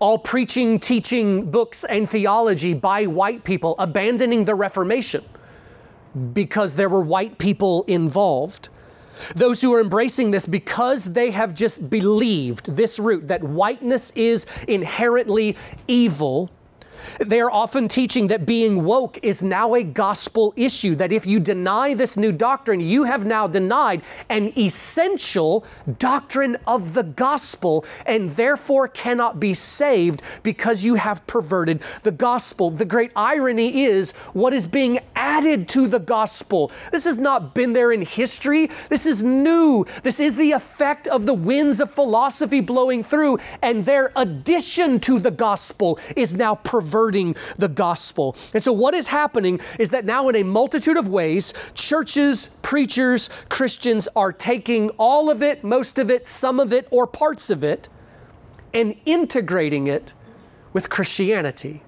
all 0.00 0.18
preaching, 0.18 0.78
teaching, 0.78 1.50
books, 1.50 1.84
and 1.84 2.08
theology 2.08 2.72
by 2.72 3.06
white 3.06 3.42
people, 3.42 3.74
abandoning 3.78 4.44
the 4.44 4.54
Reformation 4.54 5.24
because 6.32 6.76
there 6.76 6.88
were 6.88 7.00
white 7.00 7.38
people 7.38 7.84
involved. 7.84 8.68
Those 9.34 9.60
who 9.60 9.72
are 9.74 9.80
embracing 9.80 10.30
this 10.30 10.46
because 10.46 11.12
they 11.12 11.30
have 11.30 11.54
just 11.54 11.90
believed 11.90 12.66
this 12.76 12.98
root 12.98 13.28
that 13.28 13.42
whiteness 13.42 14.10
is 14.10 14.46
inherently 14.66 15.56
evil 15.86 16.50
they 17.18 17.40
are 17.40 17.50
often 17.50 17.88
teaching 17.88 18.28
that 18.28 18.46
being 18.46 18.84
woke 18.84 19.18
is 19.22 19.42
now 19.42 19.74
a 19.74 19.82
gospel 19.82 20.52
issue, 20.56 20.94
that 20.96 21.12
if 21.12 21.26
you 21.26 21.40
deny 21.40 21.94
this 21.94 22.16
new 22.16 22.32
doctrine, 22.32 22.80
you 22.80 23.04
have 23.04 23.24
now 23.24 23.46
denied 23.46 24.02
an 24.28 24.52
essential 24.58 25.64
doctrine 25.98 26.56
of 26.66 26.94
the 26.94 27.02
gospel 27.02 27.84
and 28.06 28.30
therefore 28.30 28.88
cannot 28.88 29.40
be 29.40 29.54
saved 29.54 30.22
because 30.42 30.84
you 30.84 30.94
have 30.96 31.26
perverted 31.26 31.82
the 32.02 32.10
gospel. 32.10 32.70
The 32.70 32.84
great 32.84 33.12
irony 33.16 33.84
is 33.84 34.12
what 34.32 34.52
is 34.52 34.66
being 34.66 35.00
added 35.14 35.68
to 35.70 35.86
the 35.86 35.98
gospel. 35.98 36.70
This 36.92 37.04
has 37.04 37.18
not 37.18 37.54
been 37.54 37.72
there 37.72 37.92
in 37.92 38.02
history, 38.02 38.70
this 38.88 39.06
is 39.06 39.22
new. 39.22 39.86
This 40.02 40.20
is 40.20 40.36
the 40.36 40.52
effect 40.52 41.06
of 41.06 41.26
the 41.26 41.34
winds 41.34 41.80
of 41.80 41.90
philosophy 41.90 42.60
blowing 42.60 43.02
through, 43.02 43.38
and 43.62 43.84
their 43.84 44.12
addition 44.16 45.00
to 45.00 45.18
the 45.18 45.30
gospel 45.30 45.98
is 46.16 46.34
now 46.34 46.54
perverted 46.54 46.97
the 47.56 47.68
gospel. 47.68 48.36
And 48.52 48.62
so, 48.62 48.72
what 48.72 48.94
is 48.94 49.06
happening 49.06 49.60
is 49.78 49.90
that 49.90 50.04
now, 50.04 50.28
in 50.28 50.36
a 50.36 50.42
multitude 50.42 50.96
of 50.96 51.08
ways, 51.08 51.54
churches, 51.74 52.48
preachers, 52.62 53.30
Christians 53.48 54.08
are 54.16 54.32
taking 54.32 54.90
all 54.90 55.30
of 55.30 55.42
it, 55.42 55.64
most 55.64 55.98
of 55.98 56.10
it, 56.10 56.26
some 56.26 56.60
of 56.60 56.72
it, 56.72 56.86
or 56.90 57.06
parts 57.06 57.50
of 57.50 57.64
it, 57.64 57.88
and 58.74 58.94
integrating 59.06 59.86
it 59.86 60.14
with 60.72 60.90
Christianity. 60.90 61.82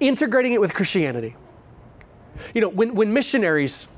Integrating 0.00 0.52
it 0.52 0.60
with 0.60 0.74
Christianity. 0.74 1.36
You 2.54 2.60
know, 2.62 2.68
when, 2.68 2.94
when 2.94 3.12
missionaries 3.12 3.88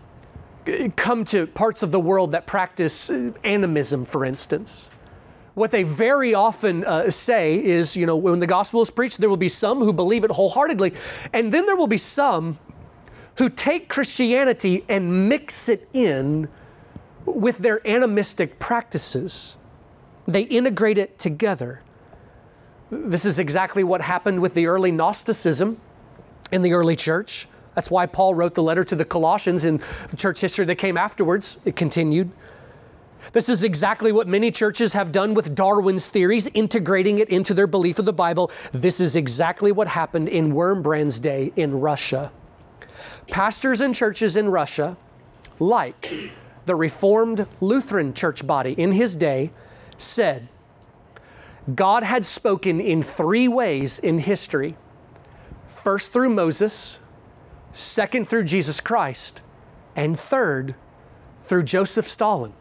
eh, 0.66 0.88
come 0.96 1.24
to 1.26 1.46
parts 1.46 1.82
of 1.82 1.92
the 1.92 2.00
world 2.00 2.32
that 2.32 2.46
practice 2.46 3.10
eh, 3.10 3.30
animism, 3.44 4.04
for 4.04 4.24
instance, 4.24 4.90
what 5.54 5.70
they 5.70 5.84
very 5.84 6.34
often 6.34 6.84
uh, 6.84 7.10
say 7.10 7.64
is, 7.64 7.96
you 7.96 8.06
know, 8.06 8.16
when 8.16 8.40
the 8.40 8.46
gospel 8.46 8.82
is 8.82 8.90
preached, 8.90 9.18
there 9.18 9.30
will 9.30 9.36
be 9.36 9.48
some 9.48 9.78
who 9.78 9.92
believe 9.92 10.24
it 10.24 10.30
wholeheartedly, 10.30 10.92
and 11.32 11.52
then 11.52 11.66
there 11.66 11.76
will 11.76 11.86
be 11.86 11.96
some 11.96 12.58
who 13.36 13.48
take 13.48 13.88
Christianity 13.88 14.84
and 14.88 15.28
mix 15.28 15.68
it 15.68 15.88
in 15.92 16.48
with 17.24 17.58
their 17.58 17.86
animistic 17.86 18.58
practices. 18.58 19.56
They 20.26 20.42
integrate 20.42 20.98
it 20.98 21.18
together. 21.18 21.82
This 22.90 23.24
is 23.24 23.38
exactly 23.38 23.82
what 23.82 24.00
happened 24.00 24.40
with 24.40 24.54
the 24.54 24.66
early 24.66 24.92
Gnosticism 24.92 25.80
in 26.52 26.62
the 26.62 26.72
early 26.72 26.96
church. 26.96 27.48
That's 27.74 27.90
why 27.90 28.06
Paul 28.06 28.34
wrote 28.34 28.54
the 28.54 28.62
letter 28.62 28.84
to 28.84 28.94
the 28.94 29.04
Colossians 29.04 29.64
in 29.64 29.80
church 30.16 30.40
history 30.40 30.64
that 30.66 30.76
came 30.76 30.96
afterwards. 30.96 31.60
It 31.64 31.74
continued. 31.74 32.30
This 33.32 33.48
is 33.48 33.64
exactly 33.64 34.12
what 34.12 34.28
many 34.28 34.50
churches 34.50 34.92
have 34.92 35.12
done 35.12 35.34
with 35.34 35.54
Darwin's 35.54 36.08
theories, 36.08 36.48
integrating 36.48 37.18
it 37.18 37.28
into 37.30 37.54
their 37.54 37.66
belief 37.66 37.98
of 37.98 38.04
the 38.04 38.12
Bible. 38.12 38.50
This 38.72 39.00
is 39.00 39.16
exactly 39.16 39.72
what 39.72 39.88
happened 39.88 40.28
in 40.28 40.52
Wurmbrand's 40.52 41.18
day 41.18 41.52
in 41.56 41.80
Russia. 41.80 42.32
Pastors 43.28 43.80
and 43.80 43.94
churches 43.94 44.36
in 44.36 44.48
Russia, 44.50 44.96
like 45.58 46.12
the 46.66 46.74
Reformed 46.74 47.46
Lutheran 47.60 48.14
church 48.14 48.46
body 48.46 48.72
in 48.72 48.92
his 48.92 49.16
day, 49.16 49.50
said 49.96 50.48
God 51.74 52.02
had 52.02 52.26
spoken 52.26 52.80
in 52.80 53.02
three 53.02 53.48
ways 53.48 53.98
in 53.98 54.18
history 54.18 54.76
first 55.66 56.12
through 56.12 56.30
Moses, 56.30 57.00
second 57.72 58.28
through 58.28 58.44
Jesus 58.44 58.80
Christ, 58.80 59.40
and 59.96 60.18
third 60.18 60.74
through 61.40 61.62
Joseph 61.62 62.08
Stalin 62.08 62.52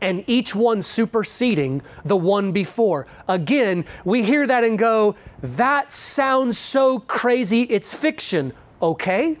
and 0.00 0.24
each 0.26 0.54
one 0.54 0.82
superseding 0.82 1.82
the 2.04 2.16
one 2.16 2.52
before. 2.52 3.06
Again, 3.26 3.84
we 4.04 4.22
hear 4.22 4.46
that 4.46 4.64
and 4.64 4.78
go, 4.78 5.16
that 5.42 5.92
sounds 5.92 6.58
so 6.58 6.98
crazy, 7.00 7.62
it's 7.62 7.94
fiction. 7.94 8.52
Okay? 8.80 9.38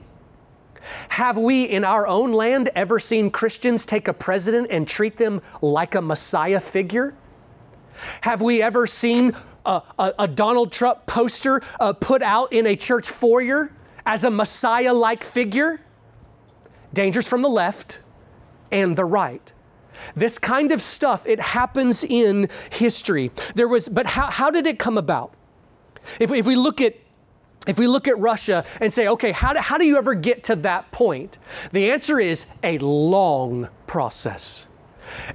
Have 1.10 1.36
we 1.36 1.64
in 1.64 1.84
our 1.84 2.06
own 2.06 2.32
land 2.32 2.70
ever 2.74 2.98
seen 2.98 3.30
Christians 3.30 3.84
take 3.84 4.08
a 4.08 4.14
president 4.14 4.68
and 4.70 4.86
treat 4.86 5.16
them 5.16 5.42
like 5.60 5.94
a 5.94 6.02
Messiah 6.02 6.60
figure? 6.60 7.14
Have 8.22 8.40
we 8.40 8.62
ever 8.62 8.86
seen 8.86 9.34
a, 9.66 9.82
a, 9.98 10.14
a 10.20 10.28
Donald 10.28 10.72
Trump 10.72 11.06
poster 11.06 11.62
uh, 11.80 11.92
put 11.92 12.22
out 12.22 12.52
in 12.52 12.66
a 12.66 12.76
church 12.76 13.08
foyer 13.08 13.72
as 14.06 14.24
a 14.24 14.30
Messiah 14.30 14.94
like 14.94 15.24
figure? 15.24 15.80
Dangers 16.94 17.28
from 17.28 17.42
the 17.42 17.48
left 17.48 18.00
and 18.70 18.96
the 18.96 19.04
right. 19.04 19.52
This 20.14 20.38
kind 20.38 20.72
of 20.72 20.82
stuff, 20.82 21.26
it 21.26 21.40
happens 21.40 22.04
in 22.04 22.48
history. 22.70 23.30
There 23.54 23.68
was, 23.68 23.88
but 23.88 24.06
how, 24.06 24.30
how 24.30 24.50
did 24.50 24.66
it 24.66 24.78
come 24.78 24.98
about? 24.98 25.32
If, 26.18 26.32
if 26.32 26.46
we 26.46 26.56
look 26.56 26.80
at 26.80 26.96
if 27.66 27.78
we 27.78 27.86
look 27.86 28.08
at 28.08 28.18
Russia 28.18 28.64
and 28.80 28.90
say, 28.90 29.08
okay, 29.08 29.30
how 29.30 29.52
do, 29.52 29.58
how 29.58 29.76
do 29.76 29.84
you 29.84 29.98
ever 29.98 30.14
get 30.14 30.44
to 30.44 30.56
that 30.56 30.90
point? 30.90 31.36
The 31.72 31.90
answer 31.90 32.18
is 32.18 32.46
a 32.64 32.78
long 32.78 33.68
process. 33.86 34.66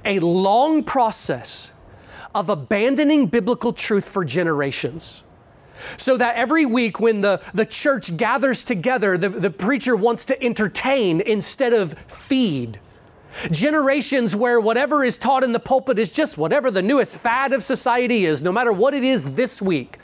A 0.04 0.18
long 0.18 0.82
process 0.82 1.70
of 2.34 2.50
abandoning 2.50 3.26
biblical 3.26 3.72
truth 3.72 4.08
for 4.08 4.24
generations. 4.24 5.22
So 5.96 6.16
that 6.16 6.34
every 6.34 6.66
week 6.66 6.98
when 6.98 7.20
the, 7.20 7.40
the 7.52 7.66
church 7.66 8.16
gathers 8.16 8.64
together, 8.64 9.16
the, 9.16 9.28
the 9.28 9.50
preacher 9.50 9.94
wants 9.94 10.24
to 10.26 10.42
entertain 10.42 11.20
instead 11.20 11.72
of 11.72 11.94
feed. 12.08 12.80
Generations 13.50 14.34
where 14.36 14.60
whatever 14.60 15.04
is 15.04 15.18
taught 15.18 15.44
in 15.44 15.52
the 15.52 15.60
pulpit 15.60 15.98
is 15.98 16.10
just 16.10 16.38
whatever 16.38 16.70
the 16.70 16.82
newest 16.82 17.16
fad 17.16 17.52
of 17.52 17.62
society 17.62 18.24
is, 18.26 18.42
no 18.42 18.52
matter 18.52 18.72
what 18.72 18.94
it 18.94 19.04
is 19.04 19.34
this 19.34 19.60
week. 19.60 19.98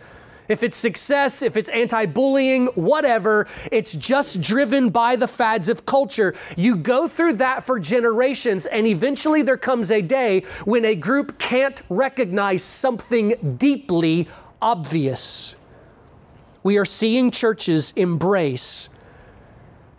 If 0.51 0.65
it's 0.65 0.77
success, 0.77 1.43
if 1.43 1.57
it's 1.57 1.69
anti 1.69 2.07
bullying, 2.07 2.67
whatever, 2.75 3.47
it's 3.71 3.95
just 3.95 4.41
driven 4.41 4.91
by 4.91 5.15
the 5.15 5.29
fads 5.29 5.69
of 5.69 5.87
culture. 5.87 6.35
You 6.57 6.75
go 6.75 7.07
through 7.07 7.35
that 7.35 7.63
for 7.63 7.79
generations, 7.79 8.67
and 8.67 8.85
eventually 8.85 9.43
there 9.43 9.57
comes 9.57 9.93
a 9.93 10.03
day 10.03 10.41
when 10.65 10.85
a 10.85 10.97
group 10.97 11.39
can't 11.39 11.81
recognize 11.89 12.65
something 12.65 13.57
deeply 13.59 14.27
obvious. 14.61 15.55
We 16.65 16.79
are 16.79 16.85
seeing 16.85 17.31
churches 17.31 17.93
embrace 17.95 18.89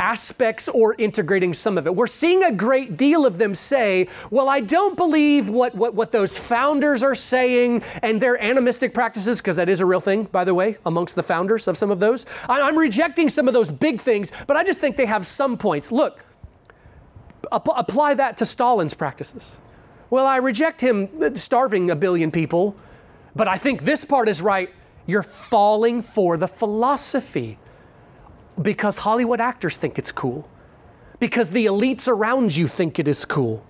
aspects 0.02 0.68
or 0.68 0.96
integrating 0.96 1.54
some 1.54 1.78
of 1.78 1.86
it. 1.86 1.96
We're 1.96 2.08
seeing 2.08 2.44
a 2.44 2.52
great 2.52 2.98
deal 2.98 3.24
of 3.24 3.38
them 3.38 3.54
say, 3.54 4.08
Well, 4.32 4.50
I 4.50 4.60
don't 4.60 4.98
believe 4.98 5.50
what, 5.50 5.76
what, 5.76 5.94
what 5.94 6.12
those 6.12 6.38
founders 6.38 7.04
are 7.04 7.14
saying 7.14 7.84
and 8.02 8.20
their 8.20 8.42
animistic 8.42 8.96
practices, 8.96 9.40
because 9.40 9.56
that 9.58 9.70
is 9.70 9.80
a 9.80 9.86
real 9.86 10.00
thing, 10.00 10.24
by 10.24 10.44
the 10.44 10.56
way, 10.56 10.78
amongst 10.88 11.16
the 11.16 11.24
founders 11.24 11.68
of 11.68 11.78
some 11.78 11.92
of 11.92 12.00
those. 12.00 12.26
I'm 12.50 12.78
rejecting 12.78 13.30
some 13.30 13.48
of 13.48 13.54
those 13.54 13.70
big 13.70 14.02
things, 14.02 14.32
but 14.48 14.58
I 14.58 14.64
just 14.64 14.80
think 14.80 14.98
they 14.98 15.06
have 15.06 15.26
some 15.26 15.56
points. 15.56 15.92
Look, 15.92 16.26
ap- 17.52 17.68
apply 17.68 18.16
that 18.16 18.38
to 18.38 18.46
Stalin's 18.46 18.96
practices. 18.96 19.60
Well, 20.10 20.26
I 20.26 20.38
reject 20.38 20.82
him 20.82 21.10
uh, 21.22 21.36
starving 21.36 21.92
a 21.92 21.96
billion 21.96 22.32
people, 22.32 22.76
but 23.36 23.48
I 23.48 23.58
think 23.58 23.84
this 23.84 24.04
part 24.04 24.28
is 24.28 24.42
right. 24.42 24.74
You're 25.06 25.24
falling 25.24 26.02
for 26.02 26.38
the 26.38 26.48
philosophy 26.48 27.60
because 28.60 29.00
Hollywood 29.00 29.40
actors 29.40 29.78
think 29.78 29.98
it's 30.00 30.12
cool, 30.12 30.48
because 31.20 31.52
the 31.52 31.66
elites 31.66 32.08
around 32.08 32.56
you 32.56 32.68
think 32.68 32.98
it 33.00 33.08
is 33.08 33.26
cool. 33.26 33.64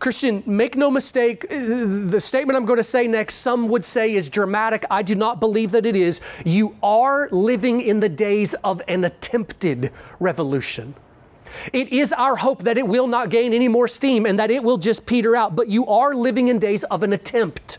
Christian, 0.00 0.42
make 0.46 0.76
no 0.76 0.90
mistake, 0.90 1.44
uh, 1.44 1.56
the 1.56 2.20
statement 2.20 2.56
I'm 2.56 2.66
going 2.66 2.76
to 2.76 2.84
say 2.84 3.06
next, 3.06 3.36
some 3.36 3.68
would 3.68 3.84
say 3.84 4.14
is 4.14 4.28
dramatic. 4.28 4.84
I 4.90 5.02
do 5.02 5.14
not 5.14 5.40
believe 5.40 5.70
that 5.70 5.86
it 5.86 5.96
is. 5.96 6.20
You 6.44 6.76
are 6.82 7.28
living 7.30 7.80
in 7.80 8.00
the 8.00 8.08
days 8.08 8.52
of 8.64 8.82
an 8.86 9.04
attempted 9.04 9.90
revolution. 10.20 10.94
It 11.72 11.92
is 11.92 12.12
our 12.12 12.36
hope 12.36 12.64
that 12.64 12.78
it 12.78 12.86
will 12.86 13.06
not 13.06 13.30
gain 13.30 13.52
any 13.52 13.68
more 13.68 13.88
steam 13.88 14.26
and 14.26 14.38
that 14.38 14.50
it 14.50 14.62
will 14.62 14.78
just 14.78 15.06
peter 15.06 15.36
out, 15.36 15.54
but 15.56 15.68
you 15.68 15.86
are 15.86 16.14
living 16.14 16.48
in 16.48 16.58
days 16.58 16.84
of 16.84 17.02
an 17.02 17.12
attempt. 17.12 17.78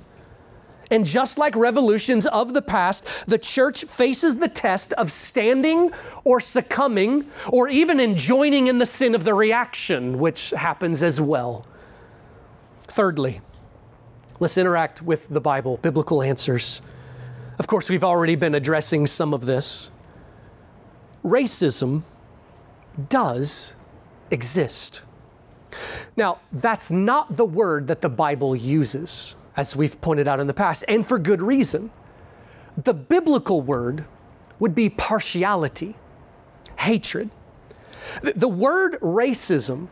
And 0.94 1.08
just 1.08 1.40
like 1.40 1.56
revolutions 1.56 2.28
of 2.28 2.54
the 2.54 2.62
past, 2.62 3.04
the 3.26 3.40
church 3.40 3.84
faces 3.86 4.38
the 4.38 4.48
test 4.48 4.94
of 4.94 5.12
standing 5.12 5.92
or 6.24 6.40
succumbing 6.40 7.26
or 7.48 7.68
even 7.68 8.00
in 8.00 8.16
joining 8.16 8.68
in 8.68 8.78
the 8.78 8.86
sin 8.86 9.16
of 9.16 9.24
the 9.24 9.34
reaction, 9.34 10.20
which 10.20 10.52
happens 10.52 11.02
as 11.02 11.20
well. 11.20 11.66
Thirdly, 12.84 13.42
let's 14.40 14.56
interact 14.56 15.02
with 15.02 15.28
the 15.30 15.42
Bible, 15.42 15.78
biblical 15.78 16.22
answers. 16.22 16.84
Of 17.58 17.66
course, 17.66 17.90
we've 17.90 18.04
already 18.04 18.36
been 18.36 18.54
addressing 18.54 19.08
some 19.08 19.34
of 19.34 19.48
this. 19.48 19.90
Racism 21.26 22.04
does 23.10 23.74
exist. 24.30 25.02
Now, 26.16 26.38
that's 26.52 26.92
not 26.92 27.36
the 27.36 27.46
word 27.46 27.88
that 27.88 28.02
the 28.02 28.10
Bible 28.10 28.56
uses 28.56 29.36
as 29.56 29.76
we've 29.76 30.00
pointed 30.02 30.28
out 30.28 30.40
in 30.40 30.48
the 30.48 30.54
past, 30.54 30.84
and 30.88 31.06
for 31.06 31.20
good 31.20 31.42
reason. 31.42 31.92
The 32.76 32.94
biblical 32.94 33.62
word 33.62 34.06
would 34.60 34.74
be 34.74 34.90
partiality, 34.90 35.96
hatred. 36.80 37.30
The, 38.22 38.48
word 38.48 39.00
racism, 39.02 39.88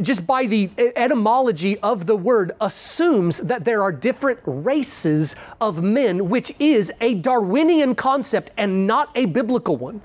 just 0.00 0.26
by 0.26 0.46
the 0.46 0.70
etymology 0.96 1.78
of 1.78 2.06
the 2.06 2.16
word, 2.16 2.52
assumes 2.60 3.38
that 3.38 3.64
there 3.64 3.82
are 3.82 3.92
different 3.92 4.40
races 4.44 5.36
of 5.60 5.82
men, 5.82 6.28
which 6.28 6.52
is 6.58 6.92
a 7.00 7.14
Darwinian 7.14 7.94
concept 7.94 8.50
and 8.56 8.86
not 8.86 9.10
a 9.14 9.26
biblical 9.26 9.76
one. 9.76 10.00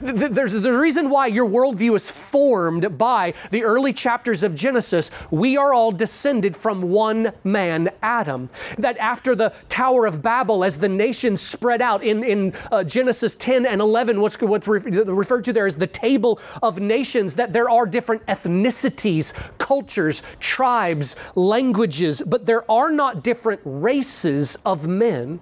There's 0.00 0.52
the 0.52 0.72
reason 0.72 1.10
why 1.10 1.26
your 1.26 1.48
worldview 1.48 1.96
is 1.96 2.10
formed 2.10 2.96
by 2.96 3.34
the 3.50 3.64
early 3.64 3.92
chapters 3.92 4.42
of 4.42 4.54
Genesis. 4.54 5.10
We 5.30 5.56
are 5.56 5.74
all 5.74 5.92
descended 5.92 6.56
from 6.56 6.82
one 6.82 7.32
man, 7.44 7.90
Adam. 8.02 8.48
That 8.78 8.96
after 8.98 9.34
the 9.34 9.52
Tower 9.68 10.06
of 10.06 10.22
Babel, 10.22 10.64
as 10.64 10.78
the 10.78 10.88
nations 10.88 11.40
spread 11.40 11.82
out 11.82 12.02
in, 12.02 12.22
in 12.22 12.54
uh, 12.70 12.84
Genesis 12.84 13.34
10 13.34 13.66
and 13.66 13.80
11, 13.80 14.20
what's, 14.20 14.40
what's 14.40 14.68
referred 14.68 15.44
to 15.44 15.52
there 15.52 15.66
as 15.66 15.76
the 15.76 15.86
table 15.86 16.40
of 16.62 16.80
nations, 16.80 17.34
that 17.34 17.52
there 17.52 17.68
are 17.68 17.86
different 17.86 18.24
ethnicities, 18.26 19.32
cultures, 19.58 20.22
tribes, 20.40 21.16
languages, 21.36 22.22
but 22.26 22.46
there 22.46 22.70
are 22.70 22.90
not 22.90 23.22
different 23.22 23.60
races 23.64 24.56
of 24.64 24.86
men. 24.86 25.40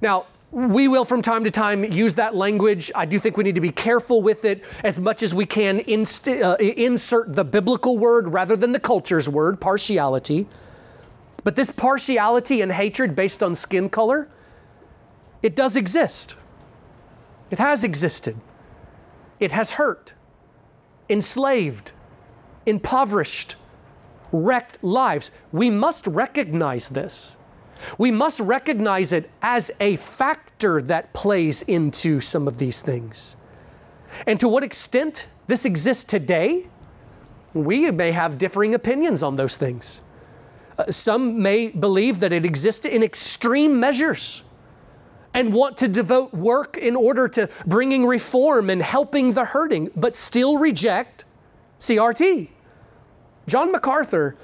Now, 0.00 0.26
we 0.50 0.88
will 0.88 1.04
from 1.04 1.20
time 1.20 1.44
to 1.44 1.50
time 1.50 1.84
use 1.84 2.14
that 2.14 2.34
language. 2.34 2.90
I 2.94 3.04
do 3.04 3.18
think 3.18 3.36
we 3.36 3.44
need 3.44 3.54
to 3.56 3.60
be 3.60 3.72
careful 3.72 4.22
with 4.22 4.44
it 4.44 4.64
as 4.82 4.98
much 4.98 5.22
as 5.22 5.34
we 5.34 5.44
can 5.44 5.80
inst- 5.80 6.28
uh, 6.28 6.56
insert 6.58 7.34
the 7.34 7.44
biblical 7.44 7.98
word 7.98 8.28
rather 8.28 8.56
than 8.56 8.72
the 8.72 8.80
culture's 8.80 9.28
word, 9.28 9.60
partiality. 9.60 10.46
But 11.44 11.54
this 11.56 11.70
partiality 11.70 12.62
and 12.62 12.72
hatred 12.72 13.14
based 13.14 13.42
on 13.42 13.54
skin 13.54 13.90
color, 13.90 14.28
it 15.42 15.54
does 15.54 15.76
exist. 15.76 16.36
It 17.50 17.58
has 17.58 17.84
existed. 17.84 18.36
It 19.40 19.52
has 19.52 19.72
hurt, 19.72 20.14
enslaved, 21.08 21.92
impoverished, 22.66 23.56
wrecked 24.32 24.82
lives. 24.82 25.30
We 25.52 25.70
must 25.70 26.06
recognize 26.06 26.88
this. 26.88 27.37
We 27.96 28.10
must 28.10 28.40
recognize 28.40 29.12
it 29.12 29.30
as 29.42 29.70
a 29.80 29.96
factor 29.96 30.82
that 30.82 31.12
plays 31.12 31.62
into 31.62 32.20
some 32.20 32.48
of 32.48 32.58
these 32.58 32.82
things. 32.82 33.36
And 34.26 34.40
to 34.40 34.48
what 34.48 34.64
extent 34.64 35.26
this 35.46 35.64
exists 35.64 36.04
today, 36.04 36.68
we 37.54 37.90
may 37.90 38.12
have 38.12 38.38
differing 38.38 38.74
opinions 38.74 39.22
on 39.22 39.36
those 39.36 39.56
things. 39.56 40.02
Uh, 40.78 40.90
some 40.90 41.42
may 41.42 41.68
believe 41.68 42.20
that 42.20 42.32
it 42.32 42.44
exists 42.44 42.86
in 42.86 43.02
extreme 43.02 43.80
measures 43.80 44.44
and 45.34 45.52
want 45.52 45.76
to 45.78 45.88
devote 45.88 46.32
work 46.32 46.76
in 46.76 46.96
order 46.96 47.28
to 47.28 47.48
bringing 47.66 48.06
reform 48.06 48.70
and 48.70 48.82
helping 48.82 49.32
the 49.32 49.44
hurting, 49.44 49.90
but 49.94 50.16
still 50.16 50.58
reject 50.58 51.24
CRT. 51.80 52.48
John 53.46 53.72
MacArthur 53.72 54.36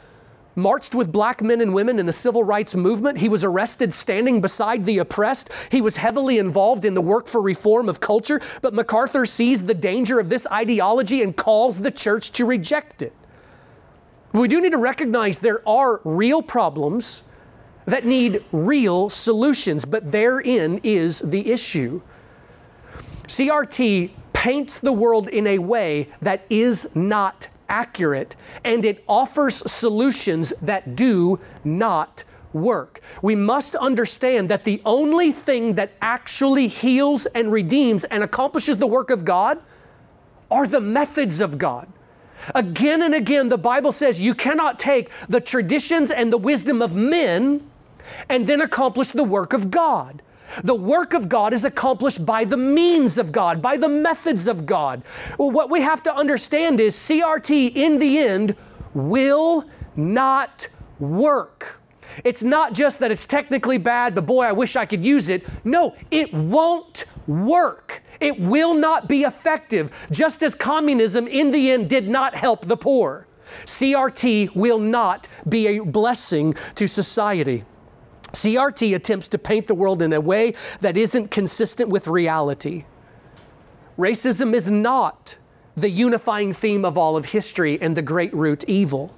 marched 0.55 0.94
with 0.94 1.12
black 1.12 1.42
men 1.42 1.61
and 1.61 1.74
women 1.74 1.98
in 1.98 2.07
the 2.07 2.12
civil 2.12 2.44
rights 2.44 2.74
movement. 2.74 3.18
He 3.18 3.28
was 3.28 3.44
arrested 3.44 3.92
standing 3.92 4.40
beside 4.40 4.84
the 4.84 4.98
oppressed. 4.98 5.50
He 5.70 5.80
was 5.80 5.96
heavily 5.96 6.38
involved 6.38 6.84
in 6.84 6.94
the 6.94 7.00
work 7.00 7.26
for 7.26 7.40
reform 7.40 7.88
of 7.88 8.00
culture, 8.00 8.40
but 8.62 8.74
MacArthur 8.74 9.26
sees 9.26 9.66
the 9.66 9.74
danger 9.74 10.18
of 10.18 10.28
this 10.28 10.46
ideology 10.50 11.22
and 11.22 11.36
calls 11.36 11.80
the 11.80 11.90
church 11.90 12.32
to 12.32 12.44
reject 12.44 13.02
it. 13.02 13.12
We 14.32 14.48
do 14.48 14.61
need 14.61 14.72
to 14.72 14.78
recognize 14.78 15.38
there 15.38 15.66
are 15.68 16.00
real 16.05 16.42
problems 16.42 17.24
that 17.86 18.05
need 18.05 18.42
real 18.50 19.11
solutions, 19.11 19.84
but 19.84 20.11
therein 20.11 20.80
is 20.82 21.20
the 21.20 21.52
issue. 21.52 22.00
CRT 23.28 24.11
paints 24.32 24.80
the 24.80 24.92
world 24.92 25.28
in 25.28 25.46
a 25.46 25.59
way 25.59 26.09
that 26.20 26.44
is 26.50 26.96
not 26.96 27.48
accurate 27.69 28.37
and 28.62 28.85
it 28.85 29.05
offers 29.09 29.57
solutions 29.71 30.51
that 30.62 30.97
do 30.97 31.39
not 31.65 32.25
work. 32.53 33.01
We 33.21 33.35
must 33.35 33.77
understand 33.77 34.49
that 34.51 34.65
the 34.65 34.81
only 34.85 35.33
thing 35.33 35.75
that 35.75 35.93
actually 36.01 36.69
heals 36.69 37.27
and 37.27 37.53
redeems 37.53 38.05
and 38.05 38.23
accomplishes 38.23 38.79
the 38.79 38.87
work 38.87 39.11
of 39.11 39.25
God 39.25 39.62
are 40.51 40.67
the 40.67 40.81
methods 40.81 41.41
of 41.41 41.59
God. 41.59 41.89
Again 42.55 43.03
and 43.03 43.15
again, 43.15 43.49
the 43.49 43.59
Bible 43.59 43.93
says 43.93 44.21
you 44.21 44.35
cannot 44.35 44.79
take 44.79 45.11
the 45.29 45.41
traditions 45.41 46.11
and 46.11 46.33
the 46.33 46.39
wisdom 46.39 46.83
of 46.83 46.95
men 46.95 47.69
and 48.29 48.47
then 48.47 48.61
accomplish 48.61 49.09
the 49.09 49.25
work 49.25 49.53
of 49.53 49.71
God. 49.71 50.23
The 50.62 50.74
work 50.74 51.14
of 51.14 51.28
God 51.28 51.53
is 51.53 51.64
accomplished 51.64 52.24
by 52.24 52.45
the 52.45 52.57
means 52.57 53.18
of 53.18 53.32
God, 53.32 53.61
by 53.61 53.76
the 53.76 53.88
methods 53.88 54.47
of 54.47 54.66
God. 54.66 55.03
What 55.36 55.70
we 55.70 55.80
have 55.80 56.03
to 56.05 56.14
understand 56.14 56.80
is 56.80 56.95
CRT 56.95 57.74
in 57.74 57.99
the 57.99 58.18
end 58.18 58.57
will 58.95 59.64
not 59.97 60.68
work. 60.99 61.80
It's 62.22 62.42
not 62.42 62.74
just 62.74 63.01
that 63.01 63.11
it's 63.11 63.26
technically 63.26 63.78
bad, 63.78 64.14
but 64.14 64.26
boy, 64.26 64.45
I 64.45 64.53
wish 64.53 64.76
I 64.76 64.86
could 64.86 65.05
use 65.05 65.28
it. 65.28 65.45
No, 65.64 65.97
it 66.11 66.32
won't 66.32 67.07
work. 67.26 68.03
It 68.20 68.38
will 68.38 68.74
not 68.74 69.09
be 69.09 69.22
effective, 69.22 69.90
just 70.12 70.42
as 70.42 70.55
communism 70.55 71.26
in 71.26 71.51
the 71.51 71.72
end 71.72 71.90
did 71.90 72.09
not 72.09 72.36
help 72.36 72.66
the 72.66 72.76
poor. 72.76 73.26
CRT 73.64 74.55
will 74.55 74.78
not 74.78 75.28
be 75.49 75.66
a 75.66 75.84
blessing 75.84 76.55
to 76.76 76.86
society. 76.86 77.64
CRT 78.35 78.95
attempts 78.95 79.28
to 79.28 79.39
paint 79.39 79.66
the 79.66 79.74
world 79.74 80.03
in 80.03 80.12
a 80.12 80.20
way 80.20 80.55
that 80.80 80.97
isn't 80.97 81.30
consistent 81.30 81.89
with 81.89 82.07
reality. 82.07 82.85
Racism 83.99 84.55
is 84.55 84.70
not 84.70 85.37
the 85.76 85.89
unifying 85.89 86.53
theme 86.53 86.85
of 86.85 86.99
all 86.99 87.16
of 87.16 87.26
history 87.26 87.80
and 87.80 87.97
the 87.97 88.03
great 88.03 88.32
root 88.35 88.64
evil. 88.68 89.14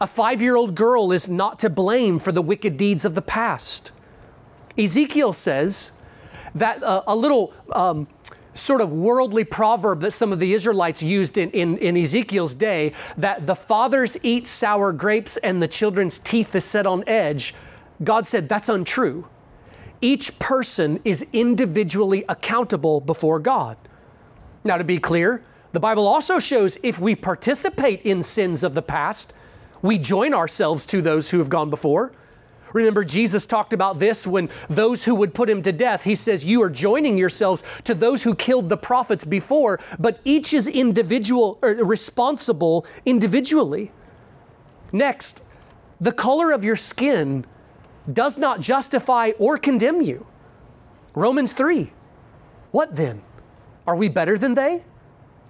A 0.00 0.06
five 0.06 0.42
year 0.42 0.56
old 0.56 0.74
girl 0.74 1.12
is 1.12 1.28
not 1.28 1.58
to 1.60 1.70
blame 1.70 2.18
for 2.18 2.32
the 2.32 2.42
wicked 2.42 2.76
deeds 2.76 3.04
of 3.04 3.14
the 3.14 3.22
past. 3.22 3.92
Ezekiel 4.76 5.32
says 5.32 5.92
that 6.54 6.82
uh, 6.82 7.02
a 7.06 7.16
little 7.16 7.54
um, 7.72 8.06
sort 8.54 8.80
of 8.80 8.92
worldly 8.92 9.44
proverb 9.44 10.00
that 10.00 10.12
some 10.12 10.32
of 10.32 10.38
the 10.38 10.52
Israelites 10.52 11.02
used 11.02 11.38
in, 11.38 11.50
in, 11.50 11.78
in, 11.78 11.96
Ezekiel's 11.96 12.54
day 12.54 12.92
that 13.16 13.46
the 13.46 13.54
fathers 13.54 14.16
eat 14.22 14.46
sour 14.46 14.92
grapes 14.92 15.36
and 15.38 15.62
the 15.62 15.68
children's 15.68 16.18
teeth 16.18 16.54
is 16.54 16.64
set 16.64 16.86
on 16.86 17.04
edge. 17.06 17.54
God 18.02 18.26
said 18.26 18.48
that's 18.48 18.68
untrue. 18.68 19.26
Each 20.00 20.38
person 20.38 21.00
is 21.04 21.26
individually 21.32 22.24
accountable 22.28 23.00
before 23.00 23.38
God. 23.38 23.76
Now, 24.64 24.76
to 24.76 24.84
be 24.84 24.98
clear, 24.98 25.42
the 25.72 25.80
Bible 25.80 26.06
also 26.06 26.38
shows 26.38 26.78
if 26.82 26.98
we 26.98 27.14
participate 27.14 28.02
in 28.02 28.22
sins 28.22 28.64
of 28.64 28.74
the 28.74 28.82
past, 28.82 29.32
we 29.82 29.98
join 29.98 30.34
ourselves 30.34 30.86
to 30.86 31.00
those 31.00 31.30
who 31.30 31.38
have 31.38 31.48
gone 31.48 31.70
before. 31.70 32.12
Remember, 32.72 33.04
Jesus 33.04 33.46
talked 33.46 33.72
about 33.72 33.98
this 33.98 34.26
when 34.26 34.50
those 34.68 35.04
who 35.04 35.14
would 35.14 35.32
put 35.34 35.48
him 35.48 35.62
to 35.62 35.72
death, 35.72 36.04
he 36.04 36.14
says, 36.14 36.44
You 36.44 36.62
are 36.62 36.68
joining 36.68 37.16
yourselves 37.16 37.62
to 37.84 37.94
those 37.94 38.22
who 38.22 38.34
killed 38.34 38.68
the 38.68 38.76
prophets 38.76 39.24
before, 39.24 39.80
but 39.98 40.20
each 40.24 40.52
is 40.52 40.66
individual 40.66 41.58
or 41.62 41.70
responsible 41.70 42.84
individually. 43.06 43.92
Next, 44.92 45.42
the 46.00 46.12
color 46.12 46.52
of 46.52 46.64
your 46.64 46.76
skin 46.76 47.46
does 48.12 48.38
not 48.38 48.60
justify 48.60 49.32
or 49.38 49.58
condemn 49.58 50.00
you. 50.00 50.26
Romans 51.14 51.52
3. 51.52 51.90
What 52.70 52.96
then? 52.96 53.22
Are 53.86 53.96
we 53.96 54.08
better 54.08 54.36
than 54.36 54.54
they? 54.54 54.84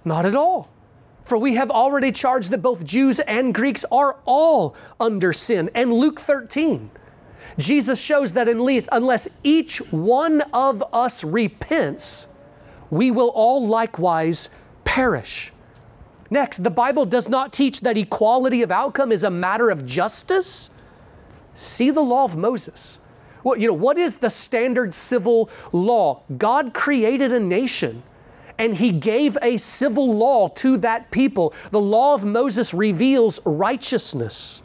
Not 0.05 0.25
at 0.25 0.35
all. 0.35 0.69
For 1.25 1.37
we 1.37 1.55
have 1.55 1.69
already 1.69 2.11
charged 2.11 2.51
that 2.51 2.61
both 2.61 2.85
Jews 2.85 3.19
and 3.19 3.53
Greeks 3.53 3.83
are 3.91 4.15
all 4.25 4.75
under 4.99 5.33
sin. 5.33 5.69
And 5.75 5.91
Luke 5.91 6.21
13, 6.21 6.89
Jesus 7.57 8.01
shows 8.01 8.33
that 8.33 8.47
in 8.47 8.63
Leith, 8.63 8.87
unless 8.91 9.27
each 9.43 9.79
one 9.91 10.41
of 10.53 10.81
us 10.93 11.23
repents, 11.25 12.27
we 12.89 13.11
will 13.11 13.29
all 13.29 13.67
likewise 13.67 14.49
perish. 14.85 15.51
Next, 16.29 16.63
the 16.63 16.69
Bible 16.69 17.05
does 17.05 17.27
not 17.27 17.51
teach 17.51 17.81
that 17.81 17.97
equality 17.97 18.61
of 18.61 18.71
outcome 18.71 19.11
is 19.11 19.23
a 19.23 19.29
matter 19.29 19.69
of 19.69 19.85
justice. 19.85 20.69
See 21.57 21.89
the 21.89 22.01
law 22.01 22.23
of 22.23 22.37
Moses. 22.37 22.99
Well, 23.43 23.57
you 23.57 23.67
know, 23.67 23.73
what 23.73 23.97
is 23.97 24.17
the 24.17 24.29
standard 24.29 24.93
civil 24.93 25.49
law? 25.71 26.21
God 26.37 26.71
created 26.75 27.31
a 27.31 27.39
nation 27.39 28.03
and 28.59 28.75
he 28.75 28.91
gave 28.91 29.39
a 29.41 29.57
civil 29.57 30.13
law 30.13 30.49
to 30.49 30.77
that 30.77 31.09
people. 31.09 31.55
The 31.71 31.79
law 31.79 32.13
of 32.13 32.23
Moses 32.23 32.75
reveals 32.75 33.39
righteousness. 33.43 34.61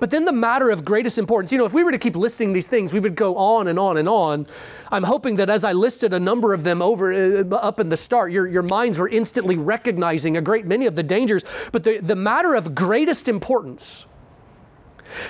But 0.00 0.10
then 0.10 0.24
the 0.24 0.32
matter 0.32 0.70
of 0.70 0.84
greatest 0.84 1.18
importance, 1.18 1.52
you 1.52 1.58
know, 1.58 1.66
if 1.66 1.72
we 1.72 1.84
were 1.84 1.92
to 1.92 1.98
keep 1.98 2.16
listing 2.16 2.52
these 2.52 2.66
things, 2.66 2.92
we 2.92 2.98
would 2.98 3.14
go 3.14 3.36
on 3.36 3.68
and 3.68 3.78
on 3.78 3.96
and 3.96 4.08
on. 4.08 4.48
I'm 4.90 5.04
hoping 5.04 5.36
that 5.36 5.48
as 5.48 5.62
I 5.62 5.72
listed 5.72 6.12
a 6.12 6.20
number 6.20 6.52
of 6.52 6.64
them 6.64 6.82
over 6.82 7.12
uh, 7.12 7.44
up 7.54 7.78
in 7.78 7.90
the 7.90 7.96
start, 7.96 8.32
your, 8.32 8.48
your 8.48 8.64
minds 8.64 8.98
were 8.98 9.08
instantly 9.08 9.56
recognizing 9.56 10.36
a 10.36 10.40
great 10.40 10.66
many 10.66 10.86
of 10.86 10.96
the 10.96 11.04
dangers. 11.04 11.44
But 11.70 11.84
the, 11.84 11.98
the 11.98 12.16
matter 12.16 12.56
of 12.56 12.74
greatest 12.74 13.28
importance, 13.28 14.06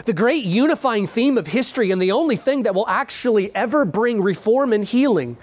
the 0.05 0.12
great 0.12 0.45
unifying 0.45 1.07
theme 1.07 1.39
of 1.39 1.49
history, 1.49 1.91
and 1.91 2.01
the 2.01 2.12
only 2.12 2.37
thing 2.37 2.62
that 2.64 2.74
will 2.74 2.89
actually 2.89 3.55
ever 3.55 3.85
bring 3.85 4.22
reform 4.22 4.72
and 4.72 4.85
healing 4.85 5.37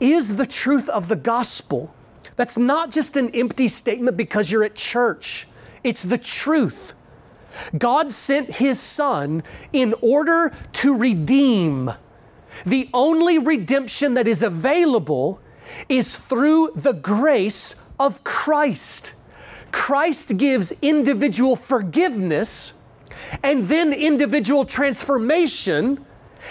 is 0.00 0.36
the 0.36 0.46
truth 0.46 0.88
of 0.88 1.08
the 1.08 1.16
gospel. 1.16 1.94
That's 2.36 2.58
not 2.58 2.90
just 2.90 3.16
an 3.16 3.30
empty 3.34 3.68
statement 3.68 4.16
because 4.16 4.50
you're 4.50 4.64
at 4.64 4.74
church, 4.74 5.48
it's 5.82 6.02
the 6.02 6.18
truth. 6.18 6.94
God 7.78 8.10
sent 8.10 8.56
His 8.56 8.78
Son 8.78 9.42
in 9.72 9.94
order 10.02 10.52
to 10.74 10.98
redeem. 10.98 11.90
The 12.66 12.90
only 12.92 13.38
redemption 13.38 14.14
that 14.14 14.28
is 14.28 14.42
available 14.42 15.40
is 15.88 16.18
through 16.18 16.72
the 16.74 16.92
grace 16.92 17.92
of 17.98 18.22
Christ. 18.24 19.14
Christ 19.72 20.36
gives 20.36 20.72
individual 20.82 21.56
forgiveness 21.56 22.82
and 23.42 23.68
then 23.68 23.92
individual 23.92 24.64
transformation. 24.64 26.04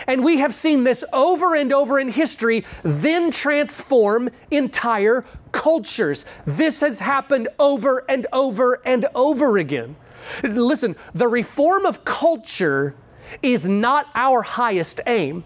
And 0.08 0.24
we 0.26 0.38
have 0.38 0.54
seen 0.54 0.84
this 0.84 1.04
over 1.14 1.56
and 1.56 1.72
over 1.72 2.00
in 2.00 2.10
history, 2.10 2.66
then 2.84 3.32
transform 3.32 4.30
entire 4.52 5.24
cultures. 5.52 6.26
This 6.46 6.82
has 6.82 7.00
happened 7.00 7.48
over 7.60 8.04
and 8.10 8.28
over 8.34 8.82
and 8.86 9.06
over 9.16 9.58
again. 9.58 9.96
Listen, 10.44 10.96
the 11.14 11.28
reform 11.28 11.86
of 11.86 12.04
culture 12.04 12.96
is 13.42 13.68
not 13.68 14.08
our 14.16 14.42
highest 14.42 15.00
aim. 15.08 15.44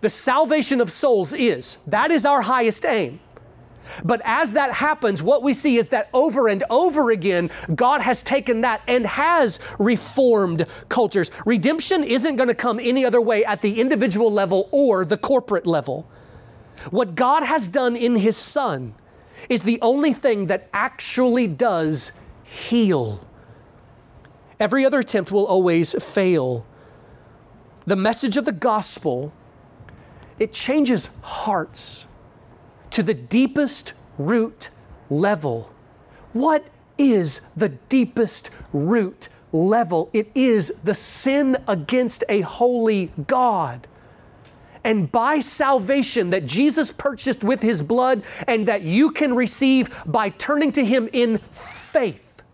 The 0.00 0.10
salvation 0.10 0.80
of 0.80 0.90
souls 0.90 1.32
is. 1.32 1.78
That 1.86 2.10
is 2.10 2.24
our 2.24 2.42
highest 2.42 2.84
aim. 2.84 3.20
But 4.04 4.20
as 4.24 4.52
that 4.52 4.72
happens, 4.72 5.22
what 5.22 5.42
we 5.42 5.54
see 5.54 5.76
is 5.76 5.88
that 5.88 6.08
over 6.12 6.48
and 6.48 6.64
over 6.70 7.10
again, 7.10 7.50
God 7.74 8.00
has 8.00 8.22
taken 8.22 8.62
that 8.62 8.82
and 8.86 9.06
has 9.06 9.60
reformed 9.78 10.66
cultures. 10.88 11.30
Redemption 11.46 12.04
isn't 12.04 12.36
going 12.36 12.48
to 12.48 12.54
come 12.54 12.78
any 12.78 13.04
other 13.04 13.20
way 13.20 13.44
at 13.44 13.62
the 13.62 13.80
individual 13.80 14.30
level 14.30 14.68
or 14.70 15.04
the 15.04 15.16
corporate 15.16 15.66
level. 15.66 16.08
What 16.90 17.14
God 17.14 17.42
has 17.42 17.68
done 17.68 17.96
in 17.96 18.16
His 18.16 18.36
Son 18.36 18.94
is 19.48 19.62
the 19.62 19.78
only 19.80 20.12
thing 20.12 20.46
that 20.46 20.68
actually 20.72 21.46
does 21.46 22.12
heal. 22.44 23.26
Every 24.58 24.84
other 24.84 25.00
attempt 25.00 25.30
will 25.30 25.46
always 25.46 25.94
fail. 26.02 26.66
The 27.86 27.96
message 27.96 28.36
of 28.36 28.44
the 28.44 28.52
gospel, 28.52 29.32
it 30.38 30.52
changes 30.52 31.10
hearts 31.22 32.06
to 32.94 33.02
the 33.02 33.12
deepest 33.12 33.92
root 34.18 34.70
level. 35.10 35.68
What 36.32 36.64
is 36.96 37.40
the 37.56 37.70
deepest 37.70 38.50
root 38.72 39.28
level? 39.52 40.10
It 40.12 40.30
is 40.32 40.80
the 40.82 40.94
sin 40.94 41.56
against 41.66 42.22
a 42.28 42.42
holy 42.42 43.10
God. 43.26 43.88
And 44.84 45.10
by 45.10 45.40
salvation 45.40 46.30
that 46.30 46.46
Jesus 46.46 46.92
purchased 46.92 47.42
with 47.42 47.62
his 47.62 47.82
blood 47.82 48.22
and 48.46 48.66
that 48.66 48.82
you 48.82 49.10
can 49.10 49.34
receive 49.34 49.90
by 50.06 50.28
turning 50.28 50.70
to 50.70 50.84
him 50.84 51.08
in 51.12 51.38
faith. 51.50 52.44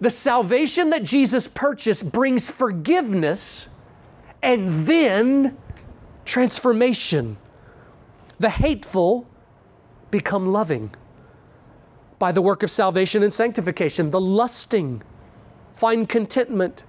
The 0.00 0.08
salvation 0.08 0.88
that 0.90 1.02
Jesus 1.02 1.46
purchased 1.46 2.10
brings 2.10 2.50
forgiveness 2.50 3.68
and 4.42 4.86
then 4.86 5.58
transformation. 6.24 7.36
The 8.38 8.48
hateful 8.48 9.28
become 10.14 10.46
loving. 10.46 10.94
By 12.20 12.30
the 12.30 12.40
work 12.40 12.62
of 12.62 12.70
salvation 12.70 13.24
and 13.24 13.32
sanctification, 13.32 14.10
the 14.10 14.20
lusting 14.20 15.02
find 15.72 16.08
contentment. 16.08 16.84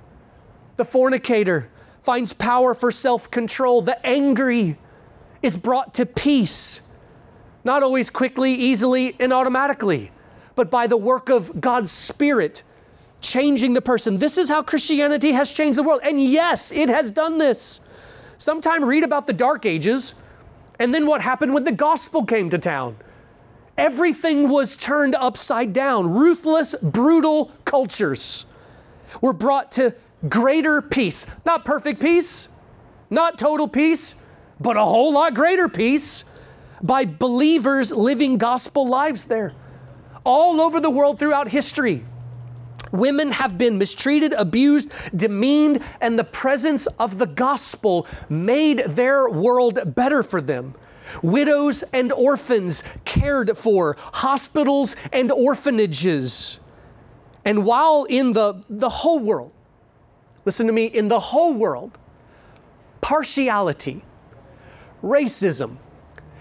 The 0.76 0.86
fornicator 0.86 1.72
finds 2.04 2.34
power 2.34 2.76
for 2.76 2.92
self 2.92 3.32
control. 3.32 3.82
The 3.82 3.98
angry 4.06 4.78
is 5.42 5.58
brought 5.58 5.96
to 5.96 6.06
peace, 6.06 6.88
not 7.64 7.82
always 7.82 8.12
quickly, 8.12 8.54
easily, 8.54 9.16
and 9.20 9.34
automatically, 9.34 10.12
but 10.54 10.70
by 10.70 10.86
the 10.86 10.96
work 10.98 11.28
of 11.28 11.60
God's 11.60 11.90
Spirit 11.90 12.62
changing 13.22 13.74
the 13.74 13.82
person. 13.82 14.20
This 14.20 14.38
is 14.38 14.50
how 14.50 14.62
Christianity 14.62 15.32
has 15.32 15.52
changed 15.52 15.80
the 15.80 15.84
world. 15.84 16.02
And 16.04 16.22
yes, 16.22 16.72
it 16.72 16.90
has 16.90 17.10
done 17.10 17.40
this. 17.40 17.82
Sometime 18.38 18.86
read 18.86 19.04
about 19.04 19.26
the 19.26 19.34
Dark 19.34 19.66
Ages 19.66 20.14
and 20.80 20.94
then 20.94 21.08
what 21.08 21.22
happened 21.22 21.54
when 21.56 21.64
the 21.64 21.72
gospel 21.72 22.24
came 22.24 22.52
to 22.52 22.60
town. 22.60 22.98
Everything 23.78 24.50
was 24.50 24.78
turned 24.78 25.16
upside 25.16 25.74
down. 25.74 26.12
Ruthless, 26.14 26.76
brutal 26.76 27.52
cultures 27.66 28.46
were 29.22 29.34
brought 29.34 29.72
to 29.74 29.94
greater 30.30 30.82
peace. 30.82 31.28
Not 31.46 31.66
perfect 31.66 32.02
peace, 32.02 32.50
not 33.10 33.38
total 33.38 33.68
peace, 33.68 34.16
but 34.60 34.78
a 34.78 34.86
whole 34.86 35.14
lot 35.14 35.34
greater 35.34 35.68
peace 35.68 36.24
by 36.82 37.06
believers 37.06 37.92
living 37.92 38.38
gospel 38.38 38.88
lives 38.88 39.26
there. 39.26 39.54
All 40.24 40.62
over 40.62 40.80
the 40.80 40.90
world 40.90 41.20
throughout 41.20 41.50
history, 41.50 42.06
women 42.92 43.32
have 43.34 43.58
been 43.58 43.78
mistreated, 43.78 44.32
abused, 44.34 44.92
demeaned, 45.16 45.82
and 46.00 46.18
the 46.18 46.24
presence 46.24 46.88
of 46.88 47.18
the 47.18 47.28
gospel 47.28 48.08
made 48.30 48.80
their 48.88 49.30
world 49.30 49.96
better 49.96 50.24
for 50.24 50.42
them 50.42 50.76
widows 51.22 51.84
and 51.94 52.12
orphans 52.12 52.84
cared 53.06 53.58
for, 53.58 53.96
hospitals 54.00 54.96
and 55.12 55.32
orphanages. 55.32 56.60
And 57.44 57.66
while 57.66 58.06
in 58.06 58.34
the, 58.34 58.64
the 58.70 58.90
whole 58.90 59.20
world, 59.20 59.52
listen 60.46 60.68
to 60.68 60.74
me, 60.74 60.86
in 60.86 61.08
the 61.08 61.20
whole 61.20 61.54
world, 61.54 61.98
partiality, 63.02 64.04
racism 65.04 65.78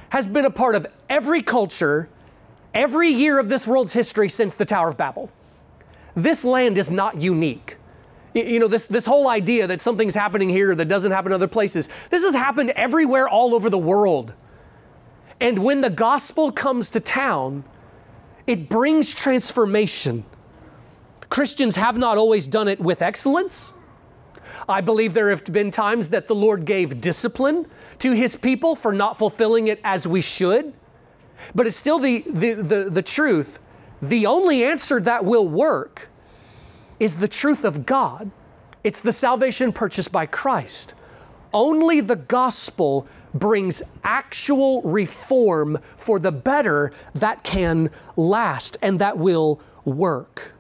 has 0.09 0.27
been 0.27 0.45
a 0.45 0.51
part 0.51 0.75
of 0.75 0.87
every 1.11 1.43
culture, 1.43 2.09
every 2.73 3.09
year 3.11 3.39
of 3.39 3.49
this 3.49 3.67
world's 3.67 3.93
history 3.93 4.29
since 4.29 4.55
the 4.55 4.65
Tower 4.65 4.89
of 4.89 4.97
Babel. 4.97 5.31
This 6.15 6.45
land 6.45 6.79
is 6.79 6.91
not 6.91 7.21
unique. 7.21 7.77
You 8.33 8.59
know, 8.59 8.69
this, 8.69 8.87
this 8.87 9.07
whole 9.07 9.29
idea 9.29 9.67
that 9.67 9.81
something's 9.81 10.15
happening 10.15 10.49
here 10.49 10.75
that 10.75 10.87
doesn't 10.87 11.13
happen 11.13 11.33
in 11.33 11.35
other 11.35 11.49
places, 11.49 11.89
this 12.11 12.25
has 12.25 12.35
happened 12.35 12.71
everywhere 12.71 13.29
all 13.29 13.55
over 13.55 13.71
the 13.71 13.79
world. 13.79 14.33
And 15.41 15.59
when 15.59 15.81
the 15.81 15.91
gospel 15.91 16.53
comes 16.53 16.91
to 16.91 17.01
town, 17.01 17.65
it 18.47 18.69
brings 18.69 19.15
transformation. 19.15 20.25
Christians 21.29 21.77
have 21.77 21.99
not 21.99 22.19
always 22.19 22.47
done 22.47 22.69
it 22.69 22.79
with 22.79 23.03
excellence. 23.03 23.73
I 24.69 24.81
believe 24.81 25.15
there 25.15 25.31
have 25.31 25.45
been 25.45 25.71
times 25.71 26.11
that 26.11 26.29
the 26.29 26.35
Lord 26.35 26.65
gave 26.65 27.01
discipline 27.01 27.67
to 27.99 28.13
his 28.13 28.37
people 28.37 28.75
for 28.75 28.93
not 28.93 29.19
fulfilling 29.19 29.69
it 29.69 29.81
as 29.83 30.07
we 30.07 30.21
should. 30.21 30.73
But 31.55 31.67
it's 31.67 31.77
still 31.77 31.99
the, 31.99 32.25
the, 32.29 32.55
the, 32.55 32.91
the 32.91 33.03
truth. 33.03 33.59
The 34.01 34.27
only 34.27 34.65
answer 34.65 35.01
that 35.01 35.25
will 35.25 35.49
work 35.49 36.09
is 37.01 37.17
the 37.17 37.29
truth 37.29 37.65
of 37.65 37.87
God. 37.87 38.31
It's 38.83 39.01
the 39.01 39.13
salvation 39.13 39.73
purchased 39.73 40.13
by 40.13 40.27
Christ. 40.27 40.95
Only 41.53 42.01
the 42.01 42.17
gospel 42.17 43.09
brings 43.35 43.83
actual 44.05 44.81
reform 44.83 45.79
for 45.97 46.19
the 46.19 46.33
better 46.33 46.93
that 47.15 47.43
can 47.43 47.91
last 48.17 48.77
and 48.81 48.99
that 49.01 49.19
will 49.19 49.61
work. 49.85 50.53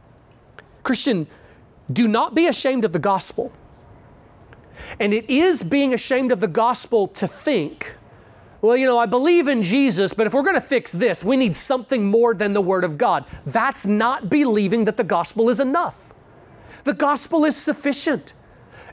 Christian, 0.83 1.27
do 1.93 2.09
not 2.09 2.35
be 2.35 2.47
ashamed 2.47 2.85
of 2.85 2.93
the 2.93 2.99
gospel. 2.99 3.53
And 4.99 5.15
it 5.15 5.29
is 5.31 5.63
being 5.63 5.95
ashamed 5.95 6.33
of 6.33 6.41
the 6.41 6.49
gospel 6.49 7.09
to 7.09 7.27
think, 7.27 7.95
well, 8.61 8.77
you 8.77 8.87
know, 8.87 8.99
I 8.99 9.07
believe 9.07 9.47
in 9.47 9.63
Jesus, 9.63 10.15
but 10.15 10.27
if 10.27 10.33
we're 10.33 10.43
going 10.43 10.55
to 10.55 10.61
fix 10.61 10.91
this, 10.91 11.23
we 11.23 11.37
need 11.37 11.55
something 11.55 12.07
more 12.07 12.33
than 12.33 12.55
the 12.55 12.63
Word 12.63 12.83
of 12.83 12.97
God. 12.97 13.27
That's 13.45 13.85
not 13.85 14.31
believing 14.31 14.87
that 14.87 14.97
the 14.97 15.05
gospel 15.05 15.51
is 15.51 15.61
enough. 15.61 16.15
The 16.85 16.95
gospel 16.95 17.45
is 17.45 17.57
sufficient. 17.57 18.33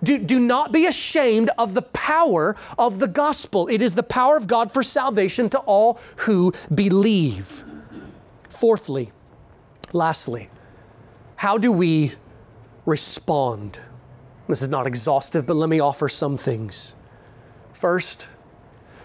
Do, 0.03 0.17
do 0.17 0.39
not 0.39 0.71
be 0.71 0.85
ashamed 0.85 1.51
of 1.57 1.73
the 1.73 1.81
power 1.81 2.55
of 2.77 2.99
the 2.99 3.07
gospel. 3.07 3.67
It 3.67 3.81
is 3.81 3.93
the 3.93 4.03
power 4.03 4.35
of 4.35 4.47
God 4.47 4.71
for 4.71 4.81
salvation 4.81 5.49
to 5.51 5.59
all 5.59 5.99
who 6.17 6.53
believe. 6.73 7.63
Fourthly, 8.49 9.11
lastly, 9.93 10.49
how 11.35 11.57
do 11.57 11.71
we 11.71 12.13
respond? 12.85 13.79
This 14.47 14.61
is 14.61 14.67
not 14.67 14.87
exhaustive, 14.87 15.45
but 15.45 15.55
let 15.55 15.69
me 15.69 15.79
offer 15.79 16.09
some 16.09 16.37
things. 16.37 16.95
First, 17.73 18.27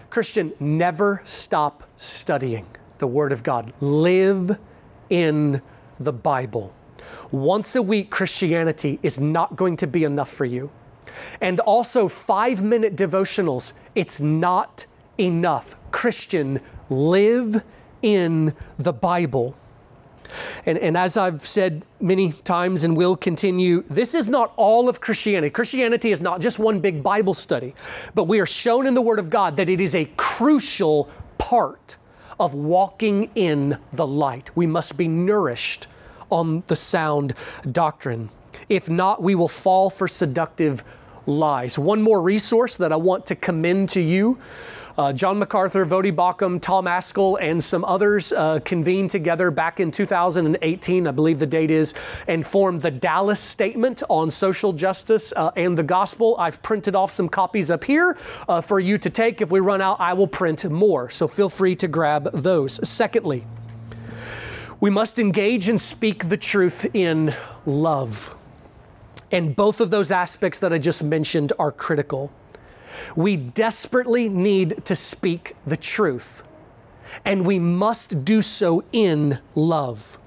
Christian, 0.09 0.53
never 0.59 1.21
stop 1.25 1.83
studying 1.95 2.65
the 2.97 3.07
Word 3.07 3.31
of 3.31 3.43
God. 3.43 3.73
Live 3.81 4.57
in 5.09 5.61
the 5.99 6.13
Bible. 6.13 6.73
Once 7.31 7.75
a 7.75 7.81
week 7.81 8.09
Christianity 8.09 8.99
is 9.03 9.19
not 9.19 9.55
going 9.55 9.77
to 9.77 9.87
be 9.87 10.03
enough 10.03 10.29
for 10.29 10.45
you. 10.45 10.71
And 11.41 11.59
also, 11.61 12.07
five 12.07 12.63
minute 12.63 12.95
devotionals, 12.95 13.73
it's 13.95 14.19
not 14.19 14.85
enough. 15.17 15.75
Christian, 15.91 16.61
live 16.89 17.63
in 18.01 18.53
the 18.77 18.93
Bible. 18.93 19.55
And, 20.65 20.77
and 20.77 20.97
as 20.97 21.17
I've 21.17 21.45
said 21.45 21.83
many 21.99 22.31
times 22.31 22.83
and 22.83 22.97
will 22.97 23.15
continue, 23.15 23.83
this 23.89 24.13
is 24.13 24.27
not 24.27 24.53
all 24.57 24.89
of 24.89 24.99
Christianity. 24.99 25.49
Christianity 25.49 26.11
is 26.11 26.21
not 26.21 26.41
just 26.41 26.59
one 26.59 26.79
big 26.79 27.01
Bible 27.01 27.33
study, 27.33 27.73
but 28.13 28.25
we 28.25 28.39
are 28.39 28.45
shown 28.45 28.85
in 28.85 28.93
the 28.93 29.01
Word 29.01 29.19
of 29.19 29.29
God 29.29 29.57
that 29.57 29.69
it 29.69 29.79
is 29.79 29.95
a 29.95 30.05
crucial 30.17 31.09
part 31.37 31.97
of 32.39 32.53
walking 32.53 33.29
in 33.35 33.77
the 33.93 34.05
light. 34.05 34.55
We 34.55 34.67
must 34.67 34.97
be 34.97 35.07
nourished 35.07 35.87
on 36.29 36.63
the 36.67 36.75
sound 36.75 37.33
doctrine. 37.71 38.29
If 38.69 38.89
not, 38.89 39.23
we 39.23 39.33
will 39.33 39.47
fall 39.47 39.89
for 39.89 40.07
seductive 40.07 40.83
lies. 41.27 41.77
One 41.77 42.01
more 42.01 42.21
resource 42.21 42.77
that 42.77 42.91
I 42.91 42.95
want 42.95 43.27
to 43.27 43.35
commend 43.35 43.89
to 43.89 44.01
you. 44.01 44.39
Uh, 44.97 45.13
John 45.13 45.37
MacArthur, 45.37 45.85
Voddie 45.85 46.15
Baucham, 46.15 46.59
Tom 46.59 46.85
Ascol, 46.85 47.37
and 47.39 47.63
some 47.63 47.85
others 47.85 48.33
uh, 48.33 48.59
convened 48.65 49.11
together 49.11 49.51
back 49.51 49.79
in 49.79 49.91
2018, 49.91 51.05
I 51.05 51.11
believe 51.11 51.37
the 51.37 51.45
date 51.45 51.69
is, 51.69 51.93
and 52.27 52.43
formed 52.43 52.81
the 52.81 52.89
Dallas 52.89 53.39
Statement 53.39 54.01
on 54.09 54.31
Social 54.31 54.73
Justice 54.73 55.33
uh, 55.35 55.51
and 55.55 55.77
the 55.77 55.83
Gospel. 55.83 56.35
I've 56.39 56.63
printed 56.63 56.95
off 56.95 57.11
some 57.11 57.29
copies 57.29 57.69
up 57.69 57.83
here 57.83 58.17
uh, 58.49 58.59
for 58.59 58.79
you 58.79 58.97
to 58.97 59.09
take. 59.11 59.39
If 59.39 59.51
we 59.51 59.59
run 59.59 59.81
out, 59.81 59.99
I 59.99 60.13
will 60.13 60.25
print 60.25 60.67
more, 60.67 61.11
so 61.11 61.27
feel 61.27 61.49
free 61.49 61.75
to 61.75 61.87
grab 61.87 62.31
those. 62.33 62.87
Secondly, 62.87 63.45
we 64.79 64.89
must 64.89 65.19
engage 65.19 65.69
and 65.69 65.79
speak 65.79 66.29
the 66.29 66.37
truth 66.37 66.87
in 66.95 67.35
love. 67.67 68.36
And 69.31 69.55
both 69.55 69.81
of 69.81 69.89
those 69.89 70.11
aspects 70.11 70.59
that 70.59 70.71
I 70.71 70.77
just 70.77 71.03
mentioned 71.03 71.53
are 71.59 71.71
critical. 71.71 72.31
We 73.15 73.35
desperately 73.35 74.29
need 74.29 74.85
to 74.85 74.95
speak 74.95 75.55
the 75.65 75.77
truth, 75.77 76.43
and 77.25 77.45
we 77.45 77.59
must 77.59 78.23
do 78.25 78.41
so 78.41 78.83
in 78.91 79.39
love. 79.53 80.17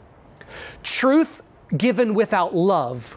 Truth 0.83 1.43
given 1.77 2.15
without 2.15 2.55
love 2.55 3.17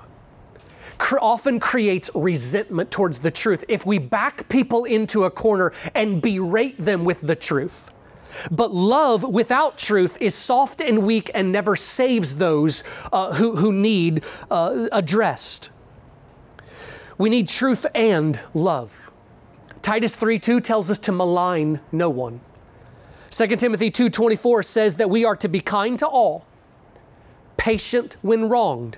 often 1.19 1.59
creates 1.59 2.09
resentment 2.15 2.89
towards 2.89 3.19
the 3.19 3.31
truth 3.31 3.63
if 3.67 3.85
we 3.85 3.97
back 3.97 4.47
people 4.49 4.85
into 4.85 5.25
a 5.25 5.29
corner 5.29 5.73
and 5.93 6.21
berate 6.21 6.77
them 6.77 7.03
with 7.03 7.21
the 7.21 7.35
truth. 7.35 7.91
But 8.51 8.73
love 8.73 9.23
without 9.23 9.77
truth 9.77 10.17
is 10.21 10.35
soft 10.35 10.81
and 10.81 11.05
weak 11.05 11.29
and 11.33 11.51
never 11.51 11.75
saves 11.75 12.35
those 12.35 12.83
uh, 13.11 13.33
who, 13.33 13.57
who 13.57 13.71
need 13.71 14.23
uh, 14.49 14.87
addressed. 14.91 15.71
We 17.17 17.29
need 17.29 17.47
truth 17.47 17.85
and 17.93 18.39
love. 18.53 19.11
Titus 19.81 20.15
3:2 20.15 20.63
tells 20.63 20.89
us 20.89 20.99
to 20.99 21.11
malign 21.11 21.79
no 21.91 22.09
one. 22.09 22.39
2 23.29 23.47
Timothy 23.55 23.91
2:24 23.91 24.63
says 24.65 24.95
that 24.95 25.09
we 25.09 25.25
are 25.25 25.35
to 25.35 25.47
be 25.47 25.59
kind 25.59 25.99
to 25.99 26.07
all, 26.07 26.45
patient 27.57 28.15
when 28.21 28.47
wronged, 28.47 28.97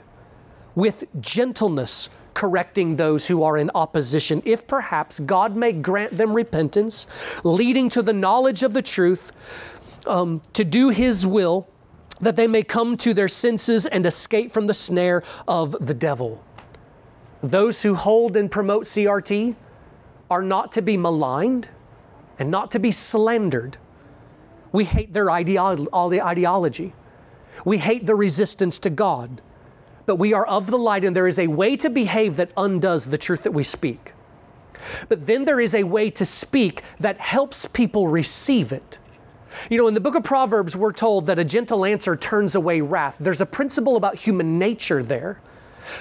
with 0.76 1.06
gentleness 1.20 2.10
correcting 2.36 2.98
those 2.98 3.26
who 3.28 3.42
are 3.42 3.58
in 3.58 3.72
opposition, 3.74 4.44
if 4.46 4.68
perhaps 4.68 5.20
God 5.20 5.56
may 5.56 5.72
grant 5.72 6.12
them 6.12 6.34
repentance, 6.34 7.08
leading 7.44 7.90
to 7.90 8.04
the 8.04 8.14
knowledge 8.14 8.62
of 8.62 8.74
the 8.74 8.84
truth, 8.84 9.32
um, 10.06 10.42
to 10.54 10.64
do 10.64 10.90
His 10.90 11.26
will, 11.26 11.68
that 12.22 12.36
they 12.36 12.46
may 12.46 12.62
come 12.62 12.96
to 12.98 13.14
their 13.14 13.28
senses 13.28 13.88
and 13.88 14.06
escape 14.06 14.52
from 14.52 14.68
the 14.68 14.74
snare 14.74 15.24
of 15.48 15.76
the 15.86 15.94
devil. 15.94 16.44
Those 17.42 17.82
who 17.82 17.96
hold 17.96 18.38
and 18.38 18.52
promote 18.52 18.84
CRT 18.84 19.56
are 20.30 20.44
not 20.44 20.72
to 20.74 20.82
be 20.82 20.98
maligned 20.98 21.70
and 22.38 22.52
not 22.52 22.72
to 22.72 22.80
be 22.80 22.92
slandered. 22.92 23.78
We 24.72 24.84
hate 24.84 25.14
their 25.14 25.32
ideology. 25.32 26.94
We 27.64 27.78
hate 27.78 28.06
the 28.06 28.16
resistance 28.16 28.80
to 28.80 28.90
God 28.90 29.42
but 30.06 30.18
we 30.18 30.34
are 30.34 30.46
of 30.46 30.68
the 30.68 30.78
light, 30.78 31.04
and 31.04 31.16
there 31.16 31.28
is 31.28 31.40
a 31.40 31.48
way 31.48 31.76
to 31.78 31.90
behave 31.90 32.36
that 32.38 32.52
undoes 32.58 33.08
the 33.08 33.18
truth 33.18 33.44
that 33.44 33.52
we 33.52 33.64
speak. 33.64 34.14
But 35.10 35.26
then 35.26 35.46
there 35.46 35.60
is 35.60 35.74
a 35.74 35.84
way 35.84 36.10
to 36.12 36.26
speak 36.26 36.84
that 37.00 37.20
helps 37.20 37.66
people 37.66 38.08
receive 38.08 38.72
it. 38.72 39.00
You 39.70 39.78
know, 39.78 39.88
in 39.88 39.94
the 39.94 40.02
book 40.02 40.16
of 40.16 40.24
Proverbs, 40.24 40.76
we're 40.76 40.92
told 40.92 41.28
that 41.28 41.40
a 41.40 41.46
gentle 41.46 41.86
answer 41.86 42.16
turns 42.16 42.56
away 42.56 42.82
wrath. 42.82 43.18
There's 43.20 43.42
a 43.42 43.46
principle 43.46 43.96
about 43.96 44.16
human 44.16 44.60
nature 44.60 45.02
there. 45.02 45.40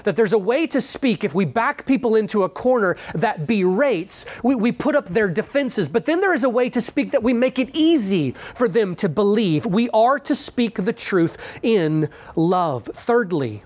That 0.05 0.17
there's 0.17 0.33
a 0.33 0.39
way 0.39 0.67
to 0.69 0.81
speak 0.81 1.25
if 1.25 1.35
we 1.35 1.45
back 1.45 1.85
people 1.85 2.17
into 2.17 2.43
a 2.45 2.49
corner 2.49 2.97
that 3.15 3.47
berates, 3.47 4.25
we, 4.43 4.55
we 4.55 4.73
put 4.73 4.95
up 4.95 5.11
their 5.11 5.29
defenses. 5.29 5.91
But 5.91 6.07
then 6.07 6.23
there 6.23 6.33
is 6.33 6.43
a 6.43 6.49
way 6.49 6.71
to 6.71 6.81
speak 6.81 7.11
that 7.11 7.23
we 7.23 7.35
make 7.35 7.59
it 7.59 7.69
easy 7.75 8.33
for 8.55 8.67
them 8.67 8.97
to 8.97 9.11
believe. 9.11 9.67
We 9.67 9.91
are 9.91 10.19
to 10.21 10.35
speak 10.35 10.77
the 10.77 10.93
truth 10.95 11.37
in 11.63 12.09
love. 12.35 12.85
Thirdly, 12.87 13.63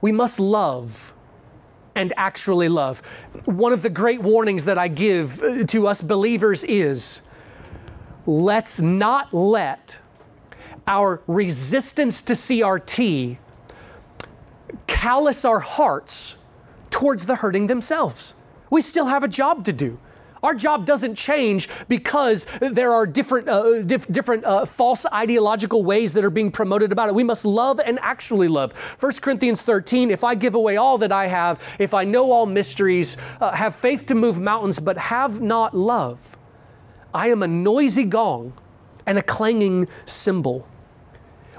we 0.00 0.12
must 0.12 0.40
love 0.40 1.14
and 1.94 2.12
actually 2.16 2.68
love. 2.68 3.00
One 3.44 3.72
of 3.72 3.82
the 3.82 3.90
great 3.90 4.22
warnings 4.22 4.64
that 4.66 4.78
I 4.78 4.88
give 4.88 5.42
uh, 5.42 5.64
to 5.64 5.88
us 5.88 6.00
believers 6.00 6.62
is 6.64 7.22
let's 8.26 8.80
not 8.80 9.34
let 9.34 9.98
our 10.86 11.20
resistance 11.26 12.22
to 12.22 12.34
CRT 12.34 13.38
callous 14.86 15.44
our 15.44 15.58
hearts 15.58 16.38
towards 16.90 17.26
the 17.26 17.36
hurting 17.36 17.66
themselves. 17.66 18.34
We 18.70 18.80
still 18.80 19.06
have 19.06 19.24
a 19.24 19.28
job 19.28 19.64
to 19.64 19.72
do. 19.72 19.98
Our 20.42 20.54
job 20.54 20.86
doesn't 20.86 21.14
change 21.14 21.68
because 21.88 22.46
there 22.60 22.92
are 22.92 23.06
different, 23.06 23.48
uh, 23.48 23.82
dif- 23.82 24.06
different 24.08 24.44
uh, 24.44 24.64
false 24.64 25.04
ideological 25.12 25.84
ways 25.84 26.12
that 26.14 26.24
are 26.24 26.30
being 26.30 26.50
promoted 26.50 26.92
about 26.92 27.08
it. 27.08 27.14
We 27.14 27.24
must 27.24 27.44
love 27.44 27.80
and 27.80 27.98
actually 28.00 28.48
love. 28.48 28.72
1 29.00 29.12
Corinthians 29.20 29.62
13 29.62 30.10
if 30.10 30.24
I 30.24 30.34
give 30.34 30.54
away 30.54 30.76
all 30.76 30.98
that 30.98 31.12
I 31.12 31.26
have, 31.26 31.60
if 31.78 31.94
I 31.94 32.04
know 32.04 32.30
all 32.32 32.46
mysteries, 32.46 33.16
uh, 33.40 33.52
have 33.52 33.74
faith 33.74 34.06
to 34.06 34.14
move 34.14 34.38
mountains, 34.38 34.78
but 34.78 34.98
have 34.98 35.40
not 35.40 35.76
love, 35.76 36.36
I 37.14 37.28
am 37.28 37.42
a 37.42 37.48
noisy 37.48 38.04
gong 38.04 38.52
and 39.06 39.18
a 39.18 39.22
clanging 39.22 39.88
cymbal. 40.04 40.66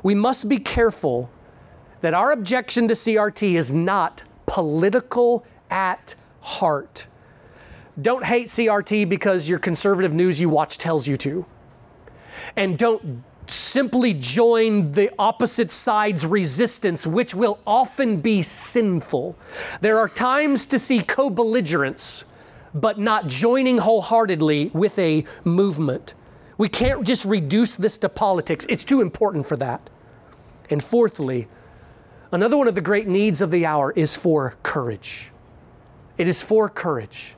We 0.03 0.15
must 0.15 0.47
be 0.47 0.59
careful 0.59 1.29
that 2.01 2.13
our 2.13 2.31
objection 2.31 2.87
to 2.87 2.93
CRT 2.93 3.55
is 3.55 3.71
not 3.71 4.23
political 4.45 5.45
at 5.69 6.15
heart. 6.41 7.07
Don't 8.01 8.23
hate 8.23 8.47
CRT 8.47 9.09
because 9.09 9.49
your 9.49 9.59
conservative 9.59 10.13
news 10.13 10.39
you 10.39 10.49
watch 10.49 10.77
tells 10.77 11.07
you 11.07 11.17
to. 11.17 11.45
And 12.55 12.77
don't 12.77 13.23
simply 13.47 14.13
join 14.13 14.91
the 14.91 15.11
opposite 15.17 15.71
side's 15.71 16.25
resistance, 16.25 17.05
which 17.05 17.33
will 17.33 17.59
often 17.65 18.21
be 18.21 18.41
sinful. 18.41 19.35
There 19.81 19.97
are 19.99 20.07
times 20.07 20.65
to 20.67 20.79
see 20.79 21.01
co 21.01 21.29
belligerence, 21.29 22.25
but 22.73 22.99
not 22.99 23.27
joining 23.27 23.79
wholeheartedly 23.79 24.71
with 24.73 24.97
a 24.99 25.25
movement. 25.43 26.13
We 26.57 26.69
can't 26.69 27.05
just 27.05 27.25
reduce 27.25 27.77
this 27.77 27.97
to 27.99 28.09
politics, 28.09 28.65
it's 28.69 28.83
too 28.83 29.01
important 29.01 29.45
for 29.45 29.57
that. 29.57 29.89
And 30.69 30.83
fourthly, 30.83 31.47
another 32.31 32.57
one 32.57 32.67
of 32.67 32.75
the 32.75 32.81
great 32.81 33.07
needs 33.07 33.41
of 33.41 33.49
the 33.49 33.65
hour 33.65 33.91
is 33.91 34.15
for 34.15 34.55
courage. 34.61 35.31
It 36.17 36.27
is 36.27 36.41
for 36.41 36.69
courage. 36.69 37.35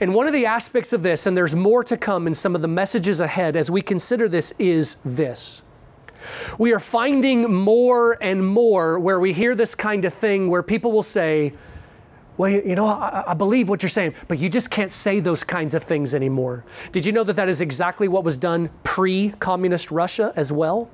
And 0.00 0.14
one 0.14 0.26
of 0.26 0.32
the 0.32 0.46
aspects 0.46 0.92
of 0.92 1.02
this, 1.02 1.26
and 1.26 1.36
there's 1.36 1.54
more 1.54 1.84
to 1.84 1.96
come 1.96 2.26
in 2.26 2.34
some 2.34 2.54
of 2.54 2.62
the 2.62 2.68
messages 2.68 3.20
ahead 3.20 3.56
as 3.56 3.70
we 3.70 3.82
consider 3.82 4.28
this, 4.28 4.52
is 4.58 4.96
this. 5.04 5.62
We 6.58 6.72
are 6.72 6.80
finding 6.80 7.52
more 7.52 8.18
and 8.22 8.46
more 8.46 8.98
where 8.98 9.20
we 9.20 9.32
hear 9.32 9.54
this 9.54 9.74
kind 9.74 10.04
of 10.04 10.12
thing 10.12 10.48
where 10.48 10.62
people 10.62 10.92
will 10.92 11.02
say, 11.02 11.52
well, 12.36 12.50
you 12.50 12.74
know, 12.74 12.86
I, 12.86 13.24
I, 13.28 13.34
believe 13.34 13.68
what 13.68 13.82
you're 13.82 13.88
saying, 13.88 14.14
but 14.28 14.38
you 14.38 14.48
just 14.48 14.70
can't 14.70 14.92
say 14.92 15.20
those 15.20 15.42
kinds 15.42 15.72
of 15.72 15.82
things 15.82 16.14
anymore. 16.14 16.64
Did 16.92 17.06
you 17.06 17.12
know 17.12 17.24
that 17.24 17.36
that 17.36 17.48
is 17.48 17.60
exactly 17.60 18.08
what 18.08 18.24
was 18.24 18.36
done 18.36 18.68
pre 18.84 19.30
communist 19.38 19.90
Russia 19.90 20.32
as 20.36 20.52
well? 20.52 20.90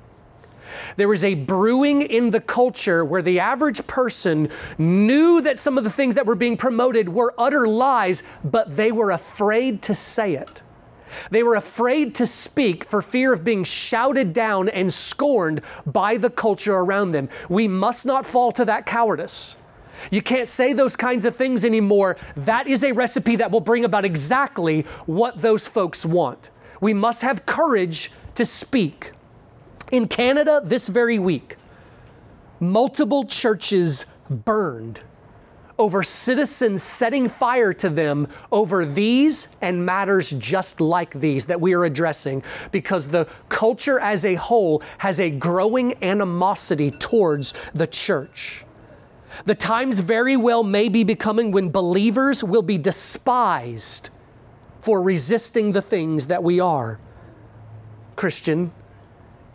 There 0.95 1.07
was 1.07 1.23
a 1.23 1.35
brewing 1.35 2.01
in 2.01 2.29
the 2.29 2.41
culture 2.41 3.03
where 3.03 3.21
the 3.21 3.39
average 3.39 3.85
person 3.87 4.49
knew 4.77 5.41
that 5.41 5.59
some 5.59 5.77
of 5.77 5.83
the 5.83 5.89
things 5.89 6.15
that 6.15 6.25
were 6.25 6.35
being 6.35 6.57
promoted 6.57 7.09
were 7.09 7.33
utter 7.37 7.67
lies, 7.67 8.23
but 8.43 8.75
they 8.75 8.91
were 8.91 9.11
afraid 9.11 9.81
to 9.83 9.95
say 9.95 10.35
it. 10.35 10.61
They 11.29 11.43
were 11.43 11.55
afraid 11.55 12.15
to 12.15 12.27
speak 12.27 12.85
for 12.85 13.01
fear 13.01 13.33
of 13.33 13.43
being 13.43 13.63
shouted 13.63 14.33
down 14.33 14.69
and 14.69 14.91
scorned 14.91 15.61
by 15.85 16.17
the 16.17 16.29
culture 16.29 16.75
around 16.75 17.11
them. 17.11 17.29
We 17.49 17.67
must 17.67 18.05
not 18.05 18.25
fall 18.25 18.51
to 18.53 18.65
that 18.65 18.85
cowardice. 18.85 19.57
You 20.11 20.21
can't 20.21 20.47
say 20.47 20.73
those 20.73 20.95
kinds 20.95 21.25
of 21.25 21.35
things 21.35 21.63
anymore. 21.63 22.17
That 22.35 22.67
is 22.67 22.83
a 22.83 22.91
recipe 22.91 23.35
that 23.37 23.51
will 23.51 23.61
bring 23.61 23.85
about 23.85 24.05
exactly 24.05 24.81
what 25.05 25.41
those 25.41 25.67
folks 25.67 26.05
want. 26.05 26.49
We 26.81 26.93
must 26.93 27.21
have 27.21 27.45
courage 27.45 28.11
to 28.35 28.45
speak. 28.45 29.11
In 29.91 30.07
Canada, 30.07 30.61
this 30.63 30.87
very 30.87 31.19
week, 31.19 31.57
multiple 32.59 33.25
churches 33.25 34.05
burned 34.29 35.01
over 35.77 36.03
citizens 36.03 36.83
setting 36.83 37.27
fire 37.27 37.73
to 37.73 37.89
them 37.89 38.27
over 38.51 38.85
these 38.85 39.55
and 39.61 39.85
matters 39.85 40.31
just 40.31 40.79
like 40.79 41.11
these 41.13 41.47
that 41.47 41.59
we 41.59 41.73
are 41.73 41.83
addressing 41.83 42.43
because 42.71 43.07
the 43.07 43.27
culture 43.49 43.99
as 43.99 44.23
a 44.23 44.35
whole 44.35 44.83
has 44.99 45.19
a 45.19 45.29
growing 45.29 46.01
animosity 46.03 46.91
towards 46.91 47.53
the 47.73 47.87
church. 47.87 48.65
The 49.45 49.55
times 49.55 49.99
very 49.99 50.37
well 50.37 50.63
may 50.63 50.89
be 50.89 51.03
becoming 51.03 51.51
when 51.51 51.71
believers 51.71 52.43
will 52.43 52.61
be 52.61 52.77
despised 52.77 54.11
for 54.79 55.01
resisting 55.01 55.71
the 55.71 55.81
things 55.81 56.27
that 56.27 56.43
we 56.43 56.59
are. 56.59 56.99
Christian, 58.15 58.71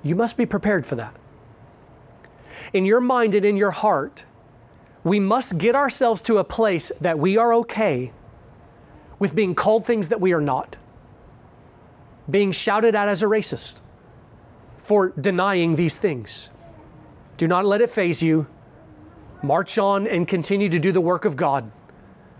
you 0.02 0.14
must 0.14 0.36
be 0.36 0.46
prepared 0.46 0.86
for 0.86 0.94
that. 0.96 1.14
In 2.72 2.84
your 2.84 3.00
mind 3.00 3.34
and 3.34 3.44
in 3.44 3.56
your 3.56 3.70
heart, 3.70 4.24
we 5.04 5.20
must 5.20 5.58
get 5.58 5.74
ourselves 5.74 6.22
to 6.22 6.38
a 6.38 6.44
place 6.44 6.90
that 7.00 7.18
we 7.18 7.36
are 7.36 7.52
okay 7.54 8.12
with 9.18 9.34
being 9.34 9.54
called 9.54 9.86
things 9.86 10.08
that 10.08 10.20
we 10.20 10.32
are 10.32 10.40
not, 10.40 10.76
being 12.30 12.52
shouted 12.52 12.94
at 12.94 13.08
as 13.08 13.22
a 13.22 13.26
racist 13.26 13.80
for 14.78 15.10
denying 15.10 15.76
these 15.76 15.98
things. 15.98 16.50
Do 17.36 17.46
not 17.46 17.64
let 17.64 17.80
it 17.80 17.90
faze 17.90 18.22
you. 18.22 18.46
March 19.42 19.78
on 19.78 20.06
and 20.06 20.26
continue 20.26 20.68
to 20.68 20.78
do 20.78 20.92
the 20.92 21.00
work 21.00 21.24
of 21.24 21.36
God. 21.36 21.70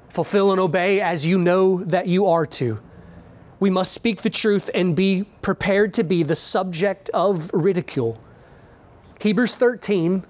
Fulfill 0.09 0.51
and 0.51 0.61
obey 0.61 1.01
as 1.01 1.27
you 1.27 1.39
know 1.39 1.85
that 1.85 2.07
you 2.07 2.27
are 2.27 2.47
to. 2.47 2.81
We 3.61 3.71
must 3.71 3.93
speak 3.93 4.23
the 4.23 4.31
truth 4.31 4.71
and 4.75 4.95
be 4.95 5.25
prepared 5.43 5.93
to 5.95 6.05
be 6.05 6.23
the 6.23 6.37
subject 6.37 7.11
of 7.13 7.51
ridicule. 7.53 8.21
Hebrews 9.21 9.57
13, 9.57 10.25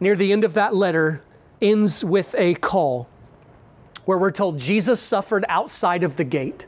near 0.00 0.16
the 0.16 0.32
end 0.32 0.42
of 0.42 0.54
that 0.54 0.74
letter, 0.74 1.22
ends 1.60 2.04
with 2.04 2.34
a 2.38 2.54
call 2.54 3.08
where 4.06 4.18
we're 4.18 4.30
told 4.30 4.58
Jesus 4.58 5.00
suffered 5.00 5.44
outside 5.48 6.02
of 6.02 6.16
the 6.16 6.24
gate, 6.24 6.66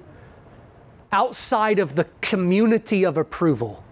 outside 1.12 1.78
of 1.78 1.95
the 1.95 2.07
community 2.20 3.05
of 3.05 3.16
approval. 3.16 3.82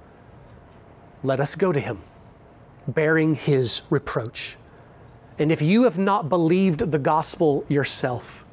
Let 1.22 1.40
us 1.40 1.54
go 1.54 1.72
to 1.72 1.80
him, 1.80 2.00
bearing 2.86 3.34
his 3.34 3.82
reproach. 3.88 4.56
And 5.38 5.52
if 5.52 5.60
you 5.60 5.84
have 5.84 5.98
not 5.98 6.28
believed 6.28 6.90
the 6.90 6.98
gospel 6.98 7.64
yourself, 7.68 8.45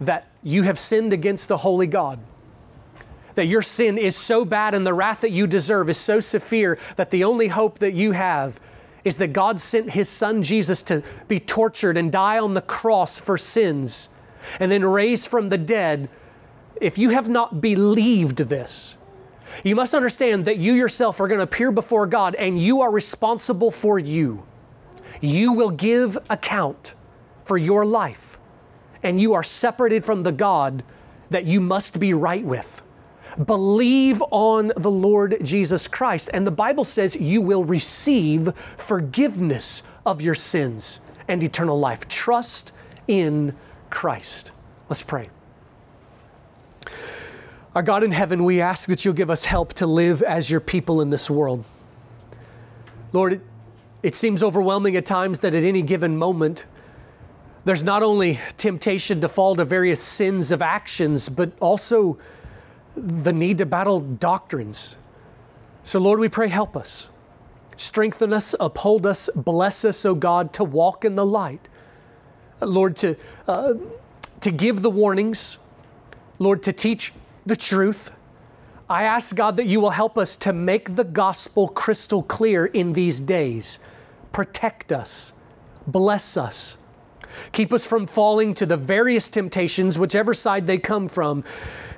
that 0.00 0.26
you 0.42 0.62
have 0.62 0.78
sinned 0.78 1.12
against 1.12 1.48
the 1.48 1.58
holy 1.58 1.86
God. 1.86 2.18
That 3.34 3.46
your 3.46 3.62
sin 3.62 3.98
is 3.98 4.16
so 4.16 4.44
bad 4.44 4.74
and 4.74 4.86
the 4.86 4.94
wrath 4.94 5.20
that 5.20 5.30
you 5.30 5.46
deserve 5.46 5.90
is 5.90 5.98
so 5.98 6.20
severe 6.20 6.78
that 6.96 7.10
the 7.10 7.24
only 7.24 7.48
hope 7.48 7.78
that 7.80 7.92
you 7.92 8.12
have 8.12 8.60
is 9.04 9.18
that 9.18 9.32
God 9.32 9.60
sent 9.60 9.90
His 9.90 10.08
Son 10.08 10.42
Jesus 10.42 10.82
to 10.84 11.02
be 11.28 11.38
tortured 11.38 11.96
and 11.96 12.10
die 12.10 12.38
on 12.38 12.54
the 12.54 12.60
cross 12.60 13.20
for 13.20 13.38
sins 13.38 14.08
and 14.58 14.70
then 14.70 14.84
raised 14.84 15.28
from 15.28 15.48
the 15.48 15.58
dead. 15.58 16.08
If 16.80 16.98
you 16.98 17.10
have 17.10 17.28
not 17.28 17.60
believed 17.60 18.38
this, 18.38 18.96
you 19.62 19.76
must 19.76 19.94
understand 19.94 20.44
that 20.46 20.58
you 20.58 20.72
yourself 20.72 21.20
are 21.20 21.28
going 21.28 21.38
to 21.38 21.44
appear 21.44 21.70
before 21.70 22.06
God 22.06 22.34
and 22.34 22.60
you 22.60 22.80
are 22.80 22.90
responsible 22.90 23.70
for 23.70 23.98
you. 23.98 24.44
You 25.20 25.52
will 25.52 25.70
give 25.70 26.18
account 26.28 26.94
for 27.44 27.56
your 27.56 27.86
life 27.86 28.38
and 29.06 29.20
you 29.20 29.34
are 29.34 29.42
separated 29.44 30.04
from 30.04 30.24
the 30.24 30.32
God 30.32 30.82
that 31.30 31.44
you 31.44 31.60
must 31.60 32.00
be 32.00 32.12
right 32.12 32.44
with. 32.44 32.82
Believe 33.44 34.20
on 34.32 34.72
the 34.76 34.90
Lord 34.90 35.38
Jesus 35.42 35.86
Christ, 35.86 36.28
and 36.34 36.44
the 36.44 36.50
Bible 36.50 36.82
says 36.82 37.14
you 37.14 37.40
will 37.40 37.62
receive 37.62 38.52
forgiveness 38.76 39.84
of 40.04 40.20
your 40.20 40.34
sins 40.34 40.98
and 41.28 41.40
eternal 41.44 41.78
life. 41.78 42.08
Trust 42.08 42.72
in 43.06 43.54
Christ. 43.90 44.50
Let's 44.88 45.04
pray. 45.04 45.30
Our 47.76 47.82
God 47.82 48.02
in 48.02 48.10
heaven, 48.10 48.42
we 48.42 48.60
ask 48.60 48.88
that 48.88 49.04
you'll 49.04 49.14
give 49.14 49.30
us 49.30 49.44
help 49.44 49.72
to 49.74 49.86
live 49.86 50.20
as 50.20 50.50
your 50.50 50.60
people 50.60 51.00
in 51.00 51.10
this 51.10 51.30
world. 51.30 51.64
Lord, 53.12 53.34
it, 53.34 53.40
it 54.02 54.14
seems 54.16 54.42
overwhelming 54.42 54.96
at 54.96 55.06
times 55.06 55.38
that 55.40 55.54
at 55.54 55.62
any 55.62 55.82
given 55.82 56.16
moment, 56.16 56.64
there's 57.66 57.82
not 57.82 58.04
only 58.04 58.38
temptation 58.58 59.20
to 59.20 59.28
fall 59.28 59.56
to 59.56 59.64
various 59.64 60.00
sins 60.00 60.52
of 60.52 60.62
actions, 60.62 61.28
but 61.28 61.50
also 61.58 62.16
the 62.94 63.32
need 63.32 63.58
to 63.58 63.66
battle 63.66 63.98
doctrines. 63.98 64.96
So, 65.82 65.98
Lord, 65.98 66.20
we 66.20 66.28
pray, 66.28 66.46
help 66.46 66.76
us. 66.76 67.10
Strengthen 67.74 68.32
us, 68.32 68.54
uphold 68.60 69.04
us, 69.04 69.28
bless 69.34 69.84
us, 69.84 70.06
O 70.06 70.14
God, 70.14 70.52
to 70.52 70.62
walk 70.62 71.04
in 71.04 71.16
the 71.16 71.26
light. 71.26 71.68
Lord, 72.60 72.94
to, 72.98 73.16
uh, 73.48 73.74
to 74.42 74.50
give 74.52 74.82
the 74.82 74.90
warnings, 74.90 75.58
Lord, 76.38 76.62
to 76.62 76.72
teach 76.72 77.14
the 77.46 77.56
truth. 77.56 78.12
I 78.88 79.02
ask, 79.02 79.34
God, 79.34 79.56
that 79.56 79.66
you 79.66 79.80
will 79.80 79.90
help 79.90 80.16
us 80.16 80.36
to 80.36 80.52
make 80.52 80.94
the 80.94 81.02
gospel 81.02 81.66
crystal 81.66 82.22
clear 82.22 82.64
in 82.64 82.92
these 82.92 83.18
days. 83.18 83.80
Protect 84.30 84.92
us, 84.92 85.32
bless 85.84 86.36
us 86.36 86.78
Keep 87.52 87.72
us 87.72 87.86
from 87.86 88.06
falling 88.06 88.54
to 88.54 88.66
the 88.66 88.76
various 88.76 89.28
temptations, 89.28 89.98
whichever 89.98 90.34
side 90.34 90.66
they 90.66 90.78
come 90.78 91.08
from. 91.08 91.44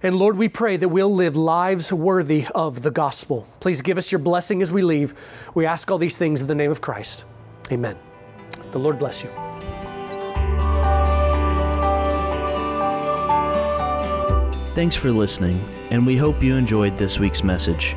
And 0.03 0.17
Lord, 0.17 0.37
we 0.37 0.49
pray 0.49 0.77
that 0.77 0.89
we'll 0.89 1.13
live 1.13 1.37
lives 1.37 1.93
worthy 1.93 2.47
of 2.55 2.83
the 2.83 2.91
gospel. 2.91 3.49
Please 3.61 3.81
give 3.83 3.99
us 3.99 4.13
your 4.13 4.21
blessing 4.21 4.63
as 4.63 4.71
we 4.71 4.83
leave. 4.83 5.15
We 5.55 5.67
ask 5.67 5.91
all 5.91 5.99
these 5.99 6.19
things 6.19 6.41
in 6.41 6.47
the 6.47 6.55
name 6.55 6.71
of 6.71 6.81
Christ. 6.81 7.25
Amen. 7.73 7.97
The 8.71 8.79
Lord 8.79 8.99
bless 8.99 9.25
you. 9.25 9.31
Thanks 14.75 14.95
for 14.95 15.11
listening, 15.11 15.61
and 15.91 16.07
we 16.07 16.17
hope 16.17 16.41
you 16.41 16.55
enjoyed 16.55 16.97
this 16.97 17.19
week's 17.19 17.43
message. 17.43 17.97